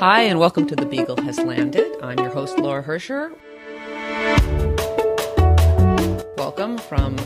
Hi, 0.00 0.22
and 0.22 0.38
welcome 0.38 0.64
to 0.68 0.76
The 0.76 0.86
Beagle 0.86 1.20
Has 1.22 1.40
Landed. 1.40 1.84
I'm 2.00 2.20
your 2.20 2.28
host, 2.28 2.56
Laura 2.56 2.84
Hercher. 2.84 3.32
Welcome 6.36 6.78
from 6.78 7.16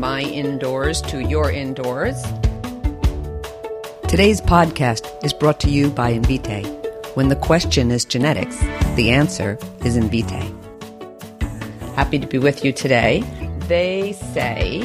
my 0.00 0.22
indoors 0.22 1.02
to 1.02 1.20
your 1.20 1.50
indoors. 1.50 2.22
Today's 4.08 4.40
podcast 4.40 5.22
is 5.22 5.34
brought 5.34 5.60
to 5.60 5.70
you 5.70 5.90
by 5.90 6.14
Invitae. 6.14 6.64
When 7.14 7.28
the 7.28 7.36
question 7.36 7.90
is 7.90 8.06
genetics, 8.06 8.58
the 8.94 9.10
answer 9.10 9.58
is 9.84 9.98
Invitae. 9.98 10.50
Happy 11.94 12.18
to 12.18 12.26
be 12.26 12.38
with 12.38 12.64
you 12.64 12.72
today. 12.72 13.22
They 13.68 14.12
say 14.32 14.80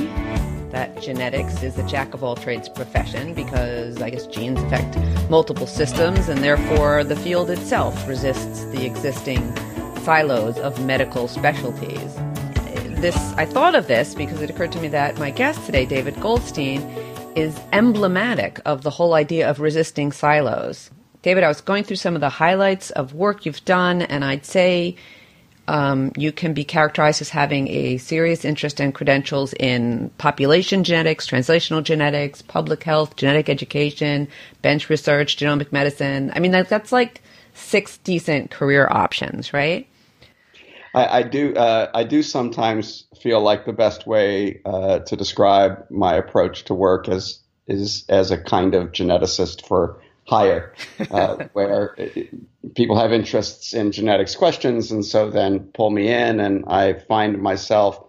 that 0.72 1.02
genetics 1.02 1.64
is 1.64 1.78
a 1.78 1.84
jack 1.88 2.14
of 2.14 2.24
all 2.24 2.36
trades 2.36 2.70
profession 2.70 3.34
because 3.34 4.02
I 4.02 4.10
guess 4.10 4.28
genes 4.28 4.62
affect 4.62 4.98
multiple 5.30 5.68
systems 5.68 6.30
and 6.30 6.44
therefore 6.44 7.04
the 7.04 7.16
field 7.16 7.50
itself 7.50 8.08
resists 8.08 8.66
the 8.66 8.86
existing 8.86 9.56
silos 10.04 10.58
of 10.60 10.84
medical 10.86 11.28
specialties. 11.28 12.16
This 13.02 13.16
I 13.38 13.46
thought 13.46 13.76
of 13.76 13.88
this 13.88 14.14
because 14.14 14.42
it 14.42 14.50
occurred 14.50 14.72
to 14.74 14.82
me 14.82 14.90
that 14.90 15.18
my 15.18 15.32
guest 15.32 15.66
today, 15.66 15.86
David 15.86 16.20
Goldstein, 16.20 16.82
is 17.36 17.58
emblematic 17.72 18.60
of 18.66 18.84
the 18.84 18.90
whole 18.90 19.14
idea 19.14 19.50
of 19.50 19.60
resisting 19.60 20.12
silos. 20.12 20.92
David, 21.22 21.44
I 21.44 21.48
was 21.48 21.62
going 21.62 21.84
through 21.84 21.98
some 21.98 22.16
of 22.16 22.22
the 22.22 22.30
highlights 22.30 22.92
of 22.92 23.14
work 23.14 23.46
you've 23.46 23.64
done, 23.66 24.02
and 24.02 24.24
I'd 24.26 24.46
say 24.46 24.96
um, 25.70 26.12
you 26.18 26.32
can 26.32 26.54
be 26.54 26.64
characterized 26.64 27.22
as 27.22 27.30
having 27.30 27.68
a 27.68 27.98
serious 27.98 28.44
interest 28.44 28.82
and 28.82 28.94
credentials 28.94 29.54
in 29.54 30.10
population 30.18 30.84
genetics, 30.84 31.28
translational 31.28 31.84
genetics, 31.84 32.42
public 32.42 32.84
health, 32.84 33.16
genetic 33.16 33.50
education, 33.50 34.28
bench 34.64 34.90
research, 34.90 35.38
genomic 35.38 35.72
medicine. 35.72 36.32
I 36.36 36.40
mean, 36.40 36.52
that, 36.52 36.70
that's 36.70 36.92
like 36.92 37.22
six 37.54 37.98
decent 38.00 38.50
career 38.50 38.88
options, 38.90 39.54
right? 39.54 39.88
I, 40.96 41.20
I 41.20 41.24
do. 41.24 41.54
Uh, 41.54 41.92
I 41.94 42.04
do 42.04 42.24
sometimes 42.24 43.06
feel 43.22 43.40
like 43.40 43.68
the 43.68 43.74
best 43.74 44.08
way 44.08 44.62
uh, 44.66 45.00
to 45.00 45.16
describe 45.16 45.86
my 45.92 46.16
approach 46.16 46.66
to 46.66 46.74
work 46.74 47.08
is 47.08 47.44
is 47.68 48.06
as 48.10 48.32
a 48.32 48.42
kind 48.42 48.74
of 48.74 48.92
geneticist 48.92 49.68
for 49.68 50.02
hire, 50.30 50.74
uh, 51.12 51.48
where 51.54 51.96
people 52.76 52.98
have 52.98 53.12
interests 53.12 53.74
in 53.74 53.92
genetics 53.92 54.36
questions, 54.36 54.92
and 54.92 55.04
so 55.04 55.30
then 55.30 55.60
pull 55.74 55.90
me 55.90 56.08
in, 56.08 56.40
and 56.40 56.66
I 56.68 56.94
find 56.94 57.42
myself 57.42 58.06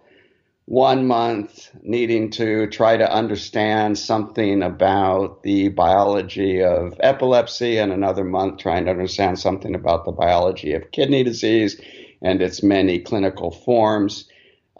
one 0.65 1.07
month 1.07 1.69
needing 1.81 2.29
to 2.29 2.67
try 2.67 2.95
to 2.95 3.11
understand 3.11 3.97
something 3.97 4.61
about 4.61 5.41
the 5.41 5.69
biology 5.69 6.61
of 6.63 6.95
epilepsy, 6.99 7.77
and 7.77 7.91
another 7.91 8.23
month 8.23 8.59
trying 8.59 8.85
to 8.85 8.91
understand 8.91 9.39
something 9.39 9.73
about 9.73 10.05
the 10.05 10.11
biology 10.11 10.73
of 10.73 10.91
kidney 10.91 11.23
disease 11.23 11.81
and 12.21 12.41
its 12.41 12.61
many 12.61 12.99
clinical 12.99 13.49
forms. 13.49 14.30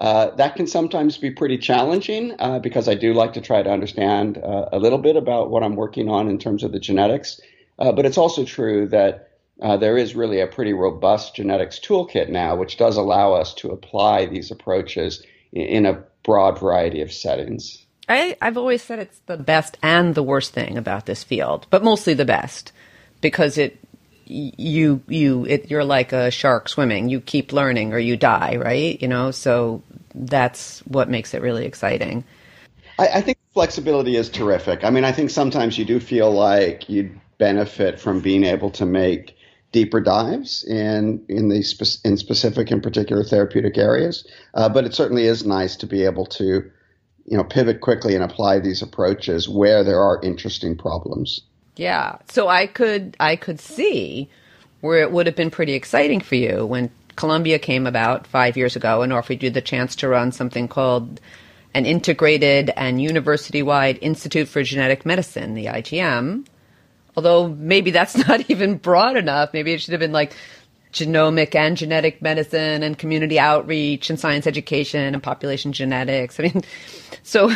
Uh, 0.02 0.34
that 0.36 0.56
can 0.56 0.66
sometimes 0.66 1.20
be 1.20 1.30
pretty 1.30 1.60
challenging 1.60 2.36
uh, 2.40 2.58
because 2.58 2.90
I 2.90 2.96
do 2.96 3.14
like 3.14 3.34
to 3.34 3.42
try 3.42 3.62
to 3.62 3.70
understand 3.70 4.40
uh, 4.40 4.70
a 4.72 4.80
little 4.80 4.98
bit 4.98 5.16
about 5.16 5.52
what 5.52 5.62
I'm 5.62 5.76
working 5.76 6.10
on 6.10 6.28
in 6.28 6.40
terms 6.40 6.64
of 6.64 6.72
the 6.72 6.80
genetics. 6.80 7.40
Uh, 7.78 7.92
but 7.92 8.08
it's 8.08 8.18
also 8.18 8.44
true 8.44 8.88
that 8.88 9.30
uh, 9.62 9.78
there 9.78 9.98
is 9.98 10.16
really 10.16 10.40
a 10.40 10.48
pretty 10.48 10.74
robust 10.74 11.36
genetics 11.36 11.80
toolkit 11.80 12.30
now, 12.30 12.56
which 12.56 12.78
does 12.78 12.98
allow 12.98 13.34
us 13.34 13.54
to 13.54 13.70
apply 13.70 14.26
these 14.26 14.50
approaches 14.50 15.24
in, 15.52 15.68
in 15.68 15.86
a 15.86 16.04
broad 16.24 16.60
variety 16.60 17.02
of 17.02 17.14
settings. 17.14 17.86
I, 18.10 18.36
I've 18.42 18.58
always 18.58 18.82
said 18.82 18.98
it's 18.98 19.20
the 19.28 19.38
best 19.38 19.78
and 19.84 20.16
the 20.16 20.24
worst 20.24 20.52
thing 20.52 20.80
about 20.80 21.06
this 21.06 21.24
field, 21.24 21.68
but 21.70 21.84
mostly 21.84 22.16
the 22.16 22.26
best 22.26 22.72
because 23.22 23.60
it 23.60 23.78
you 24.32 25.02
you 25.08 25.46
it, 25.46 25.70
you're 25.70 25.84
like 25.84 26.14
a 26.14 26.32
shark 26.32 26.70
swimming. 26.70 27.10
You 27.10 27.20
keep 27.20 27.54
learning 27.54 27.94
or 27.94 28.00
you 28.00 28.18
die, 28.18 28.56
right? 28.58 29.02
You 29.02 29.08
know, 29.08 29.32
so 29.32 29.82
that's 30.16 30.80
what 30.82 31.10
makes 31.10 31.34
it 31.34 31.42
really 31.42 31.66
exciting. 31.66 32.24
I, 32.98 33.08
I 33.08 33.22
think 33.22 33.38
flexibility 33.54 34.16
is 34.16 34.30
terrific. 34.30 34.84
I 34.84 34.90
mean, 34.90 35.04
I 35.04 35.12
think 35.12 35.30
sometimes 35.30 35.78
you 35.78 35.86
do 35.86 36.00
feel 36.00 36.32
like 36.32 36.90
you 36.90 37.20
benefit 37.38 38.00
from 38.00 38.22
being 38.22 38.44
able 38.44 38.70
to 38.72 38.86
make 38.86 39.36
deeper 39.72 40.02
dives 40.02 40.64
in 40.64 41.26
in 41.30 41.50
the 41.50 41.62
spe- 41.64 42.06
in 42.06 42.18
specific 42.18 42.72
and 42.72 42.84
particular 42.84 43.24
therapeutic 43.24 43.78
areas. 43.78 44.28
Uh, 44.54 44.70
but 44.70 44.86
it 44.86 44.94
certainly 44.94 45.26
is 45.26 45.46
nice 45.46 45.76
to 45.78 45.88
be 45.88 46.04
able 46.04 46.26
to, 46.26 46.70
you 47.26 47.38
know, 47.38 47.44
pivot 47.44 47.82
quickly 47.82 48.16
and 48.16 48.24
apply 48.24 48.60
these 48.60 48.82
approaches 48.82 49.48
where 49.50 49.84
there 49.84 50.00
are 50.00 50.22
interesting 50.24 50.78
problems. 50.78 51.42
Yeah. 51.76 52.18
So 52.30 52.48
I 52.48 52.68
could 52.68 53.16
I 53.20 53.36
could 53.36 53.60
see 53.60 54.30
where 54.82 55.02
it 55.02 55.12
would 55.12 55.28
have 55.28 55.36
been 55.36 55.52
pretty 55.52 55.74
exciting 55.74 56.20
for 56.20 56.36
you 56.36 56.66
when 56.66 56.90
Columbia 57.16 57.60
came 57.60 57.86
about 57.86 58.28
five 58.28 58.58
years 58.58 58.76
ago 58.76 59.02
and 59.02 59.14
offered 59.14 59.44
you 59.44 59.50
the 59.50 59.62
chance 59.62 59.96
to 59.98 60.08
run 60.08 60.32
something 60.32 60.68
called 60.68 61.22
an 61.74 61.86
integrated 61.86 62.72
and 62.76 63.02
university 63.02 63.62
wide 63.62 63.98
Institute 64.02 64.48
for 64.48 64.64
Genetic 64.64 65.06
Medicine, 65.06 65.54
the 65.54 65.68
IGM. 65.68 66.46
Although 67.16 67.50
maybe 67.50 67.92
that's 67.92 68.18
not 68.28 68.50
even 68.50 68.78
broad 68.78 69.18
enough. 69.18 69.54
Maybe 69.54 69.74
it 69.74 69.82
should 69.82 69.92
have 69.92 70.00
been 70.00 70.12
like 70.12 70.34
genomic 70.92 71.56
and 71.56 71.78
genetic 71.78 72.22
medicine 72.22 72.84
and 72.84 72.98
community 72.98 73.40
outreach 73.40 74.10
and 74.10 74.20
science 74.20 74.46
education 74.46 75.14
and 75.14 75.24
population 75.24 75.72
genetics. 75.72 76.40
I 76.40 76.44
mean, 76.44 76.64
so 77.24 77.52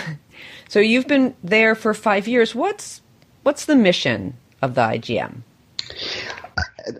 so 0.69 0.79
you've 0.79 1.07
been 1.07 1.35
there 1.43 1.75
for 1.75 1.93
five 1.93 2.27
years. 2.27 2.55
What's 2.55 3.01
what's 3.45 3.65
the 3.65 3.75
mission 3.75 4.35
of 4.63 4.73
the 4.73 4.81
IGM? 4.81 5.35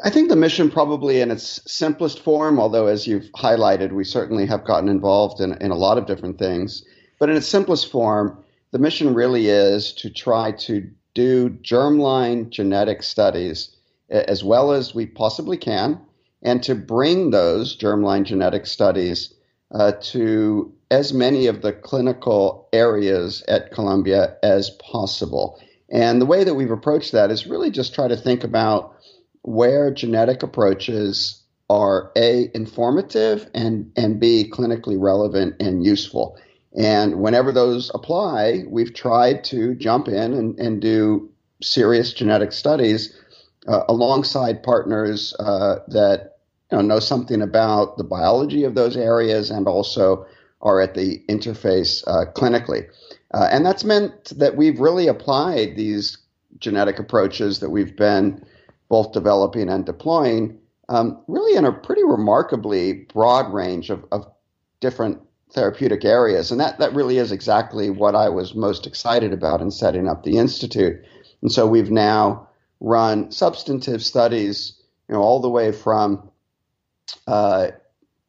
I 0.03 0.11
think 0.11 0.29
the 0.29 0.35
mission, 0.35 0.69
probably 0.69 1.19
in 1.19 1.31
its 1.31 1.59
simplest 1.65 2.19
form, 2.19 2.59
although 2.59 2.85
as 2.85 3.07
you've 3.07 3.31
highlighted, 3.31 3.91
we 3.91 4.03
certainly 4.03 4.45
have 4.45 4.63
gotten 4.63 4.87
involved 4.87 5.41
in, 5.41 5.53
in 5.59 5.71
a 5.71 5.75
lot 5.75 5.97
of 5.97 6.05
different 6.05 6.37
things, 6.37 6.85
but 7.19 7.29
in 7.29 7.35
its 7.35 7.47
simplest 7.47 7.91
form, 7.91 8.37
the 8.71 8.77
mission 8.77 9.15
really 9.15 9.47
is 9.47 9.91
to 9.93 10.09
try 10.11 10.51
to 10.51 10.87
do 11.15 11.49
germline 11.49 12.49
genetic 12.51 13.01
studies 13.01 13.75
as 14.09 14.43
well 14.43 14.71
as 14.71 14.93
we 14.93 15.07
possibly 15.07 15.57
can, 15.57 15.99
and 16.43 16.61
to 16.61 16.75
bring 16.75 17.31
those 17.31 17.75
germline 17.75 18.23
genetic 18.23 18.67
studies 18.67 19.33
uh, 19.71 19.93
to 19.99 20.71
as 20.91 21.11
many 21.11 21.47
of 21.47 21.63
the 21.63 21.73
clinical 21.73 22.69
areas 22.71 23.43
at 23.47 23.71
Columbia 23.71 24.35
as 24.43 24.69
possible. 24.69 25.59
And 25.89 26.21
the 26.21 26.25
way 26.25 26.43
that 26.43 26.55
we've 26.55 26.71
approached 26.71 27.11
that 27.11 27.31
is 27.31 27.47
really 27.47 27.69
just 27.69 27.93
try 27.93 28.07
to 28.07 28.17
think 28.17 28.43
about 28.43 28.95
where 29.43 29.91
genetic 29.91 30.43
approaches 30.43 31.43
are 31.69 32.11
a 32.15 32.49
informative 32.53 33.49
and 33.53 33.91
and 33.95 34.19
b 34.19 34.49
clinically 34.51 34.97
relevant 34.99 35.55
and 35.59 35.85
useful. 35.85 36.37
And 36.77 37.21
whenever 37.21 37.51
those 37.51 37.89
apply, 37.93 38.63
we've 38.67 38.93
tried 38.93 39.43
to 39.45 39.75
jump 39.75 40.07
in 40.07 40.33
and, 40.33 40.59
and 40.59 40.81
do 40.81 41.29
serious 41.61 42.13
genetic 42.13 42.51
studies 42.51 43.15
uh, 43.67 43.83
alongside 43.87 44.61
partners 44.61 45.33
uh, 45.39 45.77
that 45.87 46.37
you 46.71 46.77
know, 46.77 46.83
know 46.83 46.99
something 46.99 47.41
about 47.41 47.97
the 47.97 48.03
biology 48.03 48.63
of 48.63 48.75
those 48.75 48.97
areas 48.97 49.49
and 49.51 49.67
also 49.67 50.25
are 50.61 50.81
at 50.81 50.95
the 50.95 51.23
interface 51.29 52.03
uh, 52.07 52.31
clinically. 52.33 52.87
Uh, 53.35 53.49
and 53.51 53.65
that's 53.65 53.83
meant 53.83 54.31
that 54.39 54.55
we've 54.55 54.79
really 54.79 55.09
applied 55.09 55.75
these 55.75 56.17
genetic 56.59 56.99
approaches 56.99 57.59
that 57.59 57.69
we've 57.69 57.97
been 57.97 58.41
both 58.87 59.11
developing 59.11 59.67
and 59.67 59.85
deploying, 59.85 60.57
um, 60.87 61.21
really 61.27 61.57
in 61.57 61.65
a 61.65 61.71
pretty 61.71 62.03
remarkably 62.03 62.93
broad 62.93 63.53
range 63.53 63.89
of, 63.89 64.05
of 64.13 64.25
different 64.79 65.19
therapeutic 65.51 66.05
areas. 66.05 66.49
And 66.49 66.61
that, 66.61 66.79
that 66.79 66.93
really 66.93 67.17
is 67.17 67.33
exactly 67.33 67.89
what 67.89 68.15
I 68.15 68.29
was 68.29 68.55
most 68.55 68.87
excited 68.87 69.33
about 69.33 69.59
in 69.59 69.69
setting 69.69 70.07
up 70.07 70.23
the 70.23 70.37
Institute. 70.37 71.03
And 71.41 71.51
so 71.51 71.67
we've 71.67 71.91
now 71.91 72.47
run 72.79 73.31
substantive 73.31 74.01
studies, 74.01 74.81
you 75.09 75.15
know, 75.15 75.21
all 75.21 75.41
the 75.41 75.49
way 75.49 75.73
from 75.73 76.31
uh, 77.27 77.71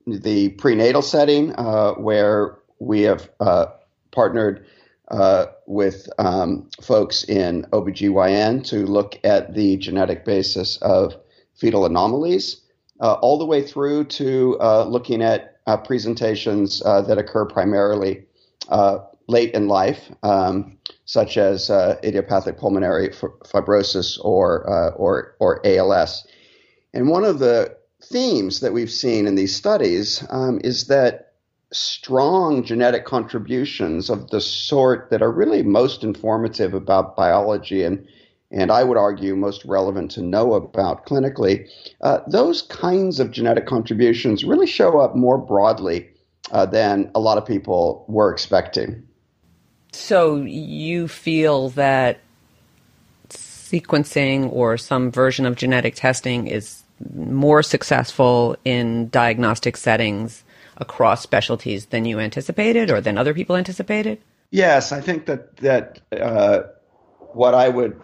the 0.04 0.48
prenatal 0.50 1.02
setting, 1.02 1.54
uh, 1.54 1.92
where 1.92 2.58
we 2.80 3.02
have 3.02 3.30
uh, 3.38 3.66
partnered 4.10 4.66
uh, 5.08 5.46
with 5.66 6.08
um, 6.18 6.68
folks 6.82 7.24
in 7.24 7.64
OBGYN 7.72 8.66
to 8.68 8.86
look 8.86 9.18
at 9.24 9.54
the 9.54 9.76
genetic 9.76 10.24
basis 10.24 10.78
of 10.78 11.14
fetal 11.54 11.86
anomalies, 11.86 12.62
uh, 13.00 13.14
all 13.14 13.38
the 13.38 13.46
way 13.46 13.62
through 13.62 14.04
to 14.04 14.56
uh, 14.60 14.84
looking 14.84 15.22
at 15.22 15.58
uh, 15.66 15.76
presentations 15.76 16.82
uh, 16.84 17.02
that 17.02 17.18
occur 17.18 17.44
primarily 17.44 18.24
late 19.28 19.52
in 19.54 19.66
life, 19.66 20.10
um, 20.22 20.78
such 21.04 21.36
as 21.36 21.68
idiopathic 21.70 22.58
pulmonary 22.58 23.08
fibrosis 23.08 24.18
or, 24.24 24.92
or, 24.94 25.34
or 25.40 25.60
ALS. 25.66 26.26
And 26.94 27.08
one 27.08 27.24
of 27.24 27.40
the 27.40 27.76
themes 28.04 28.60
that 28.60 28.72
we've 28.72 28.90
seen 28.90 29.26
in 29.26 29.34
these 29.34 29.54
studies 29.54 30.24
um, 30.30 30.60
is 30.62 30.86
that 30.86 31.25
strong 31.72 32.62
genetic 32.62 33.04
contributions 33.04 34.08
of 34.08 34.30
the 34.30 34.40
sort 34.40 35.10
that 35.10 35.22
are 35.22 35.32
really 35.32 35.62
most 35.62 36.04
informative 36.04 36.74
about 36.74 37.16
biology 37.16 37.82
and 37.82 38.06
and 38.52 38.70
I 38.70 38.84
would 38.84 38.96
argue 38.96 39.34
most 39.34 39.64
relevant 39.64 40.12
to 40.12 40.22
know 40.22 40.54
about 40.54 41.04
clinically, 41.04 41.68
uh, 42.02 42.20
those 42.28 42.62
kinds 42.62 43.18
of 43.18 43.32
genetic 43.32 43.66
contributions 43.66 44.44
really 44.44 44.68
show 44.68 45.00
up 45.00 45.16
more 45.16 45.36
broadly 45.36 46.08
uh, 46.52 46.64
than 46.64 47.10
a 47.16 47.18
lot 47.18 47.38
of 47.38 47.44
people 47.44 48.04
were 48.06 48.32
expecting. 48.32 49.02
So 49.90 50.36
you 50.36 51.08
feel 51.08 51.70
that 51.70 52.20
sequencing 53.30 54.52
or 54.52 54.78
some 54.78 55.10
version 55.10 55.44
of 55.44 55.56
genetic 55.56 55.96
testing 55.96 56.46
is 56.46 56.84
more 57.14 57.64
successful 57.64 58.56
in 58.64 59.08
diagnostic 59.08 59.76
settings 59.76 60.44
across 60.76 61.22
specialties 61.22 61.86
than 61.86 62.04
you 62.04 62.18
anticipated 62.18 62.90
or 62.90 63.00
than 63.00 63.18
other 63.18 63.34
people 63.34 63.56
anticipated? 63.56 64.20
Yes, 64.50 64.92
I 64.92 65.00
think 65.00 65.26
that 65.26 65.56
that 65.58 66.00
uh, 66.12 66.62
what 67.32 67.54
I 67.54 67.68
would 67.68 68.00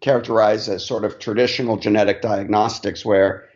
characterize 0.00 0.68
as 0.68 0.84
sort 0.84 1.04
of 1.04 1.18
traditional 1.18 1.76
genetic 1.76 2.22
diagnostics, 2.22 3.04
where 3.04 3.48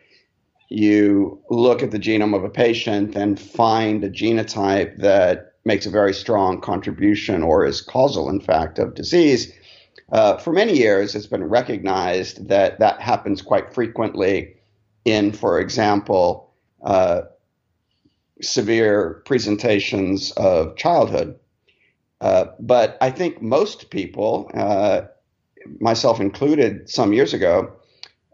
you 0.69 1.41
look 1.49 1.81
at 1.81 1.91
the 1.91 1.99
genome 1.99 2.35
of 2.35 2.43
a 2.43 2.49
patient 2.49 3.15
and 3.15 3.39
find 3.39 4.03
a 4.03 4.09
genotype 4.09 4.97
that 4.97 5.53
makes 5.65 5.85
a 5.85 5.89
very 5.89 6.13
strong 6.13 6.61
contribution 6.61 7.43
or 7.43 7.65
is 7.65 7.81
causal, 7.81 8.29
in 8.29 8.39
fact, 8.39 8.79
of 8.79 8.95
disease. 8.95 9.51
Uh, 10.11 10.37
for 10.37 10.53
many 10.53 10.77
years, 10.77 11.15
it's 11.15 11.27
been 11.27 11.43
recognized 11.43 12.47
that 12.47 12.79
that 12.79 12.99
happens 13.01 13.41
quite 13.41 13.73
frequently 13.73 14.55
in, 15.05 15.31
for 15.31 15.59
example, 15.59 16.51
uh, 16.83 17.21
severe 18.41 19.21
presentations 19.25 20.31
of 20.31 20.75
childhood. 20.75 21.37
Uh, 22.21 22.45
but 22.59 22.97
I 23.01 23.11
think 23.11 23.41
most 23.41 23.89
people, 23.89 24.51
uh, 24.53 25.01
myself 25.79 26.19
included, 26.19 26.89
some 26.89 27.13
years 27.13 27.33
ago, 27.33 27.71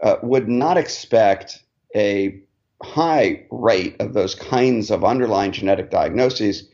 uh, 0.02 0.16
would 0.24 0.48
not 0.48 0.78
expect 0.78 1.64
a 1.96 2.40
high 2.84 3.46
rate 3.52 3.96
of 4.00 4.14
those 4.14 4.36
kinds 4.36 4.92
of 4.92 5.04
underlying 5.04 5.52
genetic 5.52 5.90
diagnoses 5.92 6.68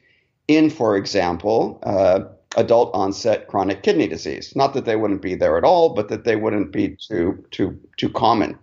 in, 0.48 0.70
for 0.70 0.96
example, 0.96 1.80
uh, 1.84 2.22
adult 2.58 2.94
onset 2.94 3.48
chronic 3.48 3.84
kidney 3.84 4.08
disease. 4.08 4.56
Not 4.56 4.74
that 4.74 4.86
they 4.86 4.96
wouldn't 4.96 5.22
be 5.22 5.36
there 5.36 5.58
at 5.58 5.64
all, 5.64 5.94
but 5.94 6.10
that 6.10 6.24
they 6.24 6.36
wouldn't 6.36 6.72
be 6.72 6.98
too 7.08 7.44
too 7.52 7.80
too 7.98 8.10
common. 8.10 8.58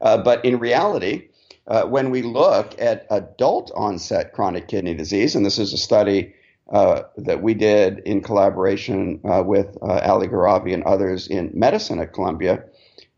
Uh, 0.00 0.18
but 0.18 0.44
in 0.44 0.58
reality, 0.58 1.28
uh, 1.66 1.84
when 1.84 2.10
we 2.10 2.22
look 2.22 2.74
at 2.80 3.06
adult 3.10 3.70
onset 3.74 4.32
chronic 4.32 4.68
kidney 4.68 4.94
disease, 4.94 5.34
and 5.34 5.44
this 5.44 5.58
is 5.58 5.72
a 5.72 5.78
study 5.78 6.34
uh, 6.72 7.02
that 7.16 7.42
we 7.42 7.54
did 7.54 7.98
in 8.00 8.22
collaboration 8.22 9.20
uh, 9.24 9.42
with 9.44 9.76
uh, 9.82 10.00
Ali 10.04 10.28
Gharavi 10.28 10.72
and 10.72 10.82
others 10.84 11.28
in 11.28 11.50
medicine 11.54 12.00
at 12.00 12.12
Columbia, 12.12 12.64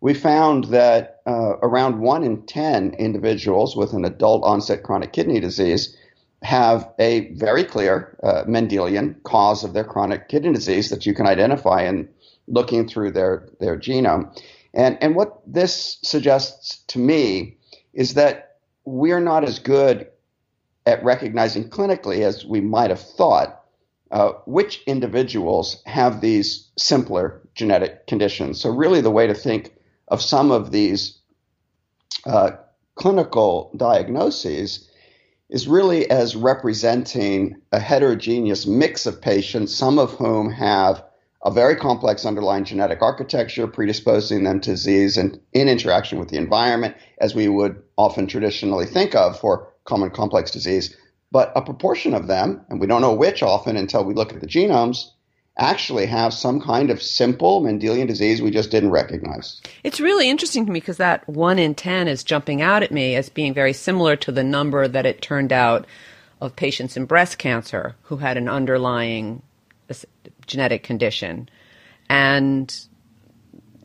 we 0.00 0.14
found 0.14 0.64
that 0.64 1.20
uh, 1.26 1.56
around 1.62 2.00
one 2.00 2.22
in 2.22 2.42
10 2.42 2.94
individuals 2.94 3.76
with 3.76 3.92
an 3.92 4.04
adult 4.04 4.44
onset 4.44 4.82
chronic 4.82 5.12
kidney 5.12 5.40
disease 5.40 5.96
have 6.42 6.92
a 6.98 7.32
very 7.32 7.64
clear 7.64 8.16
uh, 8.22 8.44
Mendelian 8.44 9.20
cause 9.22 9.64
of 9.64 9.72
their 9.72 9.84
chronic 9.84 10.28
kidney 10.28 10.52
disease 10.52 10.90
that 10.90 11.06
you 11.06 11.14
can 11.14 11.26
identify 11.26 11.82
in 11.82 12.08
looking 12.46 12.86
through 12.86 13.10
their, 13.10 13.48
their 13.58 13.76
genome. 13.78 14.30
And, 14.74 14.98
and 15.00 15.16
what 15.16 15.40
this 15.46 15.98
suggests 16.02 16.84
to 16.88 16.98
me 16.98 17.55
is 17.96 18.14
that 18.14 18.58
we're 18.84 19.20
not 19.20 19.42
as 19.42 19.58
good 19.58 20.06
at 20.84 21.02
recognizing 21.02 21.68
clinically 21.68 22.20
as 22.20 22.44
we 22.44 22.60
might 22.60 22.90
have 22.90 23.00
thought 23.00 23.64
uh, 24.12 24.32
which 24.44 24.82
individuals 24.86 25.82
have 25.84 26.20
these 26.20 26.70
simpler 26.78 27.42
genetic 27.56 28.06
conditions. 28.06 28.60
So, 28.60 28.70
really, 28.70 29.00
the 29.00 29.10
way 29.10 29.26
to 29.26 29.34
think 29.34 29.74
of 30.06 30.22
some 30.22 30.52
of 30.52 30.70
these 30.70 31.18
uh, 32.24 32.52
clinical 32.94 33.72
diagnoses 33.76 34.88
is 35.48 35.66
really 35.66 36.08
as 36.08 36.36
representing 36.36 37.56
a 37.72 37.80
heterogeneous 37.80 38.66
mix 38.66 39.06
of 39.06 39.20
patients, 39.20 39.74
some 39.74 39.98
of 39.98 40.12
whom 40.12 40.52
have 40.52 41.02
a 41.46 41.50
very 41.52 41.76
complex 41.76 42.26
underlying 42.26 42.64
genetic 42.64 43.00
architecture 43.00 43.68
predisposing 43.68 44.42
them 44.42 44.60
to 44.60 44.70
disease 44.72 45.16
and 45.16 45.40
in 45.52 45.68
interaction 45.68 46.18
with 46.18 46.28
the 46.28 46.36
environment, 46.36 46.96
as 47.18 47.36
we 47.36 47.46
would 47.46 47.80
often 47.96 48.26
traditionally 48.26 48.84
think 48.84 49.14
of 49.14 49.38
for 49.38 49.72
common 49.84 50.10
complex 50.10 50.50
disease. 50.50 50.96
But 51.30 51.52
a 51.54 51.62
proportion 51.62 52.14
of 52.14 52.26
them, 52.26 52.62
and 52.68 52.80
we 52.80 52.88
don't 52.88 53.00
know 53.00 53.14
which 53.14 53.44
often 53.44 53.76
until 53.76 54.04
we 54.04 54.12
look 54.12 54.32
at 54.32 54.40
the 54.40 54.48
genomes, 54.48 55.04
actually 55.56 56.06
have 56.06 56.34
some 56.34 56.60
kind 56.60 56.90
of 56.90 57.00
simple 57.00 57.62
Mendelian 57.62 58.08
disease 58.08 58.42
we 58.42 58.50
just 58.50 58.72
didn't 58.72 58.90
recognize. 58.90 59.62
It's 59.84 60.00
really 60.00 60.28
interesting 60.28 60.66
to 60.66 60.72
me 60.72 60.80
because 60.80 60.96
that 60.96 61.28
1 61.28 61.60
in 61.60 61.76
10 61.76 62.08
is 62.08 62.24
jumping 62.24 62.60
out 62.60 62.82
at 62.82 62.90
me 62.90 63.14
as 63.14 63.28
being 63.28 63.54
very 63.54 63.72
similar 63.72 64.16
to 64.16 64.32
the 64.32 64.44
number 64.44 64.88
that 64.88 65.06
it 65.06 65.22
turned 65.22 65.52
out 65.52 65.86
of 66.40 66.56
patients 66.56 66.96
in 66.96 67.04
breast 67.04 67.38
cancer 67.38 67.94
who 68.02 68.16
had 68.16 68.36
an 68.36 68.48
underlying 68.48 69.42
genetic 70.46 70.82
condition. 70.82 71.48
And 72.08 72.74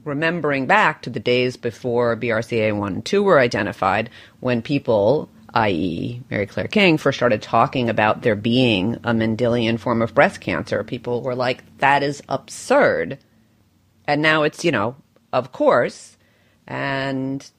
remembering 0.03 0.65
back 0.65 1.01
to 1.03 1.09
the 1.09 1.19
days 1.19 1.57
before 1.57 2.17
BRCA1 2.17 2.87
and 2.87 3.05
2 3.05 3.23
were 3.23 3.39
identified, 3.39 4.09
when 4.39 4.61
people 4.61 5.29
i.e., 5.53 6.21
Mary 6.29 6.45
Claire 6.45 6.67
King, 6.67 6.97
first 6.97 7.17
started 7.17 7.41
talking 7.41 7.89
about 7.89 8.21
there 8.21 8.35
being 8.35 8.95
a 9.03 9.11
Mendelian 9.11 9.79
form 9.79 10.01
of 10.01 10.13
breast 10.13 10.39
cancer, 10.39 10.83
people 10.83 11.21
were 11.21 11.35
like, 11.35 11.77
that 11.79 12.03
is 12.03 12.23
absurd. 12.29 13.17
And 14.05 14.21
now 14.21 14.43
it's, 14.43 14.63
you 14.63 14.71
know, 14.71 14.95
of 15.33 15.51
course. 15.51 16.17
And 16.67 17.49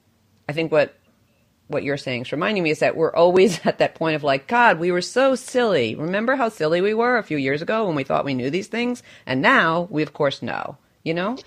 I 0.49 0.53
think 0.53 0.71
what 0.71 0.95
what 1.67 1.83
you're 1.83 1.97
saying 1.97 2.23
is 2.23 2.31
reminding 2.31 2.63
me 2.63 2.71
is 2.71 2.79
that 2.79 2.95
we're 2.95 3.13
always 3.13 3.59
at 3.65 3.79
that 3.79 3.95
point 3.95 4.15
of 4.15 4.23
like, 4.23 4.47
God, 4.47 4.79
we 4.79 4.91
were 4.91 5.01
so 5.01 5.35
silly. 5.35 5.95
Remember 5.95 6.35
how 6.35 6.49
silly 6.49 6.81
we 6.81 6.93
were 6.93 7.17
a 7.17 7.23
few 7.23 7.37
years 7.37 7.61
ago 7.61 7.85
when 7.85 7.95
we 7.95 8.03
thought 8.03 8.25
we 8.25 8.33
knew 8.33 8.49
these 8.49 8.67
things? 8.67 9.03
And 9.25 9.41
now 9.41 9.87
we, 9.89 10.03
of 10.03 10.13
course, 10.13 10.41
know, 10.41 10.77
you 11.03 11.13
know? 11.13 11.37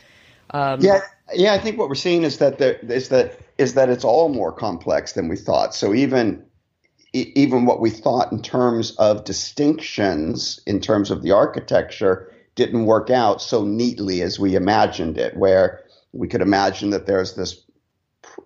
Um, 0.51 0.81
yeah, 0.81 1.01
yeah. 1.35 1.55
I 1.55 1.59
think 1.59 1.79
what 1.79 1.89
we're 1.89 1.97
seeing 1.97 2.23
is 2.23 2.39
that 2.39 2.59
there 2.59 2.77
is 2.77 3.09
that 3.09 3.39
is 3.59 3.75
that 3.75 3.89
it's 3.89 4.05
all 4.05 4.29
more 4.29 4.53
complex 4.53 5.13
than 5.13 5.29
we 5.29 5.37
thought. 5.37 5.75
So 5.75 5.93
even 5.93 6.45
even 7.13 7.65
what 7.65 7.81
we 7.81 7.91
thought 7.91 8.31
in 8.31 8.43
terms 8.43 8.93
of 8.93 9.25
distinctions 9.25 10.61
in 10.67 10.81
terms 10.81 11.11
of 11.11 11.23
the 11.23 11.33
architecture 11.33 12.33
didn't 12.55 12.87
work 12.87 13.11
out 13.11 13.43
so 13.43 13.65
neatly 13.65 14.23
as 14.23 14.39
we 14.39 14.55
imagined 14.55 15.19
it. 15.19 15.37
Where 15.37 15.83
we 16.13 16.29
could 16.29 16.43
imagine 16.43 16.91
that 16.91 17.07
there's 17.07 17.35
this 17.35 17.61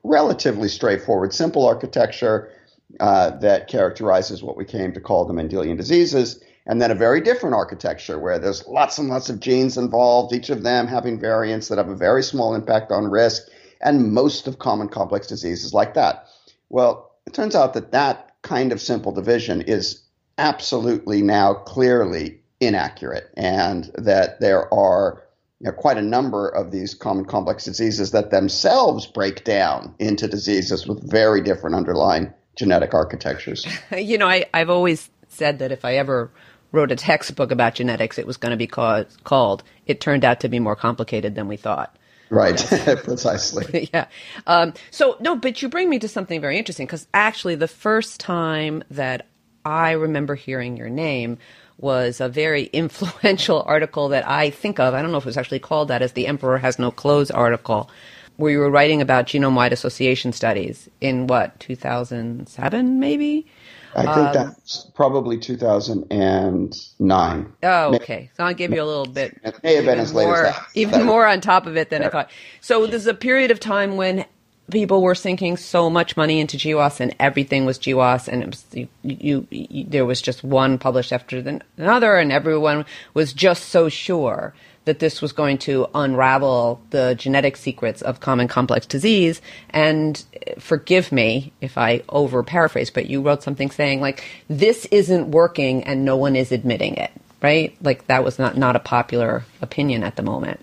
relatively 0.02 0.68
straightforward, 0.68 1.32
simple 1.32 1.66
architecture 1.66 2.50
uh, 2.98 3.30
that 3.38 3.68
characterizes 3.68 4.42
what 4.42 4.56
we 4.56 4.64
came 4.64 4.92
to 4.92 5.00
call 5.00 5.24
the 5.24 5.34
Mendelian 5.34 5.76
diseases 5.76 6.42
and 6.66 6.80
then 6.80 6.90
a 6.90 6.94
very 6.94 7.20
different 7.20 7.54
architecture 7.54 8.18
where 8.18 8.38
there's 8.38 8.66
lots 8.66 8.98
and 8.98 9.08
lots 9.08 9.28
of 9.28 9.40
genes 9.40 9.76
involved, 9.76 10.34
each 10.34 10.50
of 10.50 10.62
them 10.62 10.86
having 10.86 11.18
variants 11.18 11.68
that 11.68 11.78
have 11.78 11.88
a 11.88 11.96
very 11.96 12.22
small 12.22 12.54
impact 12.54 12.92
on 12.92 13.10
risk, 13.10 13.48
and 13.80 14.12
most 14.12 14.46
of 14.46 14.58
common 14.58 14.88
complex 14.88 15.26
diseases 15.26 15.72
like 15.72 15.94
that. 15.94 16.26
Well, 16.68 17.12
it 17.26 17.32
turns 17.32 17.54
out 17.54 17.74
that 17.74 17.92
that 17.92 18.34
kind 18.42 18.72
of 18.72 18.80
simple 18.80 19.12
division 19.12 19.62
is 19.62 20.02
absolutely 20.38 21.22
now 21.22 21.54
clearly 21.54 22.40
inaccurate, 22.60 23.30
and 23.36 23.90
that 23.96 24.40
there 24.40 24.72
are 24.72 25.22
you 25.60 25.66
know, 25.66 25.72
quite 25.72 25.98
a 25.98 26.02
number 26.02 26.48
of 26.48 26.70
these 26.70 26.94
common 26.94 27.26
complex 27.26 27.64
diseases 27.64 28.12
that 28.12 28.30
themselves 28.30 29.06
break 29.06 29.44
down 29.44 29.94
into 29.98 30.26
diseases 30.26 30.86
with 30.86 31.08
very 31.08 31.42
different 31.42 31.76
underlying 31.76 32.32
genetic 32.56 32.94
architectures. 32.94 33.66
you 33.96 34.16
know, 34.16 34.26
I, 34.26 34.46
I've 34.54 34.70
always 34.70 35.10
said 35.28 35.58
that 35.58 35.70
if 35.70 35.84
I 35.84 35.96
ever 35.96 36.30
wrote 36.72 36.90
a 36.90 36.96
textbook 36.96 37.50
about 37.50 37.74
genetics, 37.74 38.18
it 38.18 38.26
was 38.26 38.38
going 38.38 38.50
to 38.50 38.56
be 38.56 38.66
called, 38.66 39.06
called 39.22 39.62
It 39.86 40.00
Turned 40.00 40.24
Out 40.24 40.40
to 40.40 40.48
Be 40.48 40.60
More 40.60 40.76
Complicated 40.76 41.34
Than 41.34 41.46
We 41.46 41.58
Thought. 41.58 41.94
Right, 42.30 42.56
precisely. 43.04 43.90
yeah. 43.92 44.06
Um, 44.46 44.72
so, 44.90 45.16
no, 45.20 45.36
but 45.36 45.60
you 45.60 45.68
bring 45.68 45.90
me 45.90 45.98
to 45.98 46.08
something 46.08 46.40
very 46.40 46.58
interesting 46.58 46.86
because 46.86 47.06
actually, 47.12 47.56
the 47.56 47.68
first 47.68 48.20
time 48.20 48.84
that 48.90 49.26
I 49.64 49.92
remember 49.92 50.36
hearing 50.36 50.76
your 50.76 50.88
name 50.88 51.38
was 51.80 52.20
a 52.20 52.28
very 52.28 52.64
influential 52.64 53.62
article 53.66 54.08
that 54.08 54.28
I 54.28 54.50
think 54.50 54.78
of. 54.78 54.94
I 54.94 55.02
don't 55.02 55.12
know 55.12 55.18
if 55.18 55.24
it 55.24 55.26
was 55.26 55.36
actually 55.36 55.60
called 55.60 55.88
that 55.88 56.02
as 56.02 56.12
the 56.12 56.26
Emperor 56.26 56.58
Has 56.58 56.78
No 56.78 56.90
Clothes 56.90 57.30
article, 57.30 57.90
where 58.36 58.52
you 58.52 58.58
were 58.58 58.70
writing 58.70 59.00
about 59.00 59.26
genome 59.26 59.54
wide 59.54 59.72
association 59.72 60.32
studies 60.32 60.88
in 61.00 61.26
what, 61.26 61.58
2007 61.60 63.00
maybe? 63.00 63.46
I 63.94 64.02
think 64.02 64.16
um, 64.16 64.32
that's 64.32 64.90
probably 64.94 65.38
2009. 65.38 67.52
Oh, 67.62 67.94
okay. 67.96 68.30
So 68.36 68.44
I'll 68.44 68.54
give 68.54 68.72
you 68.72 68.82
a 68.82 68.84
little 68.84 69.06
bit. 69.06 69.40
It 69.42 69.60
may 69.64 69.74
have 69.74 69.84
been 69.84 69.98
as 69.98 70.14
late 70.14 70.26
more, 70.26 70.46
as 70.46 70.54
that. 70.54 70.64
Even 70.74 71.04
more 71.04 71.26
on 71.26 71.40
top 71.40 71.66
of 71.66 71.76
it 71.76 71.90
than 71.90 72.02
yeah. 72.02 72.08
I 72.08 72.10
thought. 72.10 72.30
So 72.60 72.86
there's 72.86 73.08
a 73.08 73.14
period 73.14 73.50
of 73.50 73.58
time 73.58 73.96
when 73.96 74.26
people 74.70 75.02
were 75.02 75.14
sinking 75.14 75.56
so 75.56 75.90
much 75.90 76.16
money 76.16 76.40
into 76.40 76.56
GWAS 76.56 77.00
and 77.00 77.14
everything 77.18 77.64
was 77.64 77.78
GWAS 77.78 78.28
and 78.28 78.42
it 78.42 78.46
was, 78.46 78.64
you, 78.72 78.88
you, 79.02 79.46
you, 79.50 79.84
there 79.84 80.04
was 80.04 80.22
just 80.22 80.42
one 80.42 80.78
published 80.78 81.12
after 81.12 81.42
the, 81.42 81.60
another 81.76 82.16
and 82.16 82.32
everyone 82.32 82.84
was 83.14 83.32
just 83.32 83.70
so 83.70 83.88
sure 83.88 84.54
that 84.86 84.98
this 84.98 85.20
was 85.20 85.32
going 85.32 85.58
to 85.58 85.86
unravel 85.94 86.80
the 86.90 87.14
genetic 87.14 87.56
secrets 87.56 88.02
of 88.02 88.20
common 88.20 88.48
complex 88.48 88.86
disease. 88.86 89.40
And 89.70 90.22
eh, 90.46 90.54
forgive 90.58 91.12
me 91.12 91.52
if 91.60 91.76
I 91.76 92.02
over 92.08 92.42
paraphrase, 92.42 92.90
but 92.90 93.08
you 93.08 93.20
wrote 93.20 93.42
something 93.42 93.70
saying 93.70 94.00
like, 94.00 94.24
this 94.48 94.86
isn't 94.86 95.30
working 95.30 95.84
and 95.84 96.04
no 96.04 96.16
one 96.16 96.34
is 96.34 96.50
admitting 96.50 96.94
it, 96.94 97.10
right? 97.42 97.76
Like 97.82 98.06
that 98.06 98.24
was 98.24 98.38
not, 98.38 98.56
not 98.56 98.76
a 98.76 98.80
popular 98.80 99.44
opinion 99.60 100.02
at 100.02 100.16
the 100.16 100.22
moment. 100.22 100.60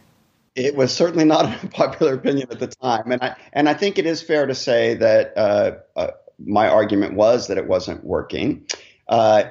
It 0.57 0.75
was 0.75 0.93
certainly 0.93 1.23
not 1.23 1.45
a 1.63 1.67
popular 1.71 2.15
opinion 2.15 2.47
at 2.51 2.59
the 2.59 2.67
time, 2.67 3.11
and 3.11 3.21
I 3.21 3.35
and 3.53 3.69
I 3.69 3.73
think 3.75 3.99
it 3.99 4.05
is 4.05 4.21
fair 4.21 4.45
to 4.47 4.55
say 4.55 4.95
that 4.95 5.37
uh, 5.37 5.77
uh, 5.95 6.11
my 6.39 6.67
argument 6.67 7.13
was 7.13 7.47
that 7.47 7.57
it 7.57 7.67
wasn't 7.67 8.03
working. 8.03 8.65
Uh, 9.07 9.43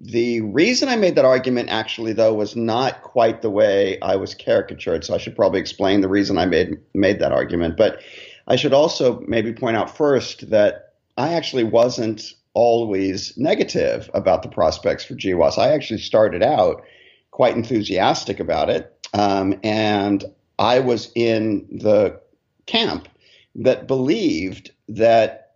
the 0.00 0.42
reason 0.42 0.88
I 0.88 0.96
made 0.96 1.14
that 1.14 1.24
argument 1.24 1.70
actually, 1.70 2.12
though, 2.12 2.34
was 2.34 2.56
not 2.56 3.02
quite 3.02 3.40
the 3.40 3.50
way 3.50 3.98
I 4.00 4.16
was 4.16 4.34
caricatured. 4.34 5.04
So 5.04 5.14
I 5.14 5.18
should 5.18 5.34
probably 5.34 5.60
explain 5.60 6.02
the 6.02 6.08
reason 6.08 6.36
I 6.36 6.46
made 6.46 6.76
made 6.92 7.20
that 7.20 7.32
argument. 7.32 7.76
But 7.76 8.00
I 8.48 8.56
should 8.56 8.74
also 8.74 9.20
maybe 9.26 9.52
point 9.52 9.76
out 9.76 9.96
first 9.96 10.50
that 10.50 10.94
I 11.16 11.34
actually 11.34 11.64
wasn't 11.64 12.34
always 12.54 13.32
negative 13.38 14.10
about 14.12 14.42
the 14.42 14.48
prospects 14.48 15.04
for 15.04 15.14
GWAS. 15.14 15.56
I 15.56 15.72
actually 15.72 16.00
started 16.00 16.42
out 16.42 16.82
quite 17.30 17.56
enthusiastic 17.56 18.40
about 18.40 18.68
it, 18.68 18.91
um, 19.12 19.58
and 19.62 20.24
I 20.58 20.80
was 20.80 21.10
in 21.14 21.66
the 21.70 22.20
camp 22.66 23.08
that 23.56 23.86
believed 23.86 24.70
that 24.88 25.54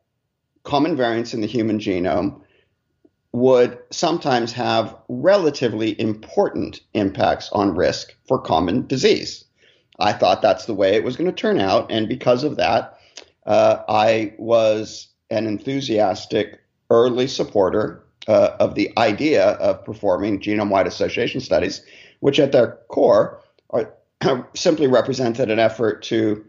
common 0.65 0.97
variants 0.97 1.33
in 1.33 1.41
the 1.41 1.47
human 1.47 1.79
genome 1.79 2.41
would 3.33 3.79
sometimes 3.91 4.53
have 4.53 4.97
relatively 5.09 5.99
important 6.01 6.81
impacts 6.95 7.51
on 7.53 7.75
risk 7.75 8.15
for 8.27 8.39
common 8.39 8.87
disease. 8.87 9.45
I 9.99 10.13
thought 10.13 10.43
that's 10.43 10.67
the 10.67 10.75
way 10.75 10.95
it 10.95 11.05
was 11.05 11.17
going 11.17 11.31
to 11.31 11.37
turn 11.37 11.61
out. 11.61 11.91
And 11.91 12.09
because 12.09 12.45
of 12.45 12.57
that, 12.57 12.99
uh, 13.47 13.83
I 13.89 14.35
was 14.39 15.09
an 15.31 15.47
enthusiastic 15.47 16.61
early 16.91 17.27
supporter 17.27 18.03
uh, 18.27 18.57
of 18.59 18.75
the 18.75 18.91
idea 18.99 19.51
of 19.53 19.85
performing 19.85 20.41
genome 20.41 20.71
wide 20.71 20.87
association 20.87 21.41
studies, 21.41 21.83
which 22.21 22.41
at 22.41 22.53
their 22.53 22.79
core 22.89 23.41
are, 23.71 23.95
simply 24.55 24.87
represented 24.87 25.51
an 25.51 25.59
effort 25.59 26.03
to 26.05 26.45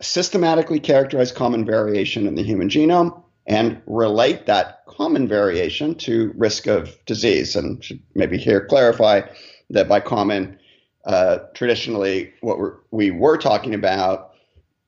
systematically 0.00 0.80
characterize 0.80 1.32
common 1.32 1.64
variation 1.64 2.26
in 2.26 2.34
the 2.34 2.42
human 2.42 2.68
genome 2.68 3.22
and 3.46 3.80
relate 3.86 4.46
that 4.46 4.84
common 4.86 5.28
variation 5.28 5.94
to 5.94 6.32
risk 6.36 6.66
of 6.66 6.96
disease. 7.04 7.56
And 7.56 7.82
should 7.84 8.00
maybe 8.14 8.38
here 8.38 8.64
clarify 8.66 9.22
that 9.70 9.88
by 9.88 10.00
common, 10.00 10.58
uh, 11.04 11.38
traditionally, 11.54 12.32
what 12.40 12.58
we're, 12.58 12.76
we 12.90 13.10
were 13.10 13.36
talking 13.36 13.74
about 13.74 14.32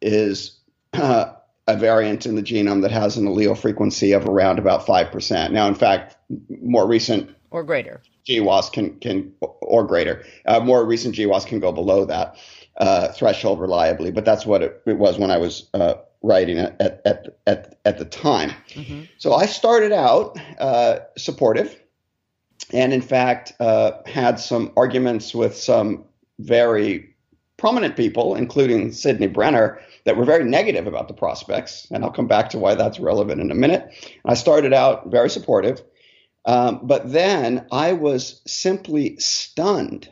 is 0.00 0.58
uh, 0.94 1.32
a 1.68 1.76
variant 1.76 2.26
in 2.26 2.36
the 2.36 2.42
genome 2.42 2.82
that 2.82 2.92
has 2.92 3.16
an 3.16 3.26
allele 3.26 3.58
frequency 3.58 4.12
of 4.12 4.26
around 4.26 4.58
about 4.58 4.86
5%. 4.86 5.50
Now, 5.50 5.66
in 5.66 5.74
fact, 5.74 6.16
more 6.62 6.86
recent 6.86 7.35
or 7.50 7.62
greater 7.64 8.02
GWAS 8.28 8.72
can, 8.72 8.98
can 8.98 9.32
or 9.40 9.84
greater, 9.84 10.24
uh, 10.46 10.60
more 10.60 10.84
recent 10.84 11.14
GWAS 11.14 11.46
can 11.46 11.60
go 11.60 11.72
below 11.72 12.04
that 12.04 12.36
uh, 12.78 13.08
threshold 13.08 13.60
reliably, 13.60 14.10
but 14.10 14.24
that's 14.24 14.44
what 14.44 14.62
it, 14.62 14.82
it 14.86 14.98
was 14.98 15.18
when 15.18 15.30
I 15.30 15.38
was 15.38 15.68
uh, 15.74 15.94
writing 16.22 16.58
at, 16.58 16.80
at, 16.80 17.38
at, 17.46 17.78
at 17.84 17.98
the 17.98 18.04
time. 18.04 18.50
Mm-hmm. 18.70 19.02
So 19.18 19.34
I 19.34 19.46
started 19.46 19.92
out 19.92 20.38
uh, 20.58 20.98
supportive 21.16 21.80
and, 22.72 22.92
in 22.92 23.00
fact, 23.00 23.52
uh, 23.60 23.92
had 24.06 24.40
some 24.40 24.72
arguments 24.76 25.34
with 25.34 25.56
some 25.56 26.04
very 26.38 27.14
prominent 27.56 27.96
people, 27.96 28.34
including 28.34 28.92
Sydney 28.92 29.28
Brenner, 29.28 29.80
that 30.04 30.16
were 30.16 30.24
very 30.24 30.44
negative 30.44 30.86
about 30.86 31.08
the 31.08 31.14
prospects. 31.14 31.86
And 31.90 32.04
I'll 32.04 32.10
come 32.10 32.26
back 32.26 32.50
to 32.50 32.58
why 32.58 32.74
that's 32.74 32.98
relevant 32.98 33.40
in 33.40 33.50
a 33.50 33.54
minute. 33.54 33.88
I 34.24 34.34
started 34.34 34.72
out 34.72 35.10
very 35.10 35.30
supportive. 35.30 35.82
Um, 36.46 36.80
but 36.84 37.12
then 37.12 37.66
I 37.72 37.92
was 37.92 38.40
simply 38.46 39.18
stunned 39.18 40.10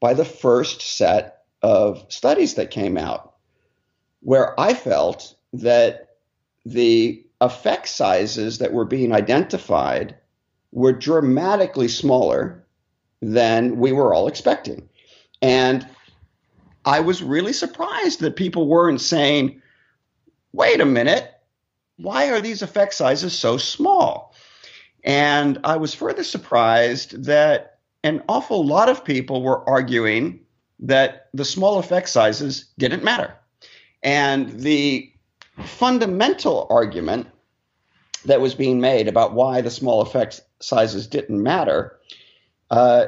by 0.00 0.14
the 0.14 0.24
first 0.24 0.80
set 0.80 1.42
of 1.62 2.06
studies 2.08 2.54
that 2.54 2.70
came 2.70 2.96
out 2.96 3.34
where 4.20 4.58
I 4.58 4.74
felt 4.74 5.34
that 5.52 6.16
the 6.64 7.24
effect 7.40 7.88
sizes 7.88 8.58
that 8.58 8.72
were 8.72 8.84
being 8.84 9.12
identified 9.12 10.16
were 10.70 10.92
dramatically 10.92 11.88
smaller 11.88 12.64
than 13.20 13.78
we 13.78 13.92
were 13.92 14.14
all 14.14 14.28
expecting. 14.28 14.88
And 15.40 15.86
I 16.84 17.00
was 17.00 17.22
really 17.22 17.52
surprised 17.52 18.20
that 18.20 18.36
people 18.36 18.68
weren't 18.68 19.00
saying, 19.00 19.60
wait 20.52 20.80
a 20.80 20.86
minute, 20.86 21.32
why 21.96 22.30
are 22.30 22.40
these 22.40 22.62
effect 22.62 22.94
sizes 22.94 23.36
so 23.36 23.56
small? 23.56 24.31
And 25.04 25.58
I 25.64 25.76
was 25.76 25.94
further 25.94 26.24
surprised 26.24 27.24
that 27.24 27.78
an 28.04 28.22
awful 28.28 28.64
lot 28.64 28.88
of 28.88 29.04
people 29.04 29.42
were 29.42 29.68
arguing 29.68 30.40
that 30.80 31.28
the 31.32 31.44
small 31.44 31.78
effect 31.78 32.08
sizes 32.08 32.70
didn't 32.78 33.04
matter. 33.04 33.36
And 34.02 34.50
the 34.60 35.12
fundamental 35.64 36.66
argument 36.70 37.28
that 38.24 38.40
was 38.40 38.54
being 38.54 38.80
made 38.80 39.08
about 39.08 39.34
why 39.34 39.60
the 39.60 39.70
small 39.70 40.00
effect 40.00 40.40
sizes 40.60 41.06
didn't 41.06 41.42
matter 41.42 41.98
uh, 42.70 43.06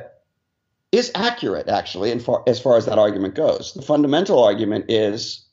is 0.92 1.10
accurate, 1.14 1.68
actually, 1.68 2.16
far, 2.18 2.42
as 2.46 2.60
far 2.60 2.76
as 2.76 2.86
that 2.86 2.98
argument 2.98 3.34
goes. 3.34 3.72
The 3.74 3.82
fundamental 3.82 4.42
argument 4.42 4.86
is 4.88 5.44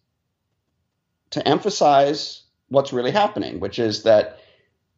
to 1.32 1.48
emphasize 1.48 2.44
what's 2.70 2.94
really 2.94 3.12
happening, 3.12 3.60
which 3.60 3.80
is 3.80 4.04
that 4.04 4.40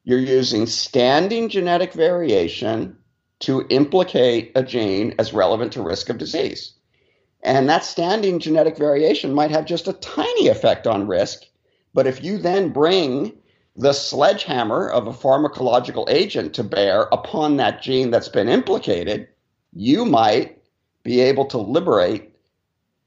you're 0.03 0.19
using 0.19 0.65
standing 0.65 1.49
genetic 1.49 1.93
variation 1.93 2.97
to 3.39 3.65
implicate 3.69 4.51
a 4.55 4.63
gene 4.63 5.15
as 5.19 5.33
relevant 5.33 5.73
to 5.73 5.81
risk 5.81 6.09
of 6.09 6.17
disease. 6.17 6.73
And 7.41 7.67
that 7.69 7.83
standing 7.83 8.39
genetic 8.39 8.77
variation 8.77 9.33
might 9.33 9.51
have 9.51 9.65
just 9.65 9.87
a 9.87 9.93
tiny 9.93 10.47
effect 10.47 10.87
on 10.87 11.07
risk. 11.07 11.43
But 11.93 12.07
if 12.07 12.23
you 12.23 12.37
then 12.37 12.69
bring 12.69 13.33
the 13.75 13.93
sledgehammer 13.93 14.89
of 14.89 15.07
a 15.07 15.13
pharmacological 15.13 16.09
agent 16.09 16.53
to 16.53 16.63
bear 16.63 17.03
upon 17.11 17.57
that 17.57 17.81
gene 17.81 18.11
that's 18.11 18.29
been 18.29 18.47
implicated, 18.47 19.27
you 19.73 20.05
might 20.05 20.61
be 21.03 21.19
able 21.19 21.45
to 21.45 21.57
liberate 21.57 22.33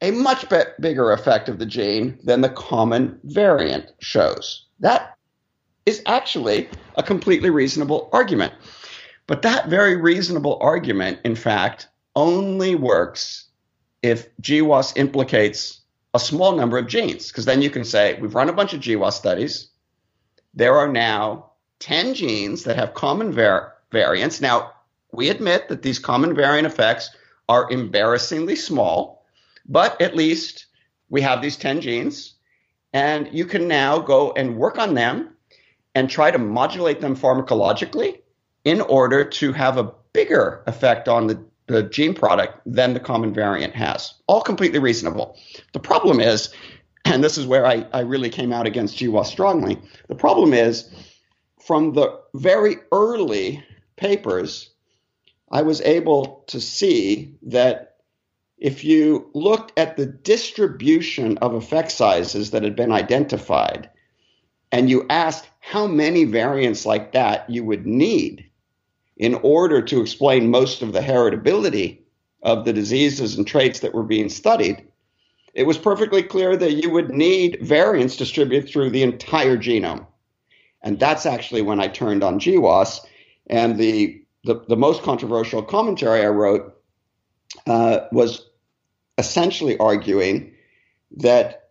a 0.03 0.11
much 0.11 0.45
bigger 0.81 1.13
effect 1.13 1.49
of 1.49 1.59
the 1.59 1.67
gene 1.67 2.19
than 2.25 2.43
the 2.43 2.51
common 2.51 3.19
variant 3.25 3.87
shows. 4.01 4.67
That 4.81 5.16
is 5.87 6.03
actually 6.07 6.69
a 6.97 7.03
completely 7.03 7.49
reasonable 7.49 8.11
argument. 8.13 8.53
But 9.29 9.43
that 9.43 9.69
very 9.69 9.97
reasonable 9.97 10.59
argument, 10.61 11.21
in 11.25 11.37
fact, 11.37 11.89
only 12.15 12.75
works 12.75 13.47
if 14.03 14.29
GWAS 14.41 14.97
implicates 14.97 15.81
a 16.15 16.19
small 16.19 16.57
number 16.57 16.79
of 16.79 16.89
genes, 16.89 17.29
because 17.29 17.45
then 17.45 17.63
you 17.63 17.71
can 17.71 17.85
say, 17.85 18.19
we've 18.21 18.35
run 18.35 18.49
a 18.49 18.53
bunch 18.53 18.73
of 18.75 18.81
GWAS 18.81 19.13
studies. 19.13 19.69
There 20.55 20.77
are 20.77 20.89
now 20.89 21.53
10 21.81 22.15
genes 22.15 22.65
that 22.65 22.77
have 22.77 22.95
common 22.95 23.33
var- 23.33 23.75
variants. 23.93 24.41
Now, 24.41 24.73
we 25.13 25.29
admit 25.29 25.69
that 25.69 25.83
these 25.83 25.99
common 25.99 26.35
variant 26.35 26.67
effects 26.67 27.11
are 27.49 27.71
embarrassingly 27.71 28.57
small, 28.57 29.25
but 29.67 30.01
at 30.01 30.17
least 30.17 30.67
we 31.11 31.21
have 31.21 31.43
these 31.43 31.57
10 31.57 31.81
genes, 31.81 32.35
and 32.93 33.29
you 33.33 33.45
can 33.45 33.69
now 33.69 33.99
go 33.99 34.33
and 34.33 34.57
work 34.57 34.79
on 34.79 34.95
them 34.95 35.36
and 35.97 36.11
try 36.11 36.31
to 36.31 36.39
modulate 36.39 37.01
them 37.01 37.17
pharmacologically 37.17 38.21
in 38.65 38.83
order 38.83 39.25
to 39.25 39.53
have 39.53 39.79
a 39.79 39.93
bigger 40.13 40.63
effect 40.67 41.09
on 41.09 41.27
the 41.27 41.43
the 41.69 41.83
gene 41.83 42.15
product 42.15 42.61
than 42.65 42.95
the 42.95 43.01
common 43.01 43.35
variant 43.35 43.75
has. 43.75 44.15
All 44.29 44.41
completely 44.41 44.79
reasonable. 44.79 45.37
The 45.73 45.81
problem 45.81 46.21
is, 46.21 46.55
and 47.05 47.25
this 47.25 47.39
is 47.39 47.47
where 47.47 47.67
I, 47.67 47.87
I 47.93 48.01
really 48.01 48.31
came 48.31 48.53
out 48.53 48.67
against 48.67 48.99
GWAS 48.99 49.27
strongly, 49.27 49.79
the 50.07 50.15
problem 50.15 50.55
is 50.55 50.89
from 51.67 51.95
the 51.95 52.21
very 52.35 52.77
early 52.93 53.65
papers, 53.97 54.71
I 55.51 55.63
was 55.63 55.81
able 55.81 56.45
to 56.49 56.61
see 56.61 57.35
that 57.43 57.97
if 58.59 58.85
you 58.85 59.29
looked 59.35 59.77
at 59.77 59.97
the 59.97 60.07
distribution 60.07 61.39
of 61.39 61.55
effect 61.55 61.91
sizes 61.91 62.53
that 62.53 62.63
had 62.63 62.77
been 62.77 62.93
identified, 62.93 63.91
and 64.77 64.91
you 64.91 65.07
asked 65.09 65.49
how 65.61 65.87
many 65.87 66.25
variants 66.25 66.85
like 66.85 67.13
that 67.13 67.49
you 67.49 67.65
would 67.65 67.87
need 67.87 68.45
in 69.17 69.35
order 69.37 69.81
to 69.81 70.03
explain 70.03 70.51
most 70.51 70.83
of 70.83 70.93
the 70.93 71.01
heritability 71.01 72.01
of 72.43 72.67
the 72.67 72.75
diseases 72.75 73.39
and 73.39 73.47
traits 73.47 73.81
that 73.81 73.95
were 73.95 74.03
being 74.03 74.29
studied, 74.29 74.87
it 75.55 75.63
was 75.63 75.79
perfectly 75.79 76.23
clear 76.23 76.59
that 76.59 76.75
you 76.75 76.91
would 76.91 77.09
need 77.09 77.57
variants 77.63 78.19
distributed 78.19 78.69
through 78.69 78.91
the 78.91 79.03
entire 79.03 79.57
genome. 79.57 80.07
And 80.83 81.01
that's 81.01 81.25
actually 81.25 81.63
when 81.63 81.81
I 81.81 81.89
turned 81.89 82.23
on 82.23 82.39
GWAS. 82.39 83.01
And 83.47 83.79
the, 83.79 84.23
the, 84.45 84.63
the 84.69 84.77
most 84.77 85.03
controversial 85.03 85.63
commentary 85.63 86.23
I 86.23 86.29
wrote 86.29 86.77
uh, 87.67 88.01
was 88.13 88.47
essentially 89.17 89.79
arguing 89.79 90.53
that 91.17 91.66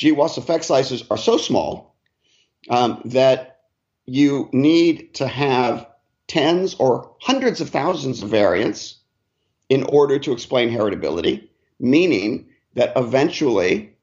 GWAS 0.00 0.38
effect 0.38 0.64
sizes 0.64 1.04
are 1.10 1.18
so 1.18 1.36
small 1.36 1.94
um, 2.70 3.02
that 3.04 3.60
you 4.06 4.48
need 4.52 5.14
to 5.14 5.26
have 5.26 5.86
tens 6.26 6.74
or 6.74 7.14
hundreds 7.20 7.60
of 7.60 7.68
thousands 7.68 8.22
of 8.22 8.30
variants 8.30 8.96
in 9.68 9.82
order 9.84 10.18
to 10.18 10.32
explain 10.32 10.70
heritability, 10.70 11.48
meaning 11.78 12.48
that 12.74 12.92
eventually, 12.96 13.94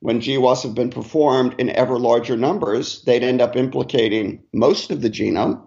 when 0.00 0.20
GWAS 0.20 0.64
have 0.64 0.74
been 0.74 0.90
performed 0.90 1.54
in 1.58 1.70
ever 1.70 2.00
larger 2.00 2.36
numbers, 2.36 3.02
they'd 3.02 3.22
end 3.22 3.40
up 3.40 3.54
implicating 3.54 4.42
most 4.52 4.90
of 4.90 5.02
the 5.02 5.10
genome. 5.10 5.62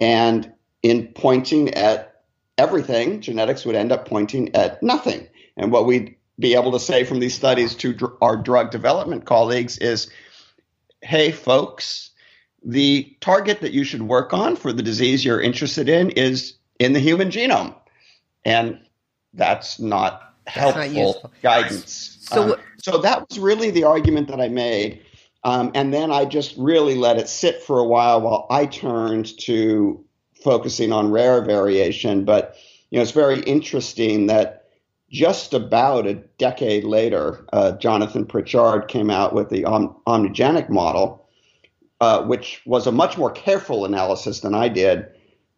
And 0.00 0.50
in 0.82 1.08
pointing 1.08 1.74
at 1.74 2.22
everything, 2.56 3.20
genetics 3.20 3.66
would 3.66 3.76
end 3.76 3.92
up 3.92 4.08
pointing 4.08 4.54
at 4.56 4.82
nothing. 4.82 5.28
And 5.58 5.70
what 5.70 5.84
we'd 5.84 6.16
be 6.42 6.54
able 6.54 6.72
to 6.72 6.80
say 6.80 7.04
from 7.04 7.20
these 7.20 7.34
studies 7.34 7.74
to 7.76 7.94
dr- 7.94 8.12
our 8.20 8.36
drug 8.36 8.70
development 8.70 9.24
colleagues 9.24 9.78
is 9.78 10.10
hey, 11.02 11.32
folks, 11.32 12.10
the 12.64 13.16
target 13.20 13.60
that 13.60 13.72
you 13.72 13.84
should 13.84 14.02
work 14.02 14.32
on 14.32 14.56
for 14.56 14.72
the 14.72 14.82
disease 14.82 15.24
you're 15.24 15.40
interested 15.40 15.88
in 15.88 16.10
is 16.10 16.54
in 16.78 16.92
the 16.92 17.00
human 17.00 17.28
genome. 17.28 17.74
And 18.44 18.80
that's 19.34 19.80
not 19.80 20.34
helpful 20.46 21.12
that's 21.12 21.22
not 21.22 21.42
guidance. 21.42 22.18
So, 22.20 22.54
um, 22.54 22.60
so 22.78 22.98
that 22.98 23.28
was 23.28 23.38
really 23.38 23.70
the 23.70 23.84
argument 23.84 24.28
that 24.28 24.40
I 24.40 24.48
made. 24.48 25.02
Um, 25.44 25.72
and 25.74 25.92
then 25.92 26.12
I 26.12 26.24
just 26.24 26.54
really 26.56 26.94
let 26.94 27.18
it 27.18 27.28
sit 27.28 27.62
for 27.62 27.80
a 27.80 27.84
while 27.84 28.20
while 28.20 28.46
I 28.48 28.66
turned 28.66 29.36
to 29.40 30.04
focusing 30.42 30.92
on 30.92 31.10
rare 31.10 31.42
variation. 31.42 32.24
But 32.24 32.56
you 32.90 32.98
know, 32.98 33.02
it's 33.02 33.12
very 33.12 33.40
interesting 33.40 34.26
that 34.26 34.61
just 35.12 35.52
about 35.52 36.06
a 36.06 36.14
decade 36.38 36.84
later, 36.84 37.44
uh, 37.52 37.72
Jonathan 37.72 38.24
Pritchard 38.24 38.88
came 38.88 39.10
out 39.10 39.34
with 39.34 39.50
the 39.50 39.66
om- 39.66 39.94
omnigenic 40.06 40.70
model, 40.70 41.28
uh, 42.00 42.22
which 42.22 42.62
was 42.64 42.86
a 42.86 42.92
much 42.92 43.18
more 43.18 43.30
careful 43.30 43.84
analysis 43.84 44.40
than 44.40 44.54
I 44.54 44.68
did 44.68 45.06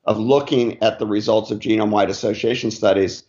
of 0.07 0.19
looking 0.19 0.83
at 0.83 0.99
the 0.99 1.07
results 1.07 1.53
of 1.53 1.61
genome-wide 1.61 2.11
association 2.11 2.71
studies. 2.73 3.23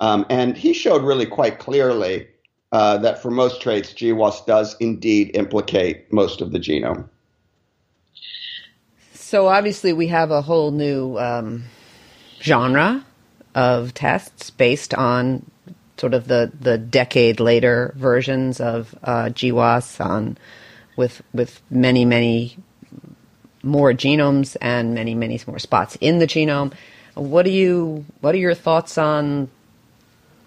Um, 0.00 0.26
and 0.28 0.56
he 0.56 0.72
showed 0.72 1.04
really 1.04 1.26
quite 1.26 1.60
clearly 1.60 2.26
uh, 2.72 2.98
that 2.98 3.22
for 3.22 3.30
most 3.30 3.62
traits, 3.62 3.94
GWAS 3.94 4.44
does 4.46 4.76
indeed 4.80 5.30
implicate 5.34 6.12
most 6.12 6.40
of 6.40 6.52
the 6.52 6.58
genome. 6.58 7.08
So 9.14 9.46
obviously, 9.46 9.92
we 9.92 10.08
have 10.08 10.30
a 10.30 10.42
whole 10.42 10.70
new 10.70 11.16
um, 11.18 11.64
genre 12.42 13.06
of 13.54 13.94
tests 13.94 14.50
based 14.50 14.92
on 14.94 15.44
sort 15.98 16.14
of 16.14 16.28
the, 16.28 16.52
the 16.60 16.78
decade 16.78 17.40
later 17.40 17.92
versions 17.96 18.60
of 18.60 18.94
uh, 19.02 19.26
GWAS 19.26 20.04
on 20.04 20.38
with 20.96 21.22
with 21.32 21.60
many 21.70 22.04
many 22.04 22.56
more 23.62 23.92
genomes 23.92 24.56
and 24.60 24.94
many 24.94 25.14
many 25.14 25.40
more 25.46 25.58
spots 25.58 25.96
in 26.00 26.18
the 26.18 26.26
genome. 26.26 26.72
What 27.14 27.44
do 27.44 27.50
you 27.50 28.04
what 28.20 28.34
are 28.34 28.38
your 28.38 28.54
thoughts 28.54 28.98
on 28.98 29.50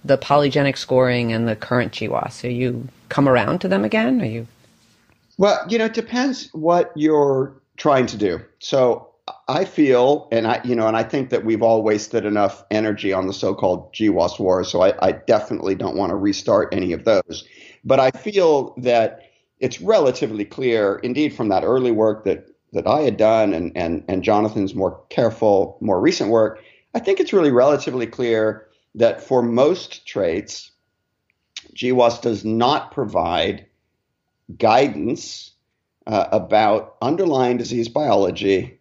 the 0.03 0.17
polygenic 0.17 0.77
scoring 0.77 1.31
and 1.31 1.47
the 1.47 1.55
current 1.55 1.93
GWAS? 1.93 2.43
Are 2.43 2.49
you 2.51 2.87
come 3.09 3.27
around 3.27 3.59
to 3.59 3.67
them 3.67 3.85
again? 3.85 4.21
Are 4.21 4.25
you? 4.25 4.47
Well, 5.37 5.65
you 5.69 5.77
know, 5.77 5.85
it 5.85 5.93
depends 5.93 6.49
what 6.53 6.91
you're 6.95 7.53
trying 7.77 8.05
to 8.07 8.17
do. 8.17 8.41
So 8.59 9.10
I 9.47 9.65
feel, 9.65 10.27
and 10.31 10.47
I, 10.47 10.61
you 10.63 10.75
know, 10.75 10.87
and 10.87 10.97
I 10.97 11.03
think 11.03 11.29
that 11.29 11.45
we've 11.45 11.61
all 11.61 11.83
wasted 11.83 12.25
enough 12.25 12.63
energy 12.71 13.13
on 13.13 13.27
the 13.27 13.33
so-called 13.33 13.93
GWAS 13.93 14.39
war. 14.39 14.63
So 14.63 14.81
I, 14.81 14.93
I 15.05 15.11
definitely 15.11 15.75
don't 15.75 15.95
want 15.95 16.11
to 16.11 16.15
restart 16.15 16.73
any 16.73 16.93
of 16.93 17.03
those. 17.03 17.47
But 17.83 17.99
I 17.99 18.11
feel 18.11 18.73
that 18.77 19.23
it's 19.59 19.81
relatively 19.81 20.45
clear, 20.45 20.97
indeed, 20.97 21.35
from 21.35 21.49
that 21.49 21.63
early 21.63 21.91
work 21.91 22.23
that 22.25 22.47
that 22.73 22.87
I 22.87 23.01
had 23.01 23.17
done, 23.17 23.53
and 23.53 23.71
and 23.75 24.03
and 24.07 24.23
Jonathan's 24.23 24.73
more 24.73 25.03
careful, 25.09 25.77
more 25.81 25.99
recent 25.99 26.29
work. 26.29 26.63
I 26.93 26.99
think 26.99 27.19
it's 27.19 27.33
really 27.33 27.51
relatively 27.51 28.07
clear 28.07 28.67
that 28.95 29.21
for 29.21 29.41
most 29.41 30.05
traits, 30.05 30.71
GWAS 31.73 32.21
does 32.21 32.43
not 32.43 32.91
provide 32.91 33.65
guidance 34.57 35.51
uh, 36.07 36.27
about 36.31 36.97
underlying 37.01 37.57
disease 37.57 37.87
biology 37.87 38.79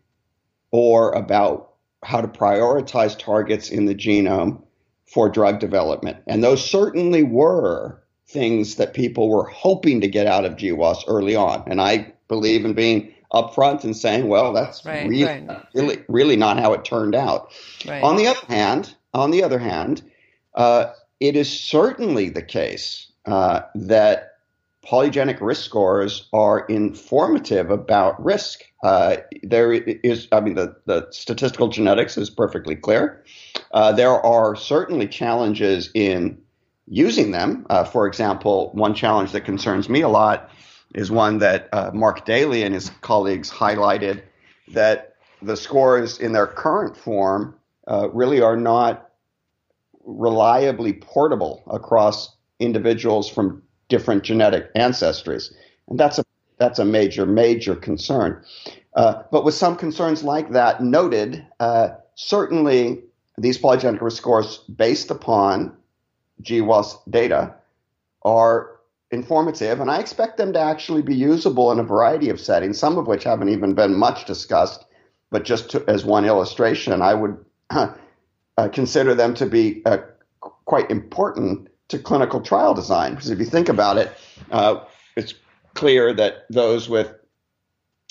or 0.70 1.12
about 1.12 1.74
how 2.02 2.20
to 2.20 2.28
prioritize 2.28 3.18
targets 3.18 3.70
in 3.70 3.87
the 3.87 3.94
genome 3.94 4.62
for 5.06 5.28
drug 5.28 5.59
development. 5.59 6.18
And 6.26 6.42
those 6.42 6.64
certainly 6.68 7.22
were 7.22 8.02
things 8.28 8.76
that 8.76 8.94
people 8.94 9.28
were 9.28 9.44
hoping 9.44 10.00
to 10.00 10.09
get 10.09 10.26
out 10.26 10.44
of 10.44 10.56
GWAS 10.56 11.04
early 11.09 11.35
on. 11.35 11.64
And 11.66 11.80
I 11.80 12.12
believe 12.28 12.64
in 12.64 12.74
being 12.74 13.12
upfront 13.33 13.85
and 13.85 13.96
saying, 13.96 14.28
well, 14.28 14.52
that's 14.52 14.85
right, 14.85 15.09
really, 15.09 15.24
right. 15.24 15.66
really, 15.74 16.04
really 16.09 16.37
not 16.37 16.59
how 16.59 16.72
it 16.72 16.85
turned 16.85 17.14
out. 17.14 17.52
Right. 17.87 18.02
On 18.02 18.16
the 18.16 18.28
other 18.28 18.46
hand, 18.48 18.94
on 19.12 19.30
the 19.30 19.42
other 19.42 19.59
hand, 19.59 20.02
uh, 20.54 20.92
it 21.18 21.37
is 21.37 21.61
certainly 21.61 22.28
the 22.28 22.42
case 22.42 23.11
uh, 23.26 23.62
that 23.74 24.30
polygenic 24.87 25.40
risk 25.40 25.64
scores 25.64 26.29
are 26.33 26.61
informative 26.66 27.71
about 27.71 28.23
risk. 28.25 28.62
Uh, 28.83 29.16
there 29.43 29.73
is, 29.73 30.27
I 30.33 30.40
mean, 30.40 30.55
the, 30.55 30.77
the 30.87 31.07
statistical 31.11 31.69
genetics 31.69 32.16
is 32.16 32.31
perfectly 32.31 32.77
clear. 32.77 33.23
Uh, 33.73 33.93
there 33.93 34.25
are 34.25 34.57
certainly 34.57 35.07
challenges 35.07 35.90
in 35.95 36.40
using 36.87 37.31
them. 37.31 37.66
Uh, 37.69 37.85
for 37.85 38.07
example, 38.07 38.71
one 38.73 38.95
challenge 38.95 39.33
that 39.33 39.43
concerns 39.43 39.88
me 39.88 40.01
a 40.01 40.09
lot 40.09 40.51
is 40.95 41.11
one 41.11 41.38
that 41.38 41.69
uh, 41.73 41.90
Mark 41.93 42.25
Daly 42.25 42.62
and 42.62 42.75
his 42.75 42.90
colleagues 43.01 43.51
highlighted 43.51 44.23
that 44.69 45.14
the 45.43 45.57
scores 45.57 46.19
in 46.19 46.33
their 46.33 46.47
current 46.47 46.97
form 46.97 47.55
uh, 47.87 48.09
really 48.11 48.40
are 48.40 48.57
not 48.57 49.11
reliably 50.05 50.95
portable 50.95 51.62
across 51.71 52.35
individuals 52.59 53.29
from 53.29 53.62
different 53.90 54.22
genetic 54.22 54.72
ancestries, 54.74 55.53
and 55.88 56.00
that's 56.00 56.18
a 56.18 56.24
that's 56.57 56.79
a 56.79 56.85
major 56.85 57.26
major 57.26 57.76
concern. 57.76 58.42
Uh, 58.94 59.22
but 59.31 59.44
with 59.44 59.55
some 59.55 59.76
concerns 59.76 60.24
like 60.24 60.50
that 60.53 60.83
noted, 60.83 61.44
uh, 61.61 61.88
certainly 62.14 63.03
these 63.37 63.59
polygenic 63.59 64.00
risk 64.00 64.16
scores 64.16 64.59
based 64.59 65.11
upon 65.11 65.76
GWAS 66.42 66.98
data 67.09 67.55
are 68.22 68.81
informative, 69.11 69.81
and 69.81 69.90
I 69.90 69.98
expect 69.98 70.37
them 70.37 70.53
to 70.53 70.59
actually 70.59 71.03
be 71.03 71.14
usable 71.14 71.72
in 71.72 71.79
a 71.79 71.85
variety 71.85 72.31
of 72.31 72.40
settings, 72.40 72.79
some 72.79 72.98
of 72.98 73.07
which 73.07 73.24
haven't 73.24 73.48
even 73.48 73.74
been 73.74 73.94
much 73.94 74.24
discussed. 74.24 74.85
But 75.31 75.44
just 75.44 75.70
to, 75.70 75.85
as 75.88 76.05
one 76.05 76.24
illustration, 76.24 77.03
I 77.03 77.14
would 77.14 77.44
uh, 77.70 77.94
consider 78.72 79.14
them 79.14 79.35
to 79.35 79.46
be 79.46 79.83
uh, 79.87 79.98
quite 80.64 80.90
important 80.90 81.69
to 81.90 81.98
clinical 81.98 82.40
trial 82.40 82.74
design. 82.74 83.14
Because 83.14 83.31
if 83.31 83.38
you 83.38 83.44
think 83.44 83.68
about 83.68 83.98
it, 83.98 84.11
uh, 84.50 84.85
it's 85.16 85.35
clear 85.74 86.12
that 86.14 86.46
those 86.50 86.88
with 86.88 87.14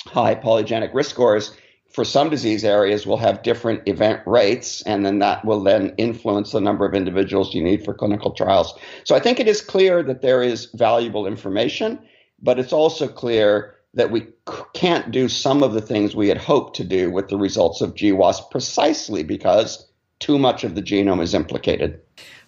high 0.05 0.35
polygenic 0.35 0.93
risk 0.93 1.11
scores 1.11 1.55
for 1.91 2.05
some 2.05 2.29
disease 2.29 2.63
areas 2.63 3.07
will 3.07 3.17
have 3.17 3.41
different 3.41 3.87
event 3.87 4.21
rates, 4.25 4.81
and 4.83 5.05
then 5.05 5.19
that 5.19 5.43
will 5.43 5.63
then 5.63 5.93
influence 5.97 6.51
the 6.51 6.61
number 6.61 6.85
of 6.85 6.93
individuals 6.93 7.53
you 7.53 7.63
need 7.63 7.83
for 7.83 7.93
clinical 7.93 8.31
trials. 8.31 8.77
So 9.03 9.15
I 9.15 9.19
think 9.19 9.39
it 9.39 9.47
is 9.47 9.61
clear 9.61 10.03
that 10.03 10.21
there 10.21 10.43
is 10.43 10.69
valuable 10.75 11.25
information, 11.25 11.99
but 12.41 12.59
it's 12.59 12.73
also 12.73 13.07
clear 13.07 13.75
that 13.95 14.11
we 14.11 14.27
can't 14.73 15.09
do 15.09 15.27
some 15.27 15.63
of 15.63 15.73
the 15.73 15.81
things 15.81 16.15
we 16.15 16.27
had 16.27 16.37
hoped 16.37 16.75
to 16.75 16.83
do 16.83 17.09
with 17.09 17.27
the 17.29 17.37
results 17.37 17.81
of 17.81 17.95
GWAS 17.95 18.51
precisely 18.51 19.23
because 19.23 19.87
too 20.19 20.37
much 20.37 20.63
of 20.63 20.75
the 20.75 20.83
genome 20.83 21.23
is 21.23 21.33
implicated. 21.33 21.99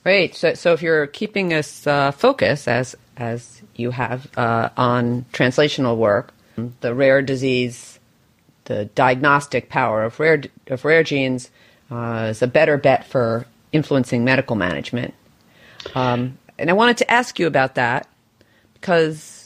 Right. 0.03 0.33
So, 0.33 0.53
so 0.55 0.73
if 0.73 0.81
you're 0.81 1.07
keeping 1.07 1.53
us 1.53 1.85
uh, 1.85 2.11
focus 2.11 2.67
as 2.67 2.95
as 3.17 3.61
you 3.75 3.91
have 3.91 4.27
uh, 4.37 4.69
on 4.75 5.25
translational 5.31 5.97
work, 5.97 6.33
the 6.81 6.93
rare 6.93 7.21
disease 7.21 7.99
the 8.65 8.85
diagnostic 8.95 9.69
power 9.69 10.03
of 10.03 10.19
rare 10.19 10.41
of 10.67 10.85
rare 10.85 11.03
genes 11.03 11.49
uh, 11.89 12.27
is 12.29 12.41
a 12.41 12.47
better 12.47 12.77
bet 12.77 13.05
for 13.05 13.45
influencing 13.71 14.23
medical 14.23 14.55
management. 14.55 15.13
Um, 15.95 16.37
and 16.57 16.69
I 16.69 16.73
wanted 16.73 16.97
to 16.97 17.11
ask 17.11 17.39
you 17.39 17.47
about 17.47 17.75
that 17.75 18.07
because 18.73 19.40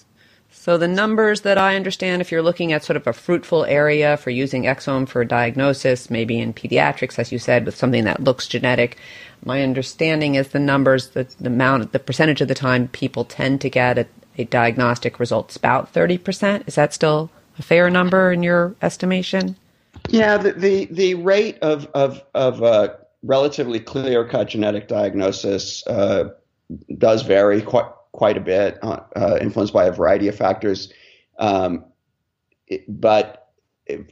so 0.65 0.79
the 0.79 0.87
numbers 0.87 1.41
that 1.41 1.59
I 1.59 1.75
understand, 1.75 2.23
if 2.23 2.31
you're 2.31 2.41
looking 2.41 2.73
at 2.73 2.83
sort 2.83 2.97
of 2.97 3.05
a 3.05 3.13
fruitful 3.13 3.65
area 3.65 4.17
for 4.17 4.31
using 4.31 4.63
exome 4.63 5.07
for 5.07 5.23
diagnosis, 5.23 6.09
maybe 6.09 6.39
in 6.39 6.55
pediatrics, 6.55 7.19
as 7.19 7.31
you 7.31 7.37
said, 7.37 7.67
with 7.67 7.75
something 7.75 8.03
that 8.05 8.23
looks 8.23 8.47
genetic, 8.47 8.97
my 9.45 9.61
understanding 9.61 10.33
is 10.33 10.47
the 10.47 10.59
numbers, 10.59 11.09
the, 11.09 11.27
the 11.39 11.49
amount, 11.49 11.91
the 11.91 11.99
percentage 11.99 12.41
of 12.41 12.47
the 12.47 12.55
time 12.55 12.87
people 12.87 13.25
tend 13.25 13.61
to 13.61 13.69
get 13.69 13.99
a, 13.99 14.07
a 14.39 14.45
diagnostic 14.45 15.19
result 15.19 15.51
is 15.51 15.55
about 15.55 15.93
30%. 15.93 16.67
Is 16.67 16.73
that 16.73 16.95
still 16.95 17.29
a 17.59 17.61
fair 17.61 17.91
number 17.91 18.31
in 18.31 18.41
your 18.41 18.75
estimation? 18.81 19.55
Yeah, 20.09 20.37
the 20.37 20.53
the, 20.53 20.85
the 20.85 21.13
rate 21.13 21.59
of 21.61 21.87
of 21.93 22.23
of 22.33 22.63
uh, 22.63 22.95
relatively 23.21 23.79
clear 23.79 24.27
cut 24.27 24.47
genetic 24.47 24.87
diagnosis 24.87 25.85
uh, 25.85 26.31
does 26.97 27.21
vary 27.21 27.61
quite 27.61 27.85
quite 28.15 28.37
a 28.37 28.41
bit, 28.41 28.79
uh, 28.81 29.01
uh, 29.15 29.37
influenced 29.41 29.73
by 29.73 29.85
a 29.85 29.91
variety 29.91 30.27
of 30.29 30.35
factors. 30.35 30.91
Um, 31.37 31.83
but 32.87 33.49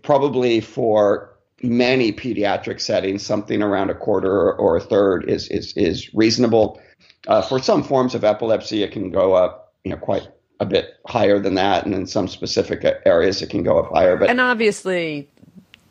probably 0.04 0.60
for 0.60 1.34
many 1.62 2.12
pediatric 2.12 2.82
settings, 2.82 3.26
something 3.26 3.64
around 3.64 3.90
a 3.90 3.96
quarter 3.96 4.30
or, 4.30 4.56
or 4.56 4.78
a 4.78 4.82
third 4.82 5.30
is 5.30 5.48
is 5.48 5.74
is 5.78 6.14
reasonable. 6.14 6.82
Uh, 7.28 7.42
for 7.42 7.60
some 7.60 7.82
forms 7.82 8.14
of 8.14 8.24
epilepsy, 8.26 8.84
it 8.84 8.92
can 8.92 9.10
go 9.10 9.34
up, 9.34 9.74
you 9.86 9.92
know, 9.92 9.98
quite 9.98 10.28
a 10.60 10.66
bit 10.66 10.96
higher 11.08 11.40
than 11.40 11.56
that, 11.56 11.86
and 11.86 11.96
in 11.96 12.06
some 12.06 12.28
specific 12.28 12.86
areas, 13.06 13.42
it 13.42 13.50
can 13.50 13.64
go 13.64 13.80
up 13.80 13.92
higher. 13.94 14.18
But 14.18 14.30
and 14.30 14.42
obviously, 14.42 15.30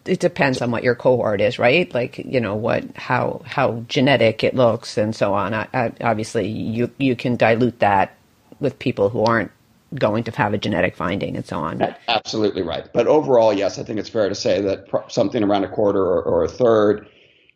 it 0.04 0.20
depends 0.20 0.60
on 0.60 0.70
what 0.70 0.82
your 0.82 0.94
cohort 0.94 1.40
is, 1.40 1.58
right? 1.58 1.92
Like 1.94 2.18
you 2.18 2.40
know 2.40 2.54
what 2.54 2.84
how 2.96 3.42
how 3.44 3.84
genetic 3.88 4.42
it 4.44 4.54
looks 4.54 4.98
and 4.98 5.14
so 5.14 5.34
on. 5.34 5.54
I, 5.54 5.68
I, 5.72 5.92
obviously, 6.00 6.48
you 6.48 6.90
you 6.98 7.16
can 7.16 7.36
dilute 7.36 7.78
that 7.80 8.16
with 8.60 8.78
people 8.78 9.08
who 9.08 9.24
aren't 9.24 9.50
going 9.94 10.24
to 10.24 10.30
have 10.30 10.54
a 10.54 10.58
genetic 10.58 10.96
finding 10.96 11.36
and 11.36 11.46
so 11.46 11.58
on. 11.58 11.94
Absolutely 12.08 12.62
right. 12.62 12.88
But 12.92 13.06
overall, 13.06 13.52
yes, 13.52 13.78
I 13.78 13.82
think 13.82 13.98
it's 13.98 14.08
fair 14.08 14.28
to 14.28 14.34
say 14.34 14.60
that 14.62 14.86
something 15.08 15.42
around 15.42 15.64
a 15.64 15.68
quarter 15.68 16.00
or, 16.00 16.22
or 16.22 16.44
a 16.44 16.48
third 16.48 17.08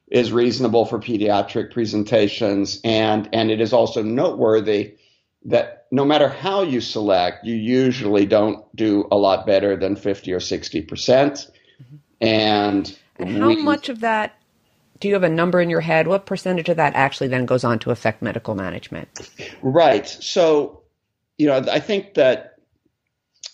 is 0.08 0.32
reasonable 0.32 0.84
for 0.84 0.98
pediatric 0.98 1.72
presentations, 1.72 2.80
and 2.84 3.28
and 3.32 3.50
it 3.50 3.60
is 3.60 3.72
also 3.72 4.02
noteworthy 4.02 4.96
that 5.46 5.86
no 5.90 6.04
matter 6.04 6.28
how 6.28 6.62
you 6.62 6.80
select, 6.80 7.44
you 7.44 7.54
usually 7.54 8.26
don't 8.26 8.64
do 8.76 9.06
a 9.10 9.16
lot 9.16 9.46
better 9.46 9.76
than 9.76 9.96
50 9.96 10.32
or 10.32 10.40
60 10.40 10.82
percent. 10.82 11.48
And, 12.20 12.96
and 13.16 13.38
how 13.38 13.48
we, 13.48 13.62
much 13.62 13.88
of 13.88 14.00
that 14.00 14.36
do 15.00 15.08
you 15.08 15.14
have 15.14 15.22
a 15.22 15.28
number 15.28 15.60
in 15.60 15.70
your 15.70 15.80
head? 15.80 16.08
What 16.08 16.26
percentage 16.26 16.68
of 16.68 16.76
that 16.76 16.94
actually 16.94 17.28
then 17.28 17.46
goes 17.46 17.64
on 17.64 17.78
to 17.80 17.90
affect 17.90 18.22
medical 18.22 18.54
management? 18.54 19.30
Right. 19.62 20.08
So, 20.08 20.82
you 21.38 21.46
know, 21.46 21.64
I 21.70 21.80
think 21.80 22.14
that 22.14 22.54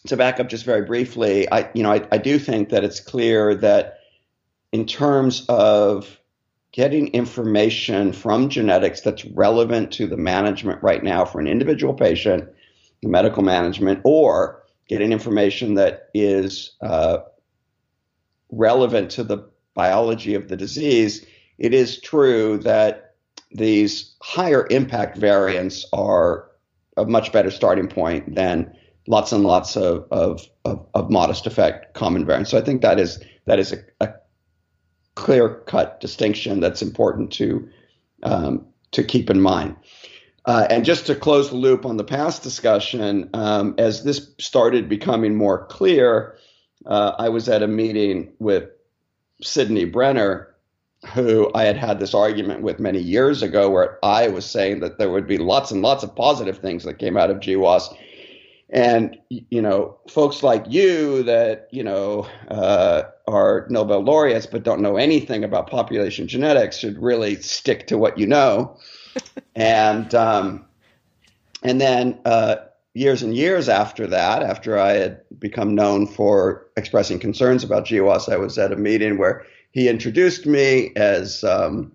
to 0.07 0.17
back 0.17 0.41
up 0.41 0.49
just 0.49 0.65
very 0.65 0.85
briefly, 0.85 1.51
I, 1.51 1.71
you 1.75 1.83
know, 1.83 1.93
I, 1.93 2.07
I 2.13 2.19
do 2.19 2.39
think 2.39 2.71
that 2.71 2.85
it's 2.85 3.01
clear 3.01 3.55
that 3.57 3.99
in 4.73 4.87
terms 4.87 5.45
of 5.49 6.19
getting 6.73 7.09
information 7.09 8.13
from 8.13 8.49
genetics 8.49 9.03
that's 9.03 9.25
relevant 9.27 9.93
to 9.93 10.07
the 10.07 10.17
management 10.17 10.83
right 10.83 11.03
now 11.03 11.25
for 11.25 11.41
an 11.41 11.47
individual 11.47 11.93
patient, 11.93 12.49
the 13.03 13.09
medical 13.09 13.43
management, 13.43 14.01
or 14.05 14.63
getting 14.89 15.13
information 15.13 15.75
that 15.75 16.09
is 16.15 16.77
uh, 16.81 17.19
relevant 18.53 19.11
to 19.11 19.25
the 19.25 19.39
biology 19.75 20.35
of 20.35 20.49
the 20.49 20.57
disease, 20.57 21.27
it 21.59 21.75
is 21.75 22.01
true 22.01 22.59
that 22.59 23.15
these 23.51 24.15
higher 24.23 24.67
impact 24.71 25.19
variants 25.19 25.85
are 25.93 26.49
a 26.97 27.05
much 27.05 27.33
better 27.33 27.51
starting 27.51 27.89
point 27.89 28.35
than 28.35 28.73
lots 29.09 29.33
and 29.33 29.45
lots 29.45 29.77
of, 29.77 30.07
of, 30.11 30.47
of, 30.65 30.87
of 30.95 31.11
modest 31.11 31.47
effect 31.47 31.95
common 31.95 32.25
variants. 32.25 32.51
So 32.51 32.59
I 32.59 32.63
think 32.63 32.83
that 32.83 33.01
is 33.01 33.23
that 33.47 33.59
is 33.59 33.73
a, 33.73 33.79
a 34.01 34.15
clear 35.15 35.63
cut 35.67 36.01
distinction 36.01 36.61
that's 36.61 36.83
important 36.83 37.33
to 37.33 37.69
um, 38.23 38.67
to 38.93 39.03
keep 39.03 39.31
in 39.31 39.41
mind. 39.41 39.77
Uh, 40.45 40.67
and 40.71 40.85
just 40.85 41.07
to 41.07 41.15
close 41.15 41.51
the 41.51 41.57
loop 41.57 41.87
on 41.87 41.97
the 41.97 42.05
past 42.05 42.43
discussion, 42.43 43.31
um, 43.33 43.75
as 43.79 44.03
this 44.03 44.33
started 44.41 44.89
becoming 44.89 45.37
more 45.37 45.67
clear, 45.67 46.37
uh, 46.87 47.13
I 47.19 47.29
was 47.29 47.49
at 47.49 47.63
a 47.63 47.69
meeting 47.69 48.33
with 48.39 48.71
Sydney 49.41 49.85
Brenner, 49.85 50.55
who 51.15 51.51
I 51.55 51.65
had 51.65 51.77
had 51.77 51.99
this 51.99 52.15
argument 52.15 52.63
with 52.63 52.79
many 52.79 53.01
years 53.01 53.43
ago, 53.43 53.71
where 53.71 53.99
I 54.05 54.29
was 54.29 54.47
saying 54.47 54.81
that 54.81 54.99
there 54.99 55.11
would 55.11 55.27
be 55.27 55.39
lots 55.39 55.71
and 55.71 55.83
lots 55.83 56.05
of 56.05 56.15
positive 56.15 56.59
things 56.59 56.85
that 56.85 56.99
came 56.99 57.17
out 57.17 57.31
of 57.31 57.39
GWAS. 57.39 57.95
And, 58.71 59.19
you 59.29 59.61
know, 59.61 59.99
folks 60.09 60.43
like 60.43 60.65
you 60.67 61.25
that, 61.25 61.69
you 61.73 61.85
know, 61.85 62.27
uh, 62.49 63.03
are 63.29 63.67
Nobel 63.69 64.01
laureates 64.01 64.47
but 64.47 64.63
don't 64.63 64.81
know 64.81 64.97
anything 64.97 65.45
about 65.45 65.69
population 65.69 66.27
genetics 66.27 66.79
should 66.79 67.01
really 67.01 67.37
stick 67.37 67.87
to 67.89 67.99
what 67.99 68.17
you 68.17 68.27
know. 68.27 68.79
and, 69.55 70.15
um, 70.15 70.65
and 71.63 71.81
then, 71.81 72.19
uh, 72.25 72.57
years 72.95 73.23
and 73.23 73.35
years 73.35 73.69
after 73.69 74.07
that, 74.07 74.43
after 74.43 74.79
I 74.79 74.93
had 74.93 75.21
become 75.39 75.75
known 75.75 76.07
for 76.07 76.67
expressing 76.77 77.19
concerns 77.19 77.65
about 77.65 77.87
GWAS, 77.87 78.33
I 78.33 78.37
was 78.37 78.59
at 78.59 78.73
a 78.73 78.77
meeting 78.77 79.19
where 79.19 79.47
he 79.71 79.89
introduced 79.89 80.47
me 80.47 80.93
as, 80.97 81.43
um, 81.45 81.93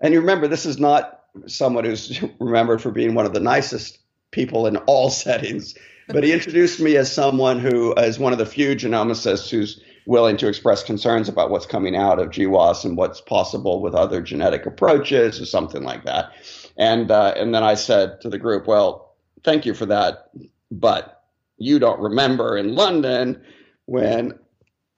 and 0.00 0.14
you 0.14 0.20
remember, 0.20 0.48
this 0.48 0.66
is 0.66 0.78
not 0.78 1.20
someone 1.46 1.84
who's 1.84 2.22
remembered 2.40 2.80
for 2.80 2.90
being 2.90 3.14
one 3.14 3.26
of 3.26 3.34
the 3.34 3.40
nicest 3.40 3.98
people 4.30 4.66
in 4.66 4.76
all 4.78 5.10
settings, 5.10 5.74
but 6.08 6.24
he 6.24 6.32
introduced 6.32 6.80
me 6.80 6.96
as 6.96 7.12
someone 7.12 7.58
who 7.58 7.92
is 7.94 8.18
one 8.18 8.32
of 8.32 8.38
the 8.38 8.46
few 8.46 8.74
genomicists 8.74 9.50
who's 9.50 9.80
willing 10.06 10.36
to 10.36 10.48
express 10.48 10.82
concerns 10.82 11.30
about 11.30 11.50
what's 11.50 11.64
coming 11.64 11.96
out 11.96 12.18
of 12.18 12.28
GWAS 12.28 12.84
and 12.84 12.96
what's 12.96 13.22
possible 13.22 13.80
with 13.80 13.94
other 13.94 14.20
genetic 14.20 14.66
approaches 14.66 15.40
or 15.40 15.46
something 15.46 15.82
like 15.82 16.04
that. 16.04 16.32
And 16.76 17.10
uh, 17.10 17.34
and 17.36 17.54
then 17.54 17.62
I 17.62 17.74
said 17.74 18.20
to 18.22 18.28
the 18.28 18.38
group, 18.38 18.66
well, 18.66 19.03
thank 19.44 19.66
you 19.66 19.74
for 19.74 19.86
that. 19.86 20.30
But 20.70 21.22
you 21.56 21.78
don't 21.78 22.00
remember 22.00 22.56
in 22.56 22.74
London 22.74 23.42
when 23.86 24.38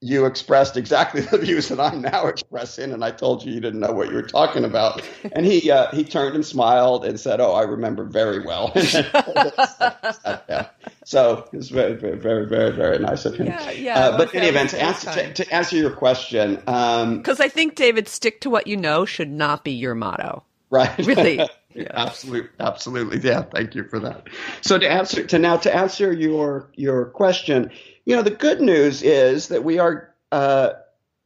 you 0.00 0.26
expressed 0.26 0.76
exactly 0.76 1.20
the 1.30 1.38
views 1.38 1.68
that 1.68 1.80
I'm 1.80 2.02
now 2.02 2.26
expressing, 2.26 2.92
and 2.92 3.04
I 3.04 3.10
told 3.10 3.44
you 3.44 3.52
you 3.52 3.60
didn't 3.60 3.80
know 3.80 3.92
what 3.92 4.08
you 4.08 4.14
were 4.14 4.22
talking 4.22 4.64
about. 4.64 5.02
And 5.32 5.44
he 5.44 5.70
uh, 5.70 5.90
he 5.92 6.04
turned 6.04 6.34
and 6.34 6.44
smiled 6.44 7.04
and 7.04 7.18
said, 7.18 7.40
"Oh, 7.40 7.52
I 7.52 7.62
remember 7.62 8.04
very 8.04 8.44
well." 8.44 8.72
yeah. 8.74 10.68
So 11.04 11.48
it 11.52 11.56
was 11.56 11.68
very, 11.70 11.94
very, 11.94 12.18
very, 12.18 12.48
very, 12.48 12.72
very 12.72 12.98
nice 12.98 13.24
of 13.26 13.36
him. 13.36 13.46
Yeah, 13.46 13.70
yeah. 13.70 13.98
Uh, 14.00 14.16
but 14.16 14.34
in 14.34 14.40
any 14.40 14.48
event, 14.48 14.70
to 14.70 14.82
answer, 14.82 15.12
to, 15.12 15.32
to 15.34 15.54
answer 15.54 15.76
your 15.76 15.92
question, 15.92 16.56
because 16.56 16.64
um, 17.04 17.22
I 17.38 17.48
think 17.48 17.76
David, 17.76 18.08
stick 18.08 18.40
to 18.40 18.50
what 18.50 18.66
you 18.66 18.76
know 18.76 19.04
should 19.04 19.30
not 19.30 19.62
be 19.62 19.70
your 19.70 19.94
motto. 19.94 20.42
Right. 20.68 20.98
Really. 20.98 21.48
Yeah. 21.76 21.88
Absolutely, 21.90 22.50
absolutely. 22.58 23.20
Yeah, 23.20 23.42
thank 23.42 23.74
you 23.74 23.84
for 23.84 24.00
that. 24.00 24.28
So 24.62 24.78
to 24.78 24.90
answer 24.90 25.26
to 25.26 25.38
now 25.38 25.58
to 25.58 25.74
answer 25.74 26.12
your 26.12 26.70
your 26.74 27.06
question, 27.06 27.70
you 28.04 28.16
know, 28.16 28.22
the 28.22 28.30
good 28.30 28.60
news 28.60 29.02
is 29.02 29.48
that 29.48 29.62
we 29.62 29.78
are 29.78 30.14
uh, 30.32 30.70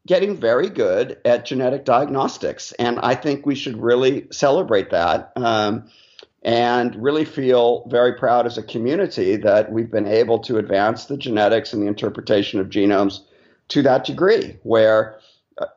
getting 0.06 0.36
very 0.36 0.68
good 0.68 1.18
at 1.24 1.46
genetic 1.46 1.84
diagnostics, 1.84 2.72
and 2.72 2.98
I 2.98 3.14
think 3.14 3.46
we 3.46 3.54
should 3.54 3.76
really 3.80 4.26
celebrate 4.32 4.90
that. 4.90 5.32
Um, 5.36 5.88
and 6.42 6.96
really 6.96 7.26
feel 7.26 7.86
very 7.90 8.14
proud 8.14 8.46
as 8.46 8.56
a 8.56 8.62
community 8.62 9.36
that 9.36 9.70
we've 9.70 9.90
been 9.90 10.06
able 10.06 10.38
to 10.38 10.56
advance 10.56 11.04
the 11.04 11.18
genetics 11.18 11.74
and 11.74 11.82
the 11.82 11.86
interpretation 11.86 12.58
of 12.60 12.70
genomes 12.70 13.20
to 13.68 13.82
that 13.82 14.06
degree, 14.06 14.56
where 14.62 15.18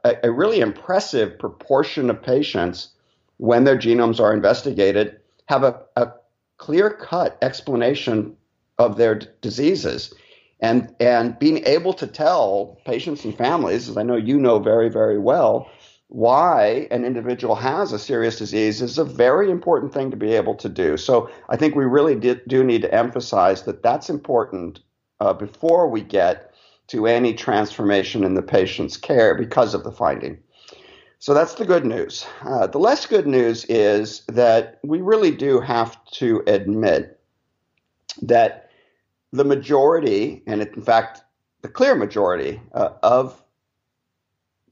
a, 0.05 0.15
a 0.23 0.31
really 0.31 0.61
impressive 0.61 1.37
proportion 1.37 2.09
of 2.09 2.23
patients 2.23 2.92
when 3.43 3.65
their 3.65 3.77
genomes 3.77 4.21
are 4.21 4.33
investigated, 4.33 5.19
have 5.47 5.63
a, 5.63 5.77
a 5.97 6.07
clear 6.55 6.89
cut 6.89 7.37
explanation 7.41 8.37
of 8.77 8.95
their 8.95 9.15
d- 9.15 9.27
diseases. 9.41 10.13
And, 10.61 10.95
and 11.01 11.37
being 11.39 11.57
able 11.65 11.91
to 11.95 12.07
tell 12.07 12.77
patients 12.85 13.25
and 13.25 13.37
families, 13.37 13.89
as 13.89 13.97
I 13.97 14.03
know 14.03 14.15
you 14.15 14.39
know 14.39 14.59
very, 14.59 14.87
very 14.87 15.19
well, 15.19 15.69
why 16.07 16.87
an 16.89 17.03
individual 17.03 17.55
has 17.55 17.91
a 17.91 17.99
serious 17.99 18.37
disease 18.37 18.81
is 18.81 18.97
a 18.97 19.03
very 19.03 19.51
important 19.51 19.93
thing 19.93 20.09
to 20.11 20.15
be 20.15 20.31
able 20.35 20.55
to 20.55 20.69
do. 20.69 20.95
So 20.95 21.29
I 21.49 21.57
think 21.57 21.75
we 21.75 21.83
really 21.83 22.15
do 22.15 22.63
need 22.63 22.83
to 22.83 22.95
emphasize 22.95 23.63
that 23.63 23.83
that's 23.83 24.09
important 24.09 24.79
uh, 25.19 25.33
before 25.33 25.89
we 25.89 25.99
get 25.99 26.53
to 26.87 27.07
any 27.07 27.33
transformation 27.33 28.23
in 28.23 28.35
the 28.35 28.41
patient's 28.41 28.95
care 28.95 29.35
because 29.35 29.73
of 29.73 29.83
the 29.83 29.91
finding. 29.91 30.41
So 31.23 31.33
that's 31.33 31.53
the 31.53 31.63
good 31.63 31.85
news. 31.85 32.25
Uh, 32.41 32.67
the 32.67 32.79
less 32.79 33.05
good 33.05 33.25
news 33.25 33.63
is 33.69 34.25
that 34.27 34.79
we 34.83 34.99
really 34.99 35.31
do 35.31 35.61
have 35.61 36.03
to 36.15 36.43
admit 36.47 37.17
that 38.23 38.69
the 39.31 39.45
majority, 39.45 40.43
and 40.47 40.61
in 40.61 40.81
fact, 40.81 41.21
the 41.61 41.69
clear 41.69 41.95
majority 41.95 42.61
uh, 42.73 42.89
of 43.03 43.41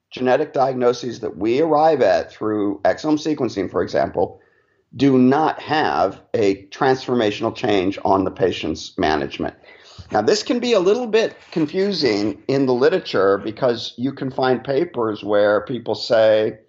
genetic 0.09 0.51
diagnoses 0.51 1.21
that 1.21 1.37
we 1.37 1.61
arrive 1.61 2.01
at 2.01 2.33
through 2.33 2.81
exome 2.83 3.17
sequencing, 3.17 3.71
for 3.71 3.81
example, 3.81 4.41
do 4.93 5.17
not 5.17 5.57
have 5.61 6.21
a 6.33 6.65
transformational 6.65 7.55
change 7.55 7.97
on 8.03 8.25
the 8.25 8.31
patient's 8.31 8.97
management. 8.97 9.55
Now, 10.11 10.21
this 10.21 10.43
can 10.43 10.59
be 10.59 10.73
a 10.73 10.79
little 10.79 11.07
bit 11.07 11.37
confusing 11.51 12.43
in 12.49 12.65
the 12.65 12.73
literature 12.73 13.37
because 13.37 13.93
you 13.97 14.11
can 14.11 14.29
find 14.29 14.61
papers 14.61 15.23
where 15.23 15.61
people 15.61 15.95
say, 15.95 16.59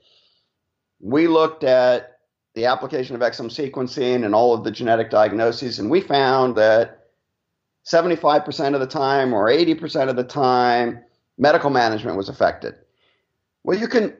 we 1.00 1.26
looked 1.26 1.64
at 1.64 2.18
the 2.54 2.66
application 2.66 3.16
of 3.16 3.20
exome 3.20 3.50
sequencing 3.50 4.24
and 4.24 4.34
all 4.34 4.54
of 4.54 4.62
the 4.62 4.70
genetic 4.70 5.10
diagnoses, 5.10 5.80
and 5.80 5.90
we 5.90 6.00
found 6.00 6.54
that 6.56 7.08
75% 7.84 8.74
of 8.74 8.80
the 8.80 8.86
time 8.86 9.32
or 9.32 9.48
80% 9.48 10.08
of 10.08 10.14
the 10.14 10.22
time, 10.22 11.02
medical 11.36 11.70
management 11.70 12.16
was 12.16 12.28
affected. 12.28 12.74
Well, 13.64 13.78
you 13.78 13.88
can 13.88 14.16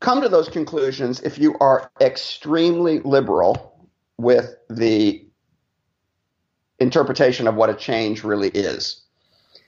come 0.00 0.20
to 0.20 0.28
those 0.28 0.50
conclusions 0.50 1.20
if 1.20 1.38
you 1.38 1.56
are 1.60 1.90
extremely 2.00 3.00
liberal 3.00 3.88
with 4.18 4.56
the 4.68 5.27
interpretation 6.80 7.46
of 7.46 7.54
what 7.54 7.70
a 7.70 7.74
change 7.74 8.24
really 8.24 8.48
is. 8.48 9.02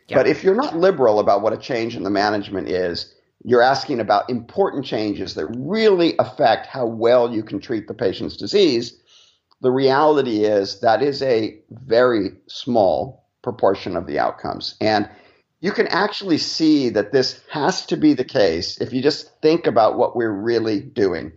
Yeah. 0.08 0.16
But 0.16 0.26
if 0.26 0.42
you're 0.42 0.54
not 0.54 0.76
liberal 0.76 1.20
about 1.20 1.42
what 1.42 1.52
a 1.52 1.56
change 1.56 1.96
in 1.96 2.02
the 2.02 2.10
management 2.10 2.68
is, 2.68 3.14
you're 3.44 3.62
asking 3.62 4.00
about 4.00 4.28
important 4.28 4.84
changes 4.84 5.34
that 5.34 5.46
really 5.46 6.14
affect 6.18 6.66
how 6.66 6.86
well 6.86 7.32
you 7.32 7.42
can 7.42 7.60
treat 7.60 7.88
the 7.88 7.94
patient's 7.94 8.36
disease. 8.36 8.98
The 9.62 9.70
reality 9.70 10.44
is 10.44 10.80
that 10.80 11.02
is 11.02 11.22
a 11.22 11.58
very 11.70 12.32
small 12.46 13.24
proportion 13.42 13.96
of 13.96 14.06
the 14.06 14.18
outcomes. 14.18 14.74
And 14.80 15.08
you 15.60 15.72
can 15.72 15.86
actually 15.88 16.38
see 16.38 16.90
that 16.90 17.12
this 17.12 17.40
has 17.50 17.86
to 17.86 17.96
be 17.96 18.14
the 18.14 18.24
case 18.24 18.80
if 18.80 18.92
you 18.92 19.02
just 19.02 19.30
think 19.40 19.66
about 19.66 19.96
what 19.96 20.16
we're 20.16 20.32
really 20.32 20.80
doing. 20.80 21.32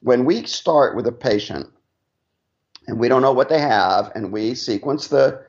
When 0.00 0.24
we 0.24 0.44
start 0.46 0.96
with 0.96 1.06
a 1.06 1.12
patient 1.12 1.68
and 2.88 2.98
we 2.98 3.08
don't 3.08 3.22
know 3.22 3.32
what 3.32 3.50
they 3.50 3.60
have, 3.60 4.10
and 4.14 4.32
we 4.32 4.54
sequence 4.54 5.06
the 5.06 5.44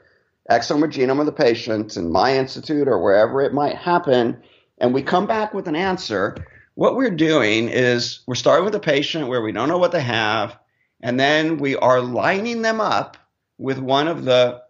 exome 0.52 0.84
or 0.84 0.88
genome 0.88 1.22
of 1.22 1.26
the 1.26 1.32
patient 1.32 1.96
in 1.96 2.12
my 2.12 2.38
institute 2.38 2.88
or 2.88 3.02
wherever 3.02 3.42
it 3.42 3.54
might 3.54 3.76
happen, 3.76 4.44
and 4.78 4.94
we 4.94 5.02
come 5.02 5.26
back 5.26 5.54
with 5.54 5.68
an 5.68 5.76
answer, 5.76 6.36
what 6.76 6.96
we're 6.96 7.10
doing 7.10 7.70
is 7.70 8.20
we're 8.28 8.36
starting 8.36 8.66
with 8.66 8.76
a 8.76 8.80
patient 8.80 9.28
where 9.28 9.42
we 9.42 9.52
don't 9.52 9.70
know 9.70 9.78
what 9.78 9.92
they 9.92 10.02
have, 10.02 10.58
and 11.02 11.20
then 11.20 11.58
we 11.58 11.76
are 11.76 12.02
lining 12.02 12.62
them 12.62 12.82
up 12.82 13.18
with 13.58 13.80
one 13.80 14.08
of 14.08 14.26
the 14.26 14.62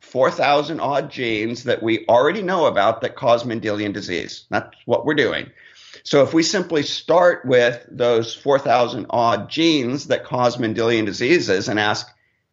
4,000 0.00 0.80
odd 0.80 1.10
genes 1.10 1.64
that 1.64 1.82
we 1.82 2.06
already 2.06 2.42
know 2.42 2.66
about 2.66 3.00
that 3.00 3.16
cause 3.16 3.44
Mendelian 3.44 3.92
disease. 3.92 4.46
That's 4.50 4.74
what 4.86 5.04
we're 5.04 5.14
doing. 5.14 5.50
So 6.06 6.22
if 6.22 6.32
we 6.32 6.44
simply 6.44 6.84
start 6.84 7.44
with 7.44 7.84
those 7.90 8.32
4,000 8.32 9.06
odd 9.10 9.50
genes 9.50 10.06
that 10.06 10.22
cause 10.22 10.56
Mendelian 10.56 11.04
diseases 11.04 11.68
and 11.68 11.80
ask, 11.80 12.06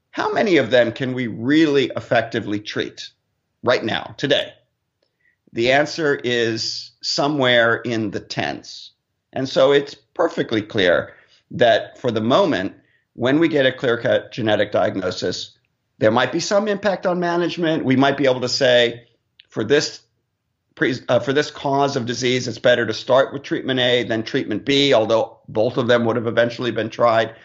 how 0.10 0.34
many 0.34 0.58
of 0.58 0.72
them 0.72 0.92
can 0.92 1.14
we 1.14 1.28
really 1.28 1.92
effectively 1.96 2.60
treat 2.60 3.12
right 3.62 3.84
now, 3.84 4.16
today? 4.18 4.54
The 5.52 5.72
answer 5.72 6.16
is 6.16 6.94
somewhere 7.04 7.76
in 7.76 8.10
the 8.10 8.20
tens. 8.20 8.90
And 9.32 9.48
so 9.48 9.72
it's 9.72 9.94
perfectly 9.94 10.64
clear 10.64 11.14
that 11.52 12.00
for 12.00 12.10
the 12.10 12.22
moment, 12.22 12.74
when 13.14 13.38
we 13.38 13.50
get 13.50 13.68
a 13.68 13.72
clear 13.72 14.02
cut 14.02 14.32
genetic 14.32 14.72
diagnosis, 14.72 15.56
there 16.00 16.10
might 16.10 16.32
be 16.32 16.40
some 16.40 16.68
impact 16.68 17.06
on 17.06 17.20
management. 17.20 17.86
We 17.86 17.98
might 17.98 18.18
be 18.18 18.26
able 18.26 18.42
to 18.42 18.50
say 18.50 19.06
for 19.48 19.64
this 19.64 20.02
uh, 20.82 21.20
for 21.20 21.34
this 21.34 21.52
cause 21.52 21.96
of 21.96 22.06
disease, 22.06 22.48
it's 22.48 22.60
better 22.60 22.86
to 22.86 22.94
start 22.94 23.34
with 23.34 23.44
treatment 23.44 23.80
A 23.80 24.04
than 24.04 24.24
treatment 24.24 24.66
B, 24.66 24.94
although 24.94 25.38
both 25.48 25.78
of 25.78 25.88
them 25.88 26.06
would 26.06 26.16
have 26.16 26.28
eventually 26.28 26.72
been 26.72 26.90
tried. 26.90 27.36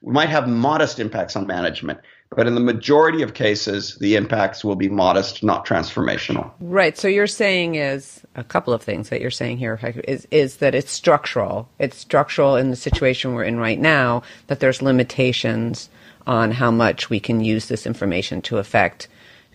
We 0.00 0.12
might 0.12 0.28
have 0.28 0.48
modest 0.48 1.00
impacts 1.00 1.34
on 1.34 1.46
management, 1.46 2.00
but 2.30 2.46
in 2.46 2.54
the 2.54 2.60
majority 2.60 3.22
of 3.22 3.34
cases, 3.34 3.96
the 3.96 4.16
impacts 4.16 4.64
will 4.64 4.76
be 4.76 4.88
modest, 4.88 5.42
not 5.42 5.66
transformational. 5.66 6.52
Right. 6.60 6.96
So 6.96 7.08
you're 7.08 7.26
saying 7.26 7.74
is 7.74 8.22
a 8.36 8.44
couple 8.44 8.72
of 8.72 8.82
things 8.82 9.08
that 9.08 9.20
you're 9.20 9.30
saying 9.30 9.58
here 9.58 9.78
is 10.06 10.26
is 10.30 10.58
that 10.58 10.74
it's 10.74 10.92
structural. 10.92 11.68
It's 11.78 11.96
structural 11.96 12.56
in 12.56 12.70
the 12.70 12.76
situation 12.76 13.34
we're 13.34 13.44
in 13.44 13.58
right 13.58 13.80
now. 13.80 14.22
That 14.46 14.60
there's 14.60 14.82
limitations 14.82 15.90
on 16.26 16.52
how 16.52 16.70
much 16.70 17.10
we 17.10 17.18
can 17.18 17.42
use 17.42 17.66
this 17.66 17.86
information 17.86 18.42
to 18.42 18.58
affect 18.58 19.08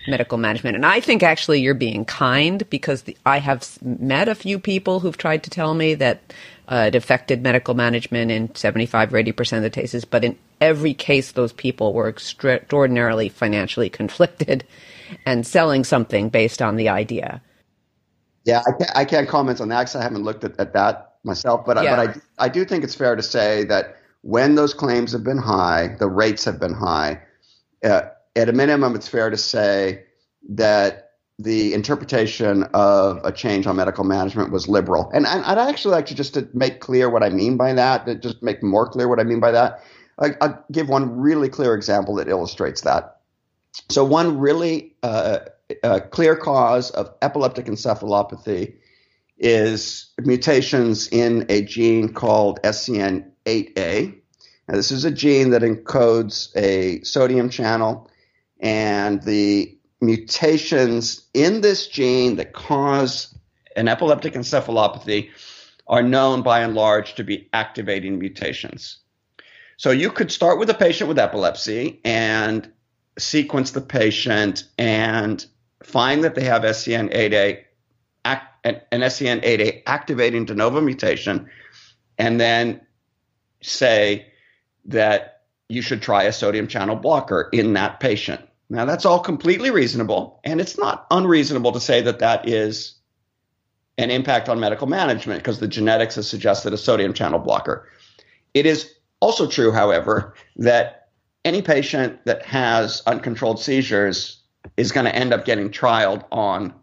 medical 0.08 0.38
management. 0.38 0.76
And 0.76 0.86
I 0.86 1.00
think 1.00 1.24
actually 1.24 1.62
you're 1.62 1.74
being 1.74 2.06
kind 2.06 2.68
because 2.70 3.04
the, 3.04 3.18
I 3.26 3.40
have 3.40 3.82
met 3.82 4.28
a 4.28 4.36
few 4.36 4.60
people 4.60 5.00
who've 5.00 5.18
tried 5.18 5.44
to 5.44 5.50
tell 5.50 5.74
me 5.74 5.96
that 5.96 6.34
uh, 6.68 6.86
it 6.88 6.96
affected 6.96 7.42
medical 7.42 7.74
management 7.74 8.32
in 8.32 8.54
75 8.56 9.14
or 9.14 9.24
80% 9.24 9.58
of 9.58 9.64
the 9.64 9.70
cases, 9.70 10.06
but 10.06 10.24
in 10.24 10.38
every 10.62 10.94
case, 10.94 11.34
those 11.34 11.54
people 11.54 11.94
were 11.94 12.08
extraordinarily 12.08 13.30
financially 13.30 13.90
conflicted 13.90 14.64
and 15.26 15.46
selling 15.46 15.84
something 15.84 16.30
based 16.30 16.62
on 16.62 16.76
the 16.76 16.90
idea. 16.90 17.42
Yeah, 18.46 18.62
I 18.66 18.72
can't, 18.72 18.92
I 18.96 19.06
can't 19.06 19.30
comment 19.30 19.62
on 19.62 19.70
that 19.70 19.82
because 19.82 19.96
I 19.96 20.04
haven't 20.04 20.24
looked 20.24 20.44
at, 20.44 20.60
at 20.60 20.74
that 20.74 21.16
myself, 21.24 21.66
but, 21.66 21.82
yeah. 21.82 21.94
I, 21.94 22.08
but 22.08 22.18
I, 22.40 22.46
I 22.46 22.50
do 22.50 22.66
think 22.66 22.84
it's 22.84 22.96
fair 22.96 23.16
to 23.16 23.24
say 23.24 23.64
that 23.66 23.98
when 24.22 24.56
those 24.56 24.74
claims 24.74 25.12
have 25.12 25.24
been 25.24 25.38
high, 25.38 25.96
the 26.00 26.08
rates 26.08 26.46
have 26.46 26.60
been 26.60 26.74
high. 26.74 27.22
Uh, 27.84 28.04
at 28.36 28.50
a 28.50 28.54
minimum, 28.54 28.96
it's 28.96 29.08
fair 29.08 29.30
to 29.30 29.38
say 29.38 30.06
that 30.50 31.12
the 31.40 31.74
interpretation 31.74 32.64
of 32.74 33.20
a 33.24 33.32
change 33.32 33.66
on 33.66 33.76
medical 33.76 34.04
management 34.04 34.52
was 34.52 34.68
liberal. 34.68 35.10
And, 35.14 35.26
and 35.26 35.44
I'd 35.44 35.58
actually 35.58 35.94
like 35.94 36.06
to 36.08 36.16
just 36.16 36.36
to 36.36 36.48
make 36.54 36.80
clear 36.80 37.10
what 37.10 37.24
I 37.24 37.30
mean 37.30 37.58
by 37.58 37.74
that, 37.74 38.06
to 38.06 38.16
just 38.16 38.44
make 38.44 38.62
more 38.62 38.88
clear 38.88 39.08
what 39.08 39.20
I 39.20 39.24
mean 39.24 39.40
by 39.40 39.52
that. 39.52 39.84
I, 40.20 40.36
will 40.40 40.64
give 40.72 40.90
one 40.90 41.20
really 41.20 41.50
clear 41.50 41.74
example 41.74 42.16
that 42.16 42.28
illustrates 42.28 42.82
that. 42.82 43.18
So, 43.90 44.06
one 44.06 44.38
really 44.38 44.96
uh, 45.02 45.40
uh, 45.84 46.02
clear 46.12 46.36
cause 46.36 46.92
of 46.92 47.10
epileptic 47.24 47.66
encephalopathy 47.66 48.76
is 49.40 50.14
mutations 50.20 51.08
in 51.08 51.46
a 51.50 51.64
gene 51.64 52.14
called 52.14 52.62
SCN8A. 52.62 54.16
Now, 54.68 54.76
this 54.76 54.92
is 54.92 55.04
a 55.04 55.12
gene 55.12 55.50
that 55.50 55.64
encodes 55.64 56.56
a 56.56 57.04
sodium 57.04 57.50
channel, 57.50 58.10
and 58.64 59.22
the 59.22 59.78
mutations 60.02 61.28
in 61.34 61.62
this 61.62 61.88
gene 61.88 62.38
that 62.38 62.54
cause 62.54 63.38
an 63.76 63.88
epileptic 63.88 64.34
encephalopathy 64.34 65.30
are 65.86 66.02
known 66.02 66.42
by 66.42 66.62
and 66.62 66.74
large 66.74 67.14
to 67.16 67.24
be 67.24 67.50
activating 67.54 68.18
mutations. 68.18 68.98
So 69.78 69.92
you 69.92 70.10
could 70.10 70.32
start 70.32 70.58
with 70.60 70.70
a 70.70 70.74
patient 70.74 71.08
with 71.08 71.20
epilepsy 71.20 72.00
and 72.06 72.72
sequence 73.20 73.72
the 73.72 73.82
patient 73.82 74.64
and 74.78 75.46
find 75.84 76.24
that 76.24 76.36
they 76.36 76.44
have 76.46 76.64
SCN8A 76.64 77.64
an 78.64 78.82
SCN8A 78.92 79.84
activating 79.86 80.46
de 80.46 80.56
novo 80.56 80.80
mutation, 80.80 81.50
and 82.18 82.40
then 82.40 82.80
say 83.62 84.32
that 84.86 85.42
you 85.68 85.82
should 85.82 86.02
try 86.02 86.24
a 86.24 86.32
sodium 86.32 86.68
channel 86.68 86.96
blocker 86.96 87.50
in 87.52 87.74
that 87.74 88.00
patient. 88.00 88.42
Now, 88.74 88.86
that's 88.86 89.06
all 89.06 89.20
completely 89.20 89.70
reasonable, 89.70 90.40
and 90.44 90.60
it's 90.60 90.80
not 90.80 91.06
unreasonable 91.12 91.74
to 91.74 91.80
say 91.80 92.02
that 92.02 92.18
that 92.18 92.50
is 92.50 92.96
an 94.00 94.10
impact 94.10 94.50
on 94.50 94.60
medical 94.60 94.88
management 94.88 95.44
because 95.44 95.60
the 95.60 95.68
genetics 95.68 96.16
has 96.16 96.28
suggested 96.28 96.74
a 96.74 96.78
sodium 96.78 97.14
channel 97.14 97.38
blocker. 97.38 97.88
It 98.56 98.66
is 98.66 98.92
also 99.20 99.46
true, 99.46 99.72
however, 99.72 100.34
that 100.56 101.10
any 101.46 101.62
patient 101.62 102.26
that 102.26 102.44
has 102.48 103.04
uncontrolled 103.06 103.60
seizures 103.60 104.42
is 104.76 104.92
going 104.92 105.06
to 105.06 105.16
end 105.16 105.34
up 105.34 105.46
getting 105.46 105.70
trialed 105.70 106.26
on 106.32 106.74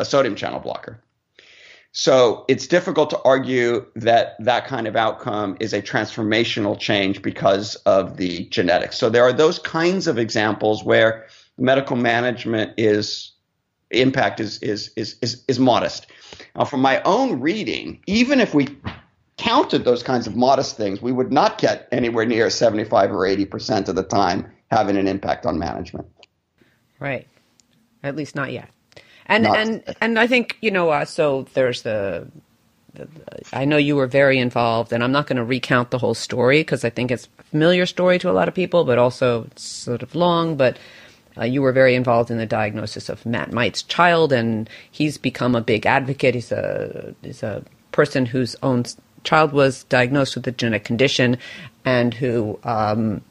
a 0.00 0.04
sodium 0.04 0.34
channel 0.34 0.58
blocker. 0.58 1.00
So 1.92 2.46
it's 2.48 2.66
difficult 2.66 3.10
to 3.10 3.20
argue 3.22 3.86
that 3.96 4.36
that 4.40 4.66
kind 4.66 4.86
of 4.86 4.96
outcome 4.96 5.58
is 5.60 5.74
a 5.74 5.82
transformational 5.82 6.78
change 6.78 7.20
because 7.20 7.76
of 7.86 8.16
the 8.16 8.46
genetics. 8.46 8.96
So 8.96 9.10
there 9.10 9.22
are 9.24 9.32
those 9.32 9.58
kinds 9.58 10.06
of 10.06 10.18
examples 10.18 10.82
where 10.82 11.26
medical 11.58 11.96
management 11.96 12.72
is 12.78 13.32
impact 13.90 14.40
is 14.40 14.58
is 14.60 14.90
is 14.96 15.16
is, 15.20 15.44
is 15.48 15.58
modest. 15.58 16.06
Now, 16.56 16.64
from 16.64 16.80
my 16.80 17.02
own 17.02 17.40
reading, 17.40 18.02
even 18.06 18.40
if 18.40 18.54
we 18.54 18.68
counted 19.36 19.84
those 19.84 20.02
kinds 20.02 20.26
of 20.26 20.34
modest 20.34 20.78
things, 20.78 21.02
we 21.02 21.12
would 21.12 21.30
not 21.30 21.58
get 21.58 21.88
anywhere 21.92 22.24
near 22.24 22.48
75 22.48 23.12
or 23.12 23.26
80 23.26 23.44
percent 23.44 23.88
of 23.90 23.96
the 23.96 24.02
time 24.02 24.50
having 24.70 24.96
an 24.96 25.06
impact 25.06 25.44
on 25.44 25.58
management. 25.58 26.06
Right. 26.98 27.28
At 28.02 28.16
least 28.16 28.34
not 28.34 28.50
yet. 28.50 28.70
And 29.32 29.44
Not, 29.44 29.56
and 29.56 29.96
and 30.02 30.18
I 30.18 30.26
think 30.26 30.58
you 30.60 30.70
know. 30.70 30.90
Uh, 30.90 31.06
so 31.06 31.46
there's 31.54 31.82
the, 31.82 32.28
I 33.50 33.64
know 33.64 33.78
you 33.78 33.96
were 33.96 34.06
very 34.06 34.38
involved, 34.38 34.92
and 34.92 35.02
I'm 35.02 35.10
not 35.10 35.26
going 35.26 35.38
to 35.38 35.44
recount 35.44 35.90
the 35.90 35.96
whole 35.96 36.12
story 36.12 36.60
because 36.60 36.84
I 36.84 36.90
think 36.90 37.10
it's 37.10 37.28
a 37.38 37.42
familiar 37.44 37.86
story 37.86 38.18
to 38.18 38.30
a 38.30 38.32
lot 38.32 38.46
of 38.46 38.54
people, 38.54 38.84
but 38.84 38.98
also 38.98 39.44
it's 39.44 39.62
sort 39.62 40.02
of 40.02 40.14
long. 40.14 40.56
But 40.56 40.76
uh, 41.38 41.44
you 41.44 41.62
were 41.62 41.72
very 41.72 41.94
involved 41.94 42.30
in 42.30 42.36
the 42.36 42.44
diagnosis 42.44 43.08
of 43.08 43.24
Matt 43.24 43.52
Might's 43.52 43.82
child, 43.82 44.34
and 44.34 44.68
he's 44.90 45.16
become 45.16 45.54
a 45.54 45.62
big 45.62 45.86
advocate. 45.86 46.34
He's 46.34 46.52
a 46.52 47.14
he's 47.22 47.42
a 47.42 47.64
person 47.90 48.26
whose 48.26 48.54
own 48.62 48.84
child 49.24 49.52
was 49.52 49.84
diagnosed 49.84 50.36
with 50.36 50.46
a 50.46 50.52
genetic 50.52 50.84
condition, 50.84 51.38
and 51.86 52.12
who. 52.12 52.58
Um, 52.64 53.22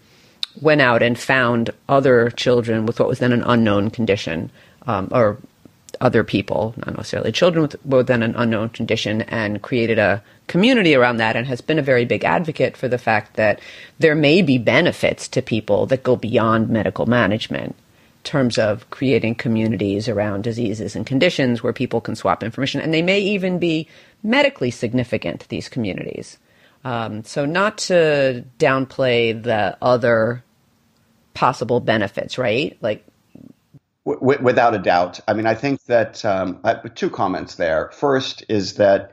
went 0.59 0.81
out 0.81 1.01
and 1.01 1.17
found 1.17 1.69
other 1.87 2.29
children 2.31 2.85
with 2.85 2.99
what 2.99 3.07
was 3.07 3.19
then 3.19 3.31
an 3.31 3.43
unknown 3.43 3.89
condition, 3.89 4.51
um, 4.85 5.07
or 5.11 5.37
other 5.99 6.23
people, 6.23 6.73
not 6.77 6.95
necessarily 6.95 7.31
children 7.31 7.63
with, 7.63 7.85
within 7.85 8.23
an 8.23 8.35
unknown 8.35 8.69
condition, 8.69 9.21
and 9.23 9.61
created 9.61 9.99
a 9.99 10.23
community 10.47 10.95
around 10.95 11.17
that 11.17 11.35
and 11.35 11.47
has 11.47 11.61
been 11.61 11.79
a 11.79 11.83
very 11.83 12.05
big 12.05 12.23
advocate 12.23 12.77
for 12.77 12.87
the 12.87 12.97
fact 12.97 13.35
that 13.35 13.59
there 13.99 14.15
may 14.15 14.41
be 14.41 14.57
benefits 14.57 15.27
to 15.27 15.41
people 15.41 15.85
that 15.85 16.03
go 16.03 16.15
beyond 16.15 16.69
medical 16.69 17.05
management 17.05 17.69
in 17.71 18.23
terms 18.23 18.57
of 18.57 18.89
creating 18.89 19.35
communities 19.35 20.07
around 20.07 20.43
diseases 20.43 20.95
and 20.95 21.05
conditions 21.05 21.63
where 21.63 21.73
people 21.73 22.01
can 22.01 22.15
swap 22.15 22.43
information. 22.43 22.81
And 22.81 22.93
they 22.93 23.01
may 23.01 23.19
even 23.19 23.59
be 23.59 23.87
medically 24.23 24.71
significant, 24.71 25.47
these 25.49 25.69
communities. 25.69 26.37
Um, 26.83 27.23
so, 27.23 27.45
not 27.45 27.77
to 27.79 28.43
downplay 28.57 29.41
the 29.41 29.77
other 29.81 30.43
possible 31.33 31.79
benefits, 31.79 32.37
right? 32.37 32.77
Like, 32.81 33.05
w- 34.05 34.41
without 34.41 34.75
a 34.75 34.79
doubt. 34.79 35.19
I 35.27 35.33
mean, 35.33 35.45
I 35.45 35.55
think 35.55 35.83
that 35.85 36.23
um, 36.25 36.59
I, 36.63 36.75
two 36.75 37.09
comments 37.09 37.55
there. 37.55 37.91
First 37.93 38.45
is 38.49 38.75
that 38.75 39.11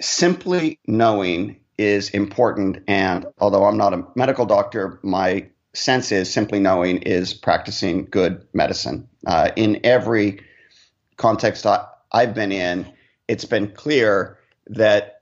simply 0.00 0.78
knowing 0.86 1.60
is 1.78 2.10
important, 2.10 2.78
and 2.86 3.26
although 3.38 3.64
I'm 3.64 3.76
not 3.76 3.94
a 3.94 4.04
medical 4.14 4.46
doctor, 4.46 4.98
my 5.02 5.48
sense 5.72 6.12
is 6.12 6.32
simply 6.32 6.58
knowing 6.60 6.98
is 6.98 7.32
practicing 7.32 8.06
good 8.06 8.46
medicine. 8.52 9.08
Uh, 9.26 9.50
in 9.56 9.80
every 9.84 10.40
context 11.16 11.64
I, 11.66 11.86
I've 12.12 12.34
been 12.34 12.52
in, 12.52 12.92
it's 13.28 13.44
been 13.44 13.72
clear 13.72 14.38
that 14.66 15.20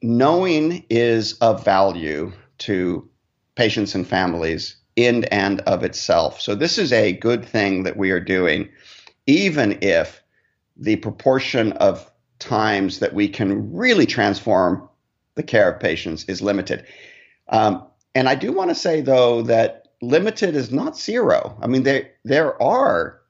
knowing 0.00 0.84
is 0.88 1.34
of 1.34 1.64
value 1.64 2.32
to 2.58 3.08
patients 3.54 3.94
and 3.94 4.06
families 4.06 4.77
in 4.98 5.22
and 5.26 5.60
of 5.60 5.84
itself. 5.84 6.40
So 6.40 6.56
this 6.56 6.76
is 6.76 6.92
a 6.92 7.12
good 7.12 7.44
thing 7.44 7.84
that 7.84 7.96
we 7.96 8.10
are 8.10 8.18
doing, 8.18 8.68
even 9.28 9.78
if 9.80 10.20
the 10.76 10.96
proportion 10.96 11.72
of 11.74 12.10
times 12.40 12.98
that 12.98 13.14
we 13.14 13.28
can 13.28 13.72
really 13.72 14.06
transform 14.06 14.88
the 15.36 15.44
care 15.44 15.70
of 15.70 15.78
patients 15.78 16.24
is 16.24 16.42
limited. 16.42 16.84
Um, 17.48 17.86
and 18.16 18.28
I 18.28 18.34
do 18.34 18.52
want 18.52 18.70
to 18.70 18.74
say 18.74 19.00
though 19.00 19.42
that 19.42 19.86
limited 20.02 20.56
is 20.56 20.72
not 20.72 20.98
zero. 20.98 21.56
I 21.62 21.68
mean, 21.68 21.84
there 21.84 22.10
there 22.24 22.60
are 22.60 23.20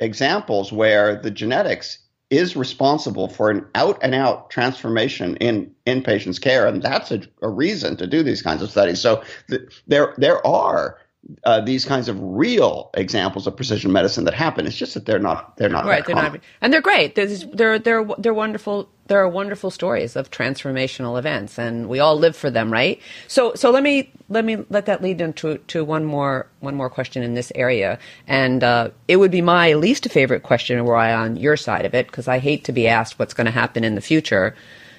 examples 0.00 0.70
where 0.70 1.16
the 1.16 1.30
genetics 1.30 1.98
is 2.30 2.54
responsible 2.54 3.28
for 3.28 3.50
an 3.50 3.66
out 3.74 3.98
and 4.02 4.14
out 4.14 4.50
transformation 4.50 5.36
in 5.36 5.70
in 5.84 6.02
patients' 6.02 6.38
care, 6.38 6.66
and 6.66 6.80
that's 6.82 7.10
a, 7.10 7.20
a 7.42 7.48
reason 7.48 7.96
to 7.96 8.06
do 8.06 8.22
these 8.22 8.40
kinds 8.40 8.62
of 8.62 8.70
studies. 8.70 9.00
So 9.00 9.22
th- 9.48 9.62
there 9.88 10.14
there 10.16 10.44
are 10.46 10.98
uh, 11.44 11.60
these 11.60 11.84
kinds 11.84 12.08
of 12.08 12.16
real 12.20 12.90
examples 12.94 13.46
of 13.46 13.54
precision 13.54 13.92
medicine 13.92 14.24
that 14.24 14.34
happen. 14.34 14.66
It's 14.66 14.76
just 14.76 14.94
that 14.94 15.06
they're 15.06 15.18
not 15.18 15.56
they're 15.56 15.68
not 15.68 15.84
right. 15.84 16.04
They're 16.04 16.14
common. 16.14 16.32
not, 16.32 16.40
and 16.60 16.72
they're 16.72 16.80
great. 16.80 17.14
There's, 17.14 17.44
they're 17.46 17.78
they're 17.78 18.04
they're 18.18 18.34
wonderful. 18.34 18.88
There 19.06 19.20
are 19.20 19.28
wonderful 19.28 19.70
stories 19.70 20.16
of 20.16 20.30
transformational 20.30 21.18
events, 21.18 21.58
and 21.58 21.88
we 21.88 21.98
all 21.98 22.16
live 22.16 22.36
for 22.36 22.50
them, 22.50 22.72
right? 22.72 23.00
So 23.28 23.54
so 23.54 23.70
let 23.70 23.82
me 23.82 24.10
let 24.28 24.44
me 24.44 24.64
let 24.70 24.86
that 24.86 25.02
lead 25.02 25.20
into 25.20 25.58
to 25.58 25.84
one 25.84 26.04
more 26.04 26.46
one 26.60 26.74
more 26.74 26.88
question 26.88 27.22
in 27.22 27.34
this 27.34 27.52
area, 27.54 27.98
and 28.26 28.64
uh, 28.64 28.90
it 29.06 29.16
would 29.16 29.30
be 29.30 29.42
my 29.42 29.74
least 29.74 30.10
favorite 30.10 30.42
question 30.42 30.84
were 30.84 30.96
I 30.96 31.12
on 31.12 31.36
your 31.36 31.56
side 31.56 31.84
of 31.84 31.94
it 31.94 32.06
because 32.06 32.28
I 32.28 32.38
hate 32.38 32.64
to 32.64 32.72
be 32.72 32.88
asked 32.88 33.18
what's 33.18 33.34
going 33.34 33.46
to 33.46 33.50
happen 33.50 33.84
in 33.84 33.94
the 33.94 34.00
future 34.00 34.56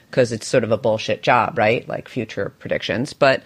because 0.10 0.32
it's 0.34 0.46
sort 0.46 0.66
of 0.66 0.72
a 0.72 0.78
bullshit 0.78 1.24
job, 1.24 1.58
right? 1.58 1.88
Like 1.88 2.10
future 2.10 2.54
predictions, 2.60 3.14
but 3.14 3.44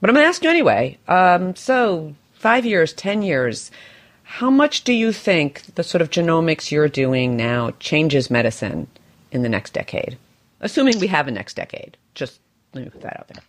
but 0.00 0.10
I'm 0.10 0.14
going 0.14 0.24
to 0.24 0.28
ask 0.28 0.42
you 0.42 0.50
anyway. 0.50 0.98
Um, 1.08 1.56
so, 1.56 2.14
five 2.34 2.64
years, 2.64 2.92
10 2.92 3.22
years, 3.22 3.70
how 4.22 4.50
much 4.50 4.84
do 4.84 4.92
you 4.92 5.12
think 5.12 5.62
the 5.76 5.84
sort 5.84 6.02
of 6.02 6.10
genomics 6.10 6.70
you're 6.70 6.88
doing 6.88 7.36
now 7.36 7.72
changes 7.80 8.30
medicine 8.30 8.88
in 9.30 9.42
the 9.42 9.48
next 9.48 9.72
decade? 9.72 10.18
Assuming 10.60 10.98
we 10.98 11.06
have 11.06 11.28
a 11.28 11.30
next 11.30 11.54
decade. 11.54 11.96
Just 12.14 12.40
let 12.72 12.84
me 12.84 12.90
put 12.90 13.02
that 13.02 13.18
out 13.18 13.28
there. 13.28 13.42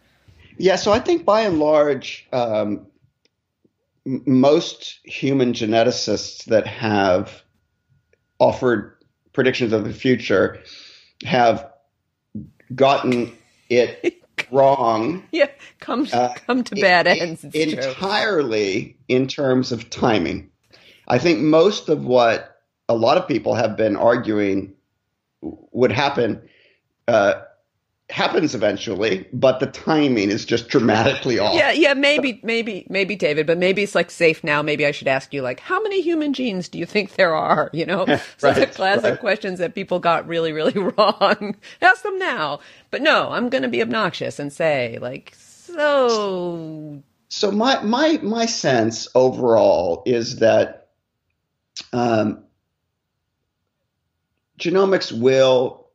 Yeah, 0.57 0.75
so 0.75 0.91
I 0.91 0.99
think 0.99 1.25
by 1.25 1.41
and 1.41 1.59
large, 1.59 2.27
um, 2.33 2.87
m- 4.05 4.23
most 4.25 4.99
human 5.03 5.53
geneticists 5.53 6.45
that 6.45 6.67
have 6.67 7.41
offered 8.39 8.95
predictions 9.33 9.73
of 9.73 9.83
the 9.83 9.93
future 9.93 10.59
have 11.23 11.71
gotten 12.73 13.35
it 13.69 14.21
wrong. 14.51 15.23
Yeah, 15.31 15.49
come 15.79 16.07
uh, 16.11 16.29
come 16.45 16.63
to 16.65 16.75
bad 16.75 17.07
it, 17.07 17.21
ends. 17.21 17.43
entirely 17.43 18.83
true. 18.83 18.93
in 19.07 19.27
terms 19.27 19.71
of 19.71 19.89
timing. 19.89 20.49
I 21.07 21.19
think 21.19 21.39
most 21.39 21.89
of 21.89 22.05
what 22.05 22.61
a 22.89 22.95
lot 22.95 23.17
of 23.17 23.27
people 23.27 23.53
have 23.55 23.77
been 23.77 23.95
arguing 23.95 24.73
would 25.41 25.91
happen 25.91 26.41
uh, 27.07 27.41
happens 28.09 28.55
eventually, 28.55 29.27
but 29.33 29.59
the 29.59 29.67
timing 29.67 30.29
is 30.29 30.45
just 30.45 30.69
dramatically 30.69 31.39
off. 31.39 31.53
Yeah, 31.53 31.71
yeah, 31.71 31.93
maybe, 31.93 32.39
maybe, 32.41 32.85
maybe, 32.89 33.15
David, 33.17 33.45
but 33.45 33.57
maybe 33.57 33.83
it's 33.83 33.95
like 33.95 34.09
safe 34.09 34.43
now. 34.43 34.61
Maybe 34.61 34.85
I 34.85 34.91
should 34.91 35.09
ask 35.09 35.33
you, 35.33 35.41
like, 35.41 35.59
how 35.59 35.81
many 35.81 36.01
human 36.01 36.33
genes 36.33 36.69
do 36.69 36.77
you 36.77 36.85
think 36.85 37.15
there 37.15 37.35
are? 37.35 37.69
You 37.73 37.85
know, 37.85 38.05
so 38.37 38.47
right, 38.49 38.55
the 38.55 38.67
classic 38.67 39.03
right. 39.03 39.19
questions 39.19 39.59
that 39.59 39.75
people 39.75 39.99
got 39.99 40.27
really, 40.27 40.53
really 40.53 40.77
wrong. 40.97 41.57
ask 41.81 42.03
them 42.03 42.17
now. 42.17 42.59
But 42.91 43.01
no, 43.01 43.29
I'm 43.29 43.49
going 43.49 43.63
to 43.63 43.69
be 43.69 43.81
obnoxious 43.81 44.39
and 44.39 44.53
say, 44.53 44.97
like, 45.01 45.33
so. 45.35 47.03
So 47.29 47.51
my 47.51 47.81
my 47.83 48.19
my 48.23 48.45
sense 48.45 49.09
overall 49.13 50.03
is 50.05 50.37
that 50.37 50.87
um, 51.91 52.45
genomics 54.57 55.11
will 55.11 55.87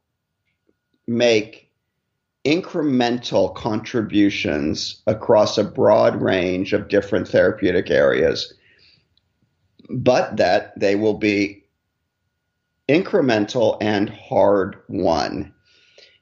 make 1.07 1.62
incremental 2.45 3.55
contributions 3.55 5.03
across 5.07 5.59
a 5.59 5.65
broad 5.65 6.21
range 6.21 6.73
of 6.73 6.89
different 6.89 7.29
therapeutic 7.29 7.91
areas, 7.91 8.55
but 9.89 10.37
that 10.37 10.79
they 10.79 10.97
will 10.97 11.15
be 11.15 11.65
incremental 12.89 13.79
and 13.81 14.11
hard 14.11 14.77
won. 14.89 15.55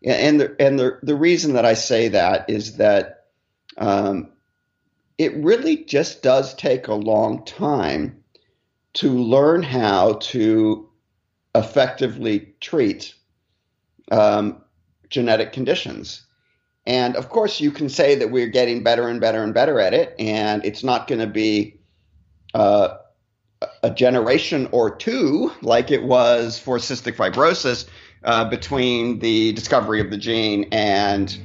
And 0.04 0.40
the, 0.40 0.56
and 0.58 0.78
the, 0.78 0.98
the 1.02 1.14
reason 1.14 1.54
that 1.54 1.64
I 1.64 1.74
say 1.74 2.08
that 2.08 2.48
is 2.48 2.76
that 2.76 3.24
um, 3.78 4.30
it 5.18 5.34
really 5.36 5.84
just 5.84 6.22
does 6.22 6.54
take 6.54 6.88
a 6.88 6.94
long 6.94 7.44
time 7.44 8.22
to 8.94 9.10
learn 9.10 9.62
how 9.62 10.14
to 10.14 10.88
effectively 11.54 12.54
treat 12.60 13.14
um, 14.10 14.62
genetic 15.10 15.52
conditions. 15.52 16.22
And 16.86 17.14
of 17.16 17.28
course, 17.28 17.60
you 17.60 17.70
can 17.70 17.88
say 17.88 18.14
that 18.14 18.30
we're 18.30 18.48
getting 18.48 18.82
better 18.82 19.08
and 19.08 19.20
better 19.20 19.42
and 19.42 19.52
better 19.52 19.78
at 19.80 19.92
it, 19.92 20.14
and 20.18 20.64
it's 20.64 20.82
not 20.82 21.06
going 21.06 21.20
to 21.20 21.26
be 21.26 21.78
uh, 22.54 22.96
a 23.82 23.90
generation 23.90 24.68
or 24.72 24.94
two 24.94 25.52
like 25.60 25.90
it 25.90 26.02
was 26.02 26.58
for 26.58 26.78
cystic 26.78 27.16
fibrosis 27.16 27.86
uh, 28.24 28.48
between 28.48 29.18
the 29.18 29.52
discovery 29.52 30.00
of 30.00 30.10
the 30.10 30.16
gene 30.16 30.66
and 30.72 31.38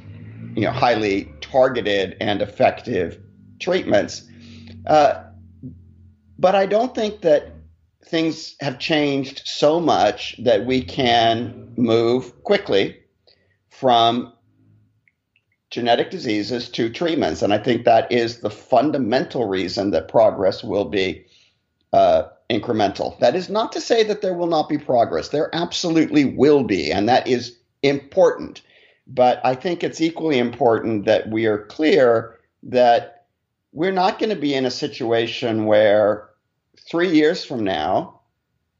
you 0.55 0.61
know 0.61 0.71
highly 0.71 1.31
targeted 1.41 2.15
and 2.21 2.41
effective 2.41 3.19
treatments. 3.59 4.23
Uh, 4.87 5.23
but 6.39 6.55
I 6.55 6.65
don't 6.65 6.95
think 6.95 7.21
that 7.21 7.51
things 8.05 8.55
have 8.61 8.79
changed 8.79 9.41
so 9.45 9.79
much 9.79 10.35
that 10.43 10.65
we 10.65 10.81
can 10.81 11.73
move 11.75 12.43
quickly 12.43 12.97
from 13.79 14.33
genetic 15.69 16.09
diseases 16.09 16.69
to 16.69 16.89
treatments. 16.89 17.41
And 17.41 17.53
I 17.53 17.57
think 17.57 17.83
that 17.83 18.11
is 18.11 18.39
the 18.39 18.49
fundamental 18.49 19.45
reason 19.45 19.91
that 19.91 20.07
progress 20.07 20.63
will 20.63 20.85
be 20.85 21.25
uh, 21.91 22.23
incremental. 22.49 23.19
That 23.19 23.35
is 23.35 23.49
not 23.49 23.71
to 23.73 23.81
say 23.81 24.03
that 24.03 24.21
there 24.21 24.33
will 24.33 24.47
not 24.47 24.69
be 24.69 24.77
progress. 24.77 25.29
There 25.29 25.49
absolutely 25.53 26.25
will 26.25 26.63
be, 26.63 26.91
and 26.91 27.09
that 27.09 27.27
is 27.27 27.57
important. 27.83 28.61
But 29.07 29.41
I 29.43 29.55
think 29.55 29.83
it's 29.83 30.01
equally 30.01 30.39
important 30.39 31.05
that 31.05 31.29
we 31.29 31.45
are 31.45 31.65
clear 31.65 32.39
that 32.63 33.25
we're 33.71 33.91
not 33.91 34.19
going 34.19 34.29
to 34.29 34.35
be 34.35 34.53
in 34.53 34.65
a 34.65 34.71
situation 34.71 35.65
where 35.65 36.29
three 36.89 37.09
years 37.09 37.43
from 37.43 37.63
now, 37.63 38.14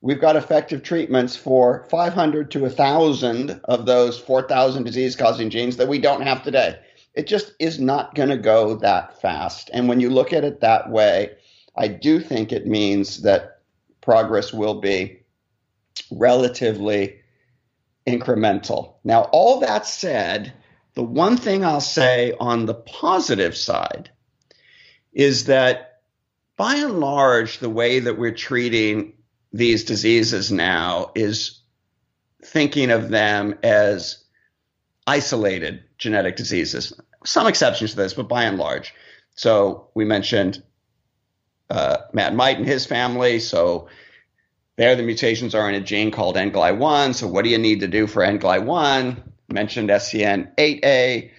we've 0.06 0.22
got 0.22 0.36
effective 0.36 0.84
treatments 0.84 1.36
for 1.36 1.84
500 1.90 2.52
to 2.52 2.60
1,000 2.60 3.60
of 3.64 3.88
those 3.88 4.20
4,000 4.20 4.84
disease 4.84 5.16
causing 5.16 5.50
genes 5.50 5.78
that 5.78 5.88
we 5.88 5.98
don't 5.98 6.22
have 6.22 6.44
today. 6.44 6.78
It 7.16 7.26
just 7.26 7.54
is 7.58 7.80
not 7.80 8.14
going 8.14 8.30
to 8.30 8.38
go 8.38 8.76
that 8.76 9.20
fast. 9.20 9.72
And 9.74 9.90
when 9.90 10.00
you 10.00 10.12
look 10.12 10.32
at 10.32 10.44
it 10.44 10.62
that 10.62 10.92
way, 10.92 11.32
I 11.76 11.88
do 11.88 12.20
think 12.20 12.52
it 12.52 12.68
means 12.68 13.24
that 13.24 13.62
progress 14.02 14.54
will 14.54 14.80
be 14.80 15.24
relatively 16.12 17.22
incremental. 18.06 18.98
Now, 19.04 19.24
all 19.32 19.62
that 19.62 19.88
said, 19.88 20.54
the 20.94 21.02
one 21.02 21.36
thing 21.36 21.66
I'll 21.66 21.82
say 21.82 22.36
on 22.40 22.68
the 22.68 22.76
positive 22.76 23.58
side 23.58 24.12
is 25.14 25.46
that 25.46 26.02
by 26.58 26.76
and 26.76 27.00
large, 27.00 27.58
the 27.58 27.72
way 27.72 28.02
that 28.02 28.20
we're 28.20 28.36
treating 28.36 29.14
these 29.56 29.86
diseases 29.86 30.52
now 30.52 31.12
is 31.16 31.62
thinking 32.44 32.92
of 32.92 33.10
them 33.10 33.58
as 33.64 34.26
isolated 35.08 35.82
genetic 35.98 36.36
diseases. 36.36 36.92
Some 37.24 37.48
exceptions 37.48 37.92
to 37.92 37.98
this, 37.98 38.14
but 38.14 38.28
by 38.28 38.44
and 38.44 38.58
large. 38.58 38.94
So 39.36 39.88
we 39.96 40.04
mentioned 40.04 40.62
uh, 41.70 41.98
Matt 42.12 42.36
Might 42.36 42.58
and 42.58 42.68
his 42.68 42.86
family. 42.86 43.40
So 43.40 43.88
there, 44.76 44.94
the 44.98 45.04
mutations 45.04 45.56
are 45.56 45.70
in 45.70 45.76
a 45.76 45.82
gene 45.82 46.12
called 46.12 46.36
NGLY1. 46.36 47.16
So 47.16 47.26
what 47.26 47.46
do 47.46 47.50
you 47.50 47.58
need 47.58 47.80
to 47.80 47.88
do 47.88 48.08
for 48.08 48.24
NGLY1? 48.24 49.24
mentioned 49.48 49.90
SCN8A. 49.90 51.32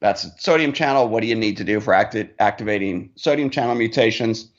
That's 0.00 0.24
a 0.24 0.30
sodium 0.38 0.74
channel. 0.74 1.08
What 1.08 1.22
do 1.22 1.26
you 1.26 1.36
need 1.36 1.56
to 1.56 1.64
do 1.64 1.80
for 1.80 1.94
acti- 1.94 2.28
activating 2.38 3.12
sodium 3.16 3.48
channel 3.48 3.76
mutations? 3.76 4.49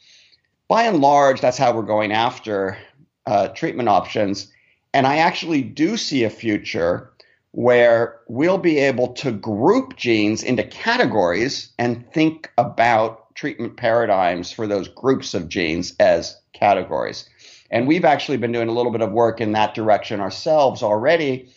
By 0.72 0.84
and 0.84 1.02
large, 1.02 1.42
that's 1.42 1.58
how 1.58 1.76
we're 1.76 1.82
going 1.82 2.14
after 2.14 2.78
uh, 3.26 3.50
treatment 3.50 3.90
options. 3.90 4.50
And 4.94 5.06
I 5.06 5.18
actually 5.18 5.64
do 5.64 5.98
see 5.98 6.24
a 6.24 6.30
future 6.30 7.12
where 7.52 8.22
we'll 8.30 8.58
be 8.58 8.78
able 8.78 9.10
to 9.16 9.34
group 9.34 9.98
genes 9.98 10.44
into 10.44 10.64
categories 10.64 11.74
and 11.78 12.10
think 12.14 12.50
about 12.58 13.36
treatment 13.36 13.76
paradigms 13.76 14.54
for 14.54 14.66
those 14.66 14.88
groups 14.88 15.34
of 15.34 15.50
genes 15.50 15.94
as 16.00 16.40
categories. 16.54 17.28
And 17.70 17.86
we've 17.86 18.06
actually 18.06 18.38
been 18.38 18.54
doing 18.54 18.70
a 18.70 18.74
little 18.74 18.94
bit 18.94 19.02
of 19.02 19.12
work 19.12 19.42
in 19.42 19.52
that 19.52 19.76
direction 19.76 20.22
ourselves 20.22 20.84
already, 20.84 21.50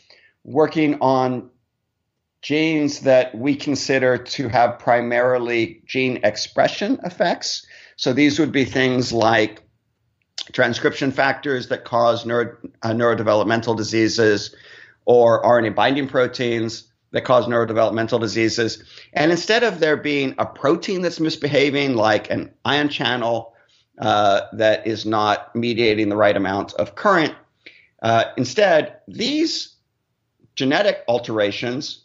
working 0.42 0.98
on 1.00 1.50
genes 2.42 3.02
that 3.02 3.32
we 3.32 3.54
consider 3.54 4.18
to 4.18 4.48
have 4.48 4.80
primarily 4.80 5.82
gene 5.86 6.18
expression 6.24 6.98
effects. 7.04 7.64
So 7.96 8.12
these 8.12 8.38
would 8.38 8.52
be 8.52 8.64
things 8.64 9.12
like 9.12 9.62
transcription 10.52 11.12
factors 11.12 11.68
that 11.68 11.84
cause 11.84 12.26
neuro, 12.26 12.56
uh, 12.82 12.90
neurodevelopmental 12.90 13.76
diseases 13.76 14.54
or 15.04 15.42
RNA 15.42 15.74
binding 15.74 16.08
proteins 16.08 16.90
that 17.12 17.24
cause 17.24 17.46
neurodevelopmental 17.46 18.20
diseases. 18.20 18.82
And 19.12 19.30
instead 19.30 19.62
of 19.62 19.78
there 19.78 19.96
being 19.96 20.34
a 20.38 20.46
protein 20.46 21.02
that's 21.02 21.20
misbehaving, 21.20 21.94
like 21.94 22.30
an 22.30 22.52
ion 22.64 22.88
channel 22.88 23.54
uh, 24.00 24.42
that 24.54 24.86
is 24.86 25.06
not 25.06 25.54
mediating 25.54 26.08
the 26.08 26.16
right 26.16 26.36
amount 26.36 26.74
of 26.74 26.96
current, 26.96 27.34
uh, 28.02 28.24
instead, 28.36 28.98
these 29.06 29.76
genetic 30.56 31.04
alterations 31.08 32.03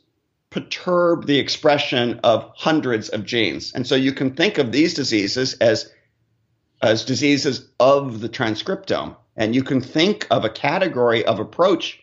perturb 0.50 1.26
the 1.26 1.38
expression 1.38 2.20
of 2.24 2.52
hundreds 2.56 3.10
of 3.10 3.26
genes. 3.26 3.72
And 3.74 3.86
so 3.86 3.96
you 3.96 4.14
can 4.14 4.34
think 4.34 4.58
of 4.58 4.72
these 4.72 4.94
diseases 4.94 5.54
as, 5.56 5.92
as 6.82 7.06
diseases 7.06 7.70
of 7.80 8.22
the 8.22 8.30
transcriptome. 8.30 9.16
And 9.38 9.56
you 9.56 9.64
can 9.64 9.80
think 9.80 10.28
of 10.32 10.44
a 10.44 10.50
category 10.50 11.24
of 11.26 11.40
approach 11.40 12.00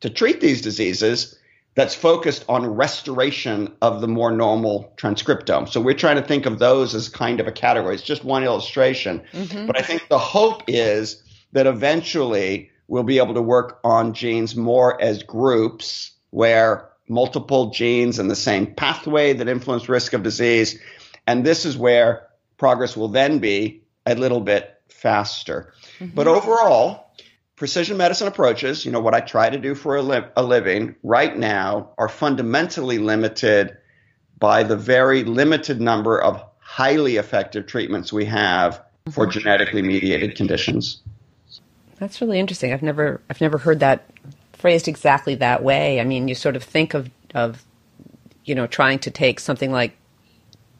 to 0.00 0.10
treat 0.10 0.40
these 0.40 0.60
diseases 0.60 1.38
that's 1.76 1.94
focused 1.94 2.44
on 2.48 2.66
restoration 2.66 3.74
of 3.82 4.00
the 4.00 4.08
more 4.08 4.30
normal 4.30 4.92
transcriptome. 4.96 5.68
So 5.68 5.80
we're 5.80 5.94
trying 5.94 6.16
to 6.16 6.22
think 6.22 6.46
of 6.46 6.58
those 6.58 6.94
as 6.94 7.08
kind 7.08 7.40
of 7.40 7.48
a 7.48 7.52
category. 7.52 7.94
It's 7.94 8.04
just 8.04 8.24
one 8.24 8.44
illustration. 8.44 9.22
Mm-hmm. 9.32 9.66
But 9.66 9.78
I 9.78 9.82
think 9.82 10.06
the 10.08 10.18
hope 10.18 10.62
is 10.68 11.22
that 11.52 11.66
eventually 11.66 12.70
we'll 12.86 13.02
be 13.02 13.18
able 13.18 13.34
to 13.34 13.42
work 13.42 13.80
on 13.82 14.14
genes 14.14 14.54
more 14.54 15.00
as 15.00 15.22
groups 15.22 16.12
where 16.30 16.90
multiple 17.08 17.70
genes 17.70 18.18
in 18.18 18.28
the 18.28 18.36
same 18.36 18.74
pathway 18.74 19.32
that 19.34 19.48
influence 19.48 19.88
risk 19.88 20.12
of 20.12 20.22
disease. 20.22 20.78
And 21.26 21.44
this 21.44 21.64
is 21.64 21.76
where 21.76 22.28
progress 22.56 22.96
will 22.96 23.08
then 23.08 23.38
be 23.38 23.82
a 24.06 24.14
little 24.14 24.40
bit 24.40 24.80
faster. 24.88 25.72
Mm-hmm. 25.98 26.14
But 26.14 26.26
overall, 26.28 27.12
precision 27.56 27.96
medicine 27.96 28.28
approaches, 28.28 28.84
you 28.84 28.92
know, 28.92 29.00
what 29.00 29.14
I 29.14 29.20
try 29.20 29.50
to 29.50 29.58
do 29.58 29.74
for 29.74 29.96
a, 29.96 30.02
li- 30.02 30.24
a 30.36 30.42
living 30.42 30.96
right 31.02 31.36
now 31.36 31.90
are 31.98 32.08
fundamentally 32.08 32.98
limited 32.98 33.76
by 34.38 34.62
the 34.62 34.76
very 34.76 35.24
limited 35.24 35.80
number 35.80 36.20
of 36.20 36.42
highly 36.58 37.16
effective 37.16 37.66
treatments 37.66 38.12
we 38.12 38.24
have 38.24 38.82
for 39.10 39.26
mm-hmm. 39.26 39.38
genetically 39.38 39.82
mediated 39.82 40.36
conditions. 40.36 41.00
That's 41.98 42.20
really 42.20 42.40
interesting. 42.40 42.72
I've 42.72 42.82
never 42.82 43.20
I've 43.30 43.40
never 43.40 43.58
heard 43.58 43.80
that 43.80 44.04
phrased 44.64 44.88
exactly 44.88 45.34
that 45.34 45.62
way. 45.62 46.00
I 46.00 46.04
mean, 46.04 46.26
you 46.26 46.34
sort 46.34 46.56
of 46.56 46.64
think 46.64 46.94
of 46.94 47.10
of 47.34 47.62
you 48.46 48.54
know 48.54 48.66
trying 48.66 48.98
to 49.00 49.10
take 49.10 49.38
something 49.38 49.70
like 49.70 49.94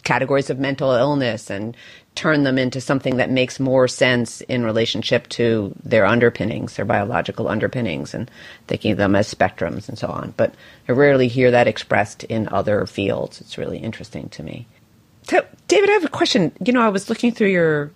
categories 0.05 0.49
of 0.49 0.59
mental 0.59 0.93
illness 0.93 1.51
and 1.51 1.77
turn 2.15 2.45
them 2.45 2.57
into 2.57 2.81
something 2.81 3.19
that 3.19 3.29
makes 3.29 3.61
more 3.61 3.87
sense 3.87 4.41
in 4.41 4.65
relationship 4.65 5.29
to 5.29 5.75
their 5.85 6.07
underpinnings, 6.07 6.77
their 6.77 6.87
biological 6.87 7.47
underpinnings, 7.47 8.15
and 8.15 8.31
thinking 8.69 8.93
of 8.93 8.97
them 8.97 9.15
as 9.15 9.33
spectrums 9.33 9.87
and 9.87 9.99
so 9.99 10.09
on. 10.09 10.33
But 10.35 10.55
I 10.89 10.93
rarely 10.93 11.29
hear 11.29 11.51
that 11.51 11.69
expressed 11.69 12.25
in 12.25 12.49
other 12.49 12.87
fields. 12.87 13.43
It's 13.43 13.59
really 13.59 13.77
interesting 13.77 14.31
to 14.31 14.43
me. 14.43 14.67
So, 15.25 15.45
David, 15.69 15.91
I 15.91 15.93
have 15.93 16.07
a 16.07 16.09
question. 16.09 16.53
You 16.65 16.73
know, 16.73 16.81
I 16.81 16.89
was 16.89 17.11
looking 17.11 17.33
through 17.33 17.49
your, 17.49 17.91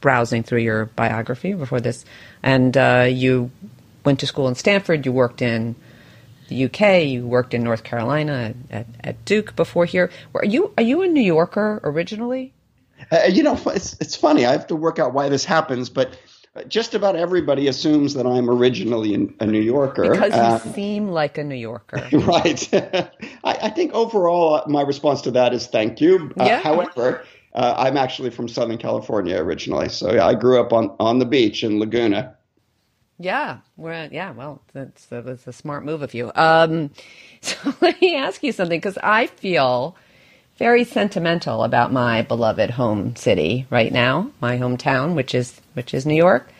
browsing 0.00 0.42
through 0.42 0.62
your 0.62 0.86
biography 0.86 1.52
before 1.52 1.80
this, 1.80 2.04
and 2.42 2.76
uh, 2.76 3.06
you 3.08 3.52
went 4.04 4.20
to 4.20 4.26
school 4.26 4.48
in 4.48 4.54
Stanford. 4.54 5.06
You 5.06 5.12
worked 5.12 5.42
in 5.42 5.76
the 6.48 6.64
UK. 6.64 7.04
You 7.04 7.26
worked 7.26 7.54
in 7.54 7.62
North 7.62 7.84
Carolina 7.84 8.54
at, 8.70 8.86
at 9.00 9.24
Duke 9.24 9.56
before 9.56 9.84
here. 9.84 10.10
Are 10.34 10.44
you 10.44 10.72
are 10.76 10.82
you 10.82 11.02
a 11.02 11.08
New 11.08 11.22
Yorker 11.22 11.80
originally? 11.82 12.52
Uh, 13.10 13.22
you 13.30 13.42
know, 13.42 13.60
it's 13.66 13.96
it's 14.00 14.16
funny. 14.16 14.46
I 14.46 14.52
have 14.52 14.66
to 14.68 14.76
work 14.76 14.98
out 14.98 15.12
why 15.14 15.28
this 15.28 15.44
happens, 15.44 15.88
but 15.88 16.16
just 16.68 16.94
about 16.94 17.16
everybody 17.16 17.66
assumes 17.66 18.14
that 18.14 18.26
I'm 18.26 18.48
originally 18.48 19.14
a 19.40 19.46
New 19.46 19.60
Yorker 19.60 20.10
because 20.10 20.32
you 20.32 20.40
uh, 20.40 20.58
seem 20.58 21.08
like 21.08 21.36
a 21.38 21.44
New 21.44 21.56
Yorker. 21.56 22.08
Right. 22.12 22.68
I, 22.72 23.10
I, 23.44 23.70
think 23.70 23.92
overall, 23.92 24.54
uh, 24.54 24.64
my 24.68 24.82
response 24.82 25.22
to 25.22 25.32
that 25.32 25.52
is 25.52 25.66
thank 25.66 26.00
you. 26.00 26.32
Uh, 26.38 26.44
yeah. 26.44 26.60
however, 26.60 27.24
uh, 27.54 27.74
I'm 27.76 27.96
actually 27.96 28.30
from 28.30 28.48
Southern 28.48 28.78
California 28.78 29.36
originally, 29.36 29.88
so 29.88 30.12
yeah, 30.14 30.26
I 30.26 30.34
grew 30.34 30.60
up 30.60 30.72
on 30.72 30.94
on 31.00 31.18
the 31.18 31.26
beach 31.26 31.64
in 31.64 31.80
Laguna. 31.80 32.36
Yeah, 33.18 33.58
we're 33.76 34.08
yeah. 34.10 34.32
Well, 34.32 34.60
that's 34.72 35.06
that's 35.06 35.46
a 35.46 35.52
smart 35.52 35.84
move 35.84 36.02
of 36.02 36.14
you. 36.14 36.32
Um, 36.34 36.90
so 37.40 37.74
let 37.80 38.00
me 38.00 38.16
ask 38.16 38.42
you 38.42 38.52
something 38.52 38.78
because 38.78 38.98
I 39.02 39.26
feel 39.28 39.96
very 40.56 40.84
sentimental 40.84 41.64
about 41.64 41.92
my 41.92 42.22
beloved 42.22 42.70
home 42.70 43.16
city 43.16 43.66
right 43.70 43.92
now, 43.92 44.30
my 44.40 44.58
hometown, 44.58 45.14
which 45.14 45.34
is 45.34 45.60
which 45.74 45.94
is 45.94 46.06
New 46.06 46.16
York, 46.16 46.50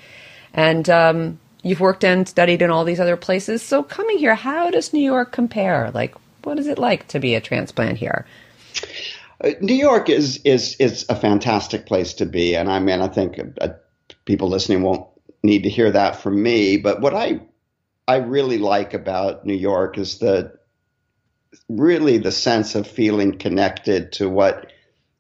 and 0.53 0.89
um, 0.89 1.41
you've 1.63 1.81
worked 1.81 2.05
and 2.05 2.29
studied 2.29 2.63
in 2.63 2.71
all 2.71 2.85
these 2.85 3.01
other 3.01 3.17
places. 3.17 3.63
So 3.63 3.83
coming 3.83 4.19
here, 4.19 4.35
how 4.35 4.71
does 4.71 4.93
New 4.93 5.03
York 5.05 5.33
compare? 5.33 5.91
Like, 5.93 6.15
what 6.45 6.59
is 6.59 6.69
it 6.69 6.79
like 6.79 7.09
to 7.09 7.19
be 7.19 7.35
a 7.35 7.41
transplant 7.41 7.99
here? 7.99 8.27
Uh, 9.43 9.51
New 9.61 9.75
York 9.75 10.09
is 10.09 10.41
is 10.45 10.77
is 10.77 11.05
a 11.09 11.17
fantastic 11.17 11.87
place 11.87 12.15
to 12.15 12.27
be, 12.27 12.55
and 12.55 12.71
I 12.71 12.79
mean, 12.79 13.01
I 13.01 13.09
think 13.09 13.41
uh, 13.61 13.69
people 14.25 14.49
listening 14.49 14.83
won't 14.83 15.07
need 15.45 15.63
to 15.65 15.69
hear 15.69 15.91
that 15.93 16.17
from 16.17 16.43
me. 16.43 16.79
But 16.79 17.01
what 17.01 17.15
I 17.15 17.43
I 18.09 18.17
really 18.17 18.59
like 18.59 18.95
about 18.95 19.47
New 19.47 19.55
York 19.55 19.99
is 19.99 20.19
the 20.19 20.59
really 21.69 22.19
the 22.19 22.33
sense 22.33 22.75
of 22.75 22.87
feeling 22.87 23.39
connected 23.39 24.13
to 24.13 24.29
what 24.29 24.73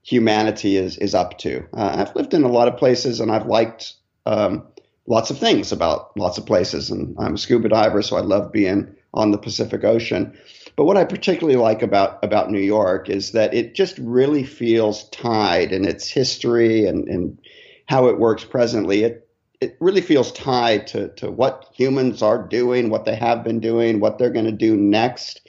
humanity 0.03 0.77
is 0.77 0.99
is 0.99 1.15
up 1.15 1.39
to. 1.39 1.65
Uh, 1.73 2.07
I've 2.07 2.17
lived 2.17 2.35
in 2.35 2.43
a 2.43 2.49
lot 2.49 2.69
of 2.69 2.77
places 2.77 3.21
and 3.21 3.31
I've 3.31 3.47
liked 3.47 3.95
um, 4.27 4.67
lots 5.07 5.31
of 5.31 5.39
things 5.39 5.73
about 5.73 6.17
lots 6.17 6.39
of 6.39 6.47
places, 6.47 6.91
and 6.91 7.17
I'm 7.19 7.35
a 7.35 7.39
scuba 7.39 7.69
diver, 7.69 8.03
so 8.03 8.17
I 8.17 8.21
love 8.21 8.53
being 8.53 8.95
on 9.13 9.31
the 9.31 9.39
Pacific 9.39 9.85
Ocean. 9.85 10.37
But 10.77 10.87
what 10.87 10.97
I 10.97 11.05
particularly 11.05 11.59
like 11.59 11.83
about 11.83 12.25
about 12.25 12.51
New 12.51 12.61
York 12.61 13.09
is 13.09 13.33
that 13.33 13.55
it 13.55 13.75
just 13.75 13.99
really 13.99 14.45
feels 14.45 15.09
tied 15.11 15.73
in 15.73 15.85
its 15.85 16.09
history 16.09 16.87
and, 16.87 17.09
and 17.09 17.39
how 17.87 18.09
it 18.09 18.19
works 18.19 18.45
presently. 18.45 19.05
It 19.05 19.24
it 19.65 19.77
really 19.81 20.03
feels 20.03 20.31
tied 20.33 20.87
to, 20.89 21.09
to 21.15 21.31
what 21.31 21.71
humans 21.73 22.23
are 22.23 22.47
doing, 22.47 22.91
what 22.91 23.07
they 23.07 23.17
have 23.17 23.43
been 23.43 23.61
doing, 23.61 23.99
what 23.99 24.19
they're 24.19 24.31
going 24.31 24.45
to 24.45 24.53
do 24.53 24.77
next. 24.77 25.41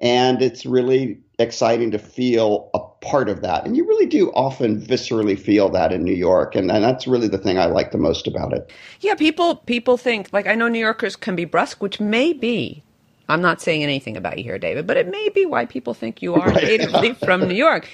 And 0.00 0.42
it's 0.42 0.66
really 0.66 1.18
exciting 1.38 1.92
to 1.92 1.98
feel 1.98 2.68
a 2.74 2.80
part 3.06 3.28
of 3.28 3.42
that. 3.42 3.64
And 3.64 3.76
you 3.76 3.86
really 3.86 4.06
do 4.06 4.30
often 4.32 4.80
viscerally 4.80 5.38
feel 5.38 5.68
that 5.70 5.92
in 5.92 6.02
New 6.02 6.14
York. 6.14 6.56
And, 6.56 6.70
and 6.70 6.82
that's 6.82 7.06
really 7.06 7.28
the 7.28 7.38
thing 7.38 7.58
I 7.58 7.66
like 7.66 7.92
the 7.92 7.98
most 7.98 8.26
about 8.26 8.52
it. 8.52 8.72
Yeah, 9.00 9.14
people 9.14 9.56
people 9.56 9.96
think 9.96 10.28
like 10.32 10.46
I 10.46 10.54
know 10.54 10.68
New 10.68 10.80
Yorkers 10.80 11.14
can 11.16 11.36
be 11.36 11.44
brusque, 11.44 11.80
which 11.80 12.00
may 12.00 12.32
be 12.32 12.82
I'm 13.28 13.42
not 13.42 13.60
saying 13.60 13.84
anything 13.84 14.16
about 14.16 14.38
you 14.38 14.44
here, 14.44 14.58
David, 14.58 14.88
but 14.88 14.96
it 14.96 15.08
may 15.08 15.28
be 15.28 15.46
why 15.46 15.64
people 15.64 15.94
think 15.94 16.20
you 16.20 16.34
are 16.34 16.48
right. 16.48 16.64
natively 16.64 17.14
from 17.14 17.46
New 17.46 17.54
York. 17.54 17.88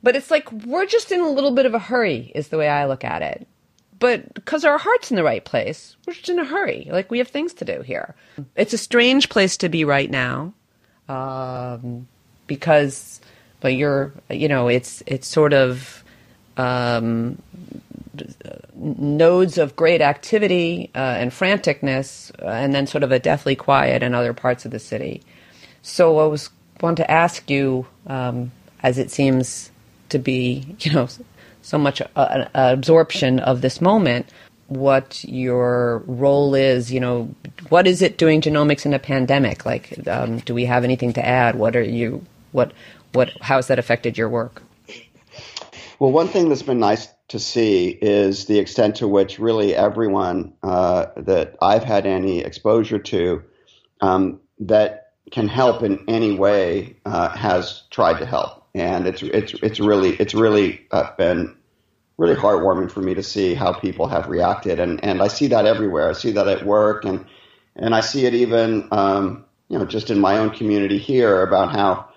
But 0.00 0.14
it's 0.14 0.30
like 0.30 0.50
we're 0.52 0.86
just 0.86 1.10
in 1.10 1.20
a 1.20 1.28
little 1.28 1.50
bit 1.50 1.66
of 1.66 1.74
a 1.74 1.80
hurry, 1.80 2.30
is 2.36 2.48
the 2.48 2.58
way 2.58 2.68
I 2.68 2.86
look 2.86 3.02
at 3.02 3.22
it 3.22 3.48
but 3.98 4.32
because 4.34 4.64
our 4.64 4.78
heart's 4.78 5.10
in 5.10 5.16
the 5.16 5.24
right 5.24 5.44
place, 5.44 5.96
we're 6.06 6.14
just 6.14 6.28
in 6.28 6.38
a 6.38 6.44
hurry. 6.44 6.88
Like 6.90 7.10
we 7.10 7.18
have 7.18 7.28
things 7.28 7.54
to 7.54 7.64
do 7.64 7.82
here. 7.82 8.14
It's 8.56 8.72
a 8.72 8.78
strange 8.78 9.28
place 9.28 9.56
to 9.58 9.68
be 9.68 9.84
right 9.84 10.10
now, 10.10 10.52
um, 11.08 12.06
because, 12.46 13.20
but 13.60 13.74
you're, 13.74 14.12
you 14.30 14.48
know, 14.48 14.68
it's 14.68 15.02
it's 15.06 15.26
sort 15.26 15.52
of 15.52 16.04
um, 16.56 17.40
nodes 18.74 19.58
of 19.58 19.76
great 19.76 20.00
activity 20.00 20.90
uh, 20.94 20.98
and 20.98 21.30
franticness, 21.30 22.30
uh, 22.42 22.46
and 22.46 22.74
then 22.74 22.86
sort 22.86 23.04
of 23.04 23.12
a 23.12 23.18
deathly 23.18 23.56
quiet 23.56 24.02
in 24.02 24.14
other 24.14 24.32
parts 24.32 24.64
of 24.64 24.70
the 24.70 24.78
city. 24.78 25.22
So 25.82 26.18
I 26.18 26.26
was 26.26 26.50
want 26.80 26.96
to 26.98 27.10
ask 27.10 27.50
you, 27.50 27.86
um, 28.06 28.52
as 28.82 28.98
it 28.98 29.10
seems 29.10 29.70
to 30.10 30.18
be, 30.18 30.76
you 30.80 30.92
know, 30.92 31.08
so 31.68 31.78
much 31.78 32.00
uh, 32.16 32.46
absorption 32.54 33.38
of 33.40 33.60
this 33.60 33.80
moment. 33.80 34.26
what 34.68 35.24
your 35.24 36.02
role 36.06 36.54
is. 36.54 36.92
You 36.92 37.00
know, 37.00 37.34
what 37.70 37.86
is 37.86 38.02
it 38.02 38.18
doing 38.18 38.40
genomics 38.40 38.86
in 38.86 38.94
a 38.94 38.98
pandemic? 38.98 39.64
Like, 39.66 40.06
um, 40.06 40.38
do 40.40 40.54
we 40.54 40.66
have 40.66 40.84
anything 40.84 41.12
to 41.14 41.26
add? 41.26 41.56
What 41.56 41.74
are 41.74 41.82
you? 41.82 42.24
What 42.52 42.72
what? 43.12 43.30
How 43.40 43.56
has 43.56 43.66
that 43.68 43.78
affected 43.78 44.16
your 44.16 44.28
work? 44.28 44.62
Well, 45.98 46.12
one 46.12 46.28
thing 46.28 46.48
that's 46.48 46.62
been 46.62 46.78
nice 46.78 47.08
to 47.28 47.38
see 47.38 47.88
is 47.88 48.46
the 48.46 48.58
extent 48.58 48.96
to 48.96 49.08
which 49.08 49.38
really 49.38 49.74
everyone 49.74 50.52
uh, 50.62 51.06
that 51.16 51.56
I've 51.60 51.84
had 51.84 52.06
any 52.06 52.40
exposure 52.40 52.98
to 52.98 53.42
um, 54.00 54.40
that 54.60 55.12
can 55.30 55.48
help 55.48 55.82
in 55.82 56.04
any 56.08 56.36
way 56.36 56.96
uh, 57.04 57.30
has 57.30 57.82
tried 57.90 58.18
to 58.18 58.26
help, 58.26 58.66
and 58.74 59.06
it's 59.06 59.22
it's 59.22 59.54
it's 59.54 59.80
really 59.80 60.14
it's 60.16 60.34
really 60.34 60.86
uh, 60.90 61.10
been 61.16 61.57
really 62.18 62.34
heartwarming 62.34 62.90
for 62.90 63.00
me 63.00 63.14
to 63.14 63.22
see 63.22 63.54
how 63.54 63.72
people 63.72 64.08
have 64.08 64.28
reacted, 64.28 64.78
and 64.80 65.02
and 65.02 65.22
I 65.22 65.28
see 65.28 65.46
that 65.46 65.64
everywhere. 65.64 66.10
I 66.10 66.12
see 66.12 66.32
that 66.32 66.48
at 66.48 66.66
work, 66.66 67.04
and 67.04 67.24
and 67.76 67.94
I 67.94 68.00
see 68.00 68.26
it 68.26 68.34
even 68.34 68.88
um, 68.90 69.46
you 69.68 69.78
know 69.78 69.86
just 69.86 70.10
in 70.10 70.18
my 70.18 70.38
own 70.38 70.50
community 70.50 70.98
here 70.98 71.42
about 71.42 71.72
how 71.72 72.08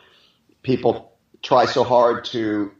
people 0.63 1.13
try 1.41 1.65
so 1.65 1.83
hard 1.83 2.25
to 2.25 2.71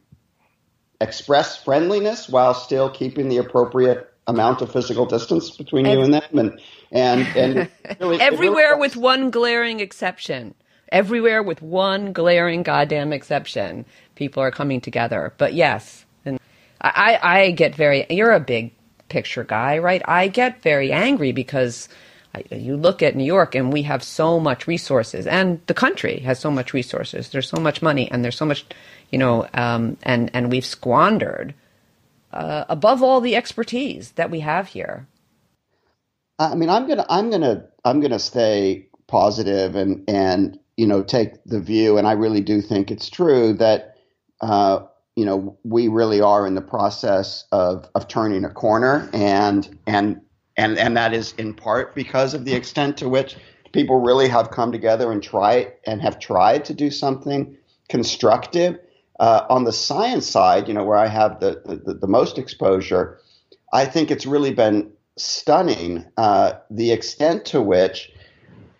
express 1.00 1.62
friendliness 1.62 2.28
while 2.28 2.54
still 2.54 2.90
keeping 2.90 3.28
the 3.28 3.38
appropriate 3.38 4.08
amount 4.28 4.60
of 4.62 4.72
physical 4.72 5.06
distance 5.06 5.50
between 5.50 5.86
you 5.86 6.00
and 6.00 6.14
them. 6.14 6.38
And 6.38 6.60
and 6.90 7.26
and 7.36 7.70
really, 8.00 8.20
everywhere 8.20 8.70
really 8.70 8.80
with 8.80 8.96
one 8.96 9.30
glaring 9.30 9.80
exception. 9.80 10.54
Everywhere 10.90 11.42
with 11.42 11.62
one 11.62 12.12
glaring 12.12 12.62
goddamn 12.62 13.14
exception 13.14 13.86
people 14.14 14.42
are 14.42 14.50
coming 14.50 14.80
together. 14.80 15.32
But 15.38 15.54
yes 15.54 16.04
i 16.82 17.18
i 17.22 17.50
get 17.52 17.74
very 17.74 18.06
you're 18.10 18.32
a 18.32 18.40
big 18.40 18.72
picture 19.08 19.44
guy 19.44 19.78
right? 19.78 20.02
I 20.06 20.28
get 20.28 20.62
very 20.62 20.90
angry 20.90 21.32
because 21.32 21.88
I, 22.34 22.44
you 22.50 22.78
look 22.78 23.02
at 23.02 23.14
New 23.14 23.24
York 23.24 23.54
and 23.54 23.70
we 23.70 23.82
have 23.82 24.02
so 24.02 24.40
much 24.40 24.66
resources 24.66 25.26
and 25.26 25.60
the 25.66 25.74
country 25.74 26.20
has 26.20 26.38
so 26.38 26.50
much 26.50 26.72
resources. 26.72 27.28
There's 27.28 27.48
so 27.48 27.60
much 27.60 27.82
money 27.82 28.10
and 28.10 28.24
there's 28.24 28.36
so 28.36 28.46
much 28.46 28.64
you 29.10 29.18
know, 29.18 29.46
um, 29.52 29.98
and 30.02 30.30
and 30.32 30.50
we've 30.50 30.64
squandered 30.64 31.54
uh, 32.32 32.64
above 32.70 33.02
all 33.02 33.20
the 33.20 33.36
expertise 33.36 34.12
that 34.12 34.30
we 34.30 34.40
have 34.40 34.68
here. 34.68 35.06
I 36.38 36.54
mean, 36.54 36.70
I'm 36.70 36.88
gonna 36.88 37.04
I'm 37.08 37.30
gonna 37.30 37.66
I'm 37.84 38.00
gonna 38.00 38.18
stay 38.18 38.88
positive 39.06 39.76
and 39.76 40.02
and 40.08 40.58
you 40.78 40.86
know 40.86 41.02
take 41.02 41.44
the 41.44 41.60
view, 41.60 41.98
and 41.98 42.06
I 42.06 42.12
really 42.12 42.40
do 42.40 42.62
think 42.62 42.90
it's 42.90 43.10
true 43.10 43.52
that 43.54 43.96
uh, 44.40 44.86
you 45.16 45.24
know 45.24 45.58
we 45.64 45.88
really 45.88 46.20
are 46.20 46.46
in 46.46 46.54
the 46.54 46.62
process 46.62 47.44
of 47.52 47.88
of 47.94 48.08
turning 48.08 48.44
a 48.44 48.50
corner, 48.50 49.08
and 49.12 49.78
and 49.86 50.20
and 50.56 50.78
and 50.78 50.96
that 50.96 51.14
is 51.14 51.32
in 51.38 51.54
part 51.54 51.94
because 51.94 52.34
of 52.34 52.44
the 52.44 52.54
extent 52.54 52.96
to 52.98 53.08
which 53.08 53.36
people 53.72 54.00
really 54.00 54.28
have 54.28 54.50
come 54.50 54.72
together 54.72 55.10
and 55.10 55.22
try 55.22 55.72
and 55.86 56.00
have 56.02 56.18
tried 56.18 56.64
to 56.66 56.74
do 56.74 56.90
something 56.90 57.56
constructive. 57.88 58.78
Uh, 59.20 59.46
on 59.48 59.64
the 59.64 59.72
science 59.72 60.26
side, 60.26 60.66
you 60.66 60.74
know, 60.74 60.84
where 60.84 60.96
I 60.96 61.06
have 61.06 61.38
the, 61.38 61.62
the, 61.64 61.94
the 61.94 62.08
most 62.08 62.38
exposure, 62.38 63.20
I 63.72 63.84
think 63.84 64.10
it's 64.10 64.26
really 64.26 64.52
been 64.52 64.90
stunning 65.16 66.04
uh, 66.16 66.54
the 66.70 66.90
extent 66.90 67.44
to 67.46 67.62
which 67.62 68.10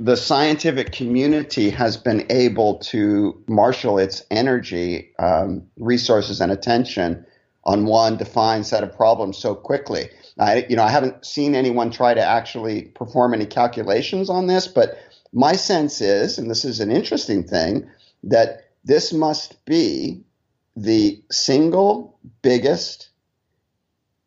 the 0.05 0.17
scientific 0.17 0.91
community 0.91 1.71
has 1.71 1.97
been 1.97 2.27
able 2.29 2.79
to 2.79 3.41
marshal 3.47 4.01
its 4.01 4.25
energy, 4.33 5.13
um, 5.21 5.63
resources, 5.77 6.41
and 6.41 6.51
attention 6.51 7.25
on 7.65 7.87
one 7.87 8.17
defined 8.17 8.67
set 8.67 8.83
of 8.83 8.97
problems 8.97 9.39
so 9.39 9.55
quickly. 9.55 10.09
I, 10.41 10.67
you 10.69 10.75
know, 10.75 10.83
I 10.83 10.91
haven't 10.91 11.25
seen 11.25 11.55
anyone 11.55 11.93
try 11.93 12.15
to 12.15 12.21
actually 12.21 12.83
perform 12.83 13.33
any 13.33 13.47
calculations 13.47 14.29
on 14.29 14.49
this, 14.49 14.67
but 14.67 14.99
my 15.33 15.53
sense 15.53 16.01
is, 16.01 16.37
and 16.37 16.51
this 16.51 16.65
is 16.65 16.81
an 16.81 16.91
interesting 16.91 17.45
thing, 17.45 17.89
that 18.25 18.71
this 18.85 19.13
must 19.13 19.65
be 19.67 20.25
the 20.75 21.23
single 21.31 22.19
biggest, 22.43 23.11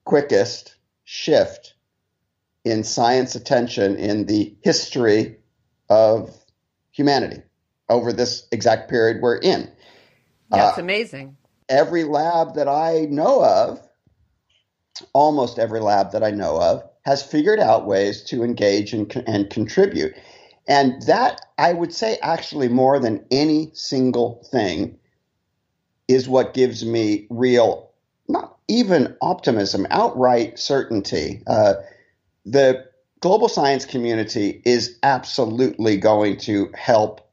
quickest 0.05 0.75
shift 1.03 1.73
in 2.63 2.85
science 2.85 3.35
attention 3.35 3.97
in 3.97 4.25
the 4.27 4.55
history 4.61 5.35
of 5.89 6.35
humanity 6.91 7.41
over 7.89 8.11
this 8.11 8.47
exact 8.51 8.89
period 8.89 9.21
we're 9.21 9.37
in. 9.37 9.69
That's 10.49 10.77
uh, 10.77 10.81
amazing. 10.81 11.37
Every 11.69 12.03
lab 12.03 12.55
that 12.55 12.67
I 12.67 13.07
know 13.09 13.43
of, 13.43 13.79
almost 15.13 15.59
every 15.59 15.79
lab 15.79 16.11
that 16.11 16.23
I 16.23 16.31
know 16.31 16.59
of, 16.61 16.83
has 17.05 17.21
figured 17.21 17.59
out 17.59 17.85
ways 17.85 18.23
to 18.23 18.43
engage 18.43 18.93
and, 18.93 19.23
and 19.27 19.49
contribute. 19.49 20.13
And 20.67 21.01
that, 21.03 21.41
I 21.57 21.73
would 21.73 21.93
say, 21.93 22.17
actually, 22.21 22.69
more 22.69 22.99
than 22.99 23.25
any 23.29 23.71
single 23.73 24.43
thing, 24.51 24.97
is 26.07 26.27
what 26.27 26.53
gives 26.53 26.85
me 26.85 27.27
real, 27.29 27.91
not 28.27 28.57
even 28.67 29.15
optimism, 29.21 29.85
outright 29.89 30.57
certainty. 30.57 31.41
Uh, 31.47 31.75
the 32.45 32.85
global 33.25 33.49
science 33.49 33.85
community 33.85 34.61
is 34.65 34.99
absolutely 35.01 35.97
going 35.97 36.37
to 36.37 36.69
help 36.75 37.27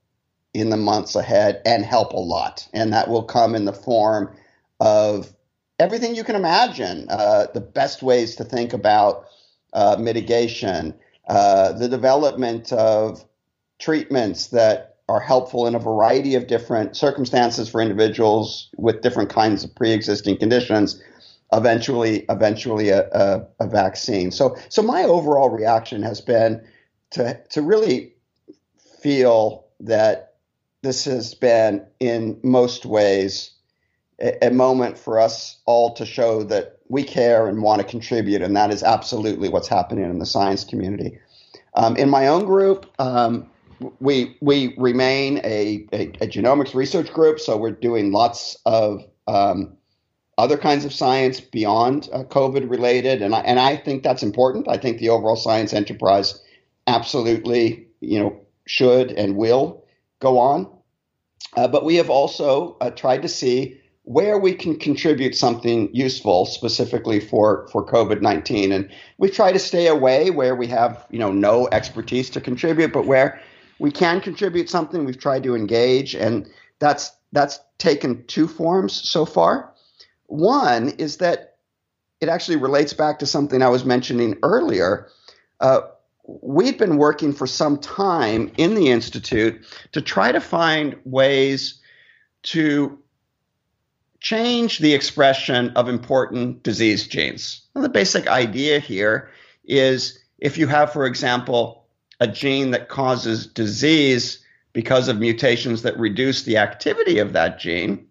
in 0.54 0.70
the 0.70 0.76
months 0.78 1.14
ahead 1.14 1.60
and 1.66 1.84
help 1.84 2.14
a 2.14 2.18
lot. 2.18 2.66
And 2.72 2.94
that 2.94 3.10
will 3.10 3.24
come 3.24 3.54
in 3.54 3.66
the 3.66 3.74
form 3.74 4.34
of 4.80 5.34
everything 5.78 6.14
you 6.14 6.24
can 6.24 6.34
imagine 6.34 7.08
uh, 7.10 7.48
the 7.52 7.60
best 7.60 8.02
ways 8.02 8.36
to 8.36 8.44
think 8.44 8.72
about 8.72 9.26
uh, 9.74 9.96
mitigation, 10.00 10.94
uh, 11.28 11.72
the 11.72 11.90
development 11.90 12.72
of 12.72 13.22
treatments 13.78 14.46
that 14.46 14.96
are 15.10 15.20
helpful 15.20 15.66
in 15.66 15.74
a 15.74 15.78
variety 15.78 16.36
of 16.36 16.46
different 16.46 16.96
circumstances 16.96 17.68
for 17.68 17.82
individuals 17.82 18.70
with 18.78 19.02
different 19.02 19.28
kinds 19.28 19.62
of 19.62 19.74
pre-existing 19.74 20.38
conditions 20.38 21.02
eventually 21.52 22.24
eventually 22.28 22.88
a, 22.88 23.08
a, 23.10 23.46
a, 23.60 23.66
vaccine. 23.66 24.30
So 24.30 24.56
so 24.68 24.82
my 24.82 25.02
overall 25.04 25.50
reaction 25.50 26.02
has 26.02 26.20
been 26.20 26.64
to 27.10 27.38
to 27.50 27.62
really 27.62 28.14
feel 29.00 29.66
that 29.80 30.34
this 30.82 31.04
has 31.04 31.34
been 31.34 31.84
in 32.00 32.38
most 32.42 32.86
ways 32.86 33.50
a, 34.20 34.46
a 34.46 34.50
moment 34.50 34.98
for 34.98 35.20
us 35.20 35.58
all 35.66 35.94
to 35.94 36.06
show 36.06 36.42
that 36.44 36.78
we 36.88 37.02
care 37.02 37.48
and 37.48 37.62
want 37.62 37.80
to 37.80 37.86
contribute 37.86 38.42
and 38.42 38.56
that 38.56 38.70
is 38.70 38.82
absolutely 38.82 39.48
what's 39.48 39.68
happening 39.68 40.04
in 40.04 40.18
the 40.18 40.26
science 40.26 40.64
community. 40.64 41.18
Um, 41.74 41.96
in 41.96 42.10
my 42.10 42.28
own 42.28 42.44
group 42.44 42.86
um, 42.98 43.50
we 44.00 44.36
we 44.40 44.74
remain 44.76 45.38
a, 45.38 45.86
a, 45.92 46.02
a, 46.20 46.26
genomics 46.26 46.74
research 46.74 47.12
group, 47.12 47.40
so 47.40 47.56
we're 47.56 47.72
doing 47.72 48.12
lots 48.12 48.56
of 48.64 49.04
um, 49.26 49.76
other 50.38 50.56
kinds 50.56 50.84
of 50.84 50.92
science 50.92 51.40
beyond 51.40 52.08
uh, 52.12 52.24
COVID 52.24 52.68
related, 52.70 53.22
and 53.22 53.34
I, 53.34 53.40
and 53.40 53.60
I 53.60 53.76
think 53.76 54.02
that's 54.02 54.22
important. 54.22 54.68
I 54.68 54.76
think 54.76 54.98
the 54.98 55.10
overall 55.10 55.36
science 55.36 55.72
enterprise 55.72 56.40
absolutely 56.86 57.86
you 58.00 58.18
know 58.18 58.40
should 58.66 59.12
and 59.12 59.36
will 59.36 59.84
go 60.20 60.38
on, 60.38 60.70
uh, 61.56 61.68
but 61.68 61.84
we 61.84 61.96
have 61.96 62.10
also 62.10 62.76
uh, 62.80 62.90
tried 62.90 63.22
to 63.22 63.28
see 63.28 63.78
where 64.04 64.36
we 64.38 64.52
can 64.52 64.76
contribute 64.76 65.36
something 65.36 65.88
useful 65.94 66.44
specifically 66.46 67.20
for 67.20 67.68
for 67.70 67.86
COVID-19 67.86 68.74
and 68.74 68.90
we 69.18 69.30
try 69.30 69.52
to 69.52 69.60
stay 69.60 69.86
away 69.86 70.28
where 70.30 70.56
we 70.56 70.66
have 70.66 71.06
you 71.10 71.20
know 71.20 71.30
no 71.30 71.68
expertise 71.70 72.28
to 72.30 72.40
contribute 72.40 72.92
but 72.92 73.06
where 73.06 73.40
we 73.82 73.90
can 73.90 74.20
contribute 74.20 74.70
something. 74.70 75.04
We've 75.04 75.18
tried 75.18 75.42
to 75.42 75.56
engage, 75.56 76.14
and 76.14 76.48
that's 76.78 77.10
that's 77.32 77.58
taken 77.78 78.24
two 78.26 78.46
forms 78.46 78.92
so 78.92 79.24
far. 79.26 79.71
One 80.32 80.88
is 80.88 81.18
that 81.18 81.56
it 82.22 82.30
actually 82.30 82.56
relates 82.56 82.94
back 82.94 83.18
to 83.18 83.26
something 83.26 83.60
I 83.60 83.68
was 83.68 83.84
mentioning 83.84 84.38
earlier. 84.42 85.08
Uh, 85.60 85.82
we've 86.24 86.78
been 86.78 86.96
working 86.96 87.34
for 87.34 87.46
some 87.46 87.76
time 87.76 88.50
in 88.56 88.74
the 88.74 88.88
institute 88.88 89.62
to 89.92 90.00
try 90.00 90.32
to 90.32 90.40
find 90.40 90.96
ways 91.04 91.82
to 92.44 92.98
change 94.20 94.78
the 94.78 94.94
expression 94.94 95.68
of 95.76 95.90
important 95.90 96.62
disease 96.62 97.06
genes. 97.06 97.60
The 97.74 97.90
basic 97.90 98.26
idea 98.26 98.78
here 98.78 99.28
is 99.66 100.18
if 100.38 100.56
you 100.56 100.66
have, 100.66 100.94
for 100.94 101.04
example, 101.04 101.84
a 102.20 102.26
gene 102.26 102.70
that 102.70 102.88
causes 102.88 103.46
disease 103.46 104.42
because 104.72 105.08
of 105.08 105.18
mutations 105.18 105.82
that 105.82 105.98
reduce 105.98 106.44
the 106.44 106.56
activity 106.56 107.18
of 107.18 107.34
that 107.34 107.58
gene. 107.58 108.06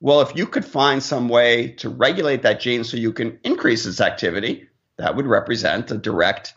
Well, 0.00 0.20
if 0.20 0.36
you 0.36 0.46
could 0.46 0.64
find 0.64 1.02
some 1.02 1.28
way 1.28 1.68
to 1.78 1.88
regulate 1.88 2.42
that 2.42 2.60
gene 2.60 2.84
so 2.84 2.96
you 2.96 3.12
can 3.12 3.38
increase 3.44 3.86
its 3.86 4.00
activity, 4.00 4.68
that 4.98 5.16
would 5.16 5.26
represent 5.26 5.90
a 5.90 5.96
direct 5.96 6.54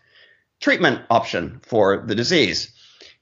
treatment 0.59 1.01
option 1.09 1.61
for 1.63 2.03
the 2.05 2.15
disease. 2.15 2.71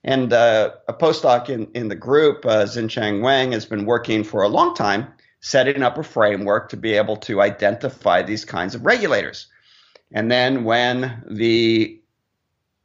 And 0.03 0.31
uh, 0.33 0.71
a 0.87 0.93
postdoc 0.93 1.49
in, 1.49 1.69
in 1.73 1.87
the 1.87 1.95
group, 1.95 2.45
uh, 2.45 2.65
Xincheng 2.65 3.21
Wang, 3.21 3.51
has 3.51 3.65
been 3.65 3.85
working 3.85 4.23
for 4.23 4.43
a 4.43 4.47
long 4.47 4.73
time 4.73 5.07
setting 5.39 5.83
up 5.83 5.97
a 5.97 6.03
framework 6.03 6.69
to 6.69 6.77
be 6.77 6.93
able 6.93 7.17
to 7.17 7.41
identify 7.41 8.23
these 8.23 8.45
kinds 8.45 8.73
of 8.73 8.85
regulators. 8.85 9.47
And 10.11 10.31
then 10.31 10.63
when 10.63 11.23
the 11.29 12.01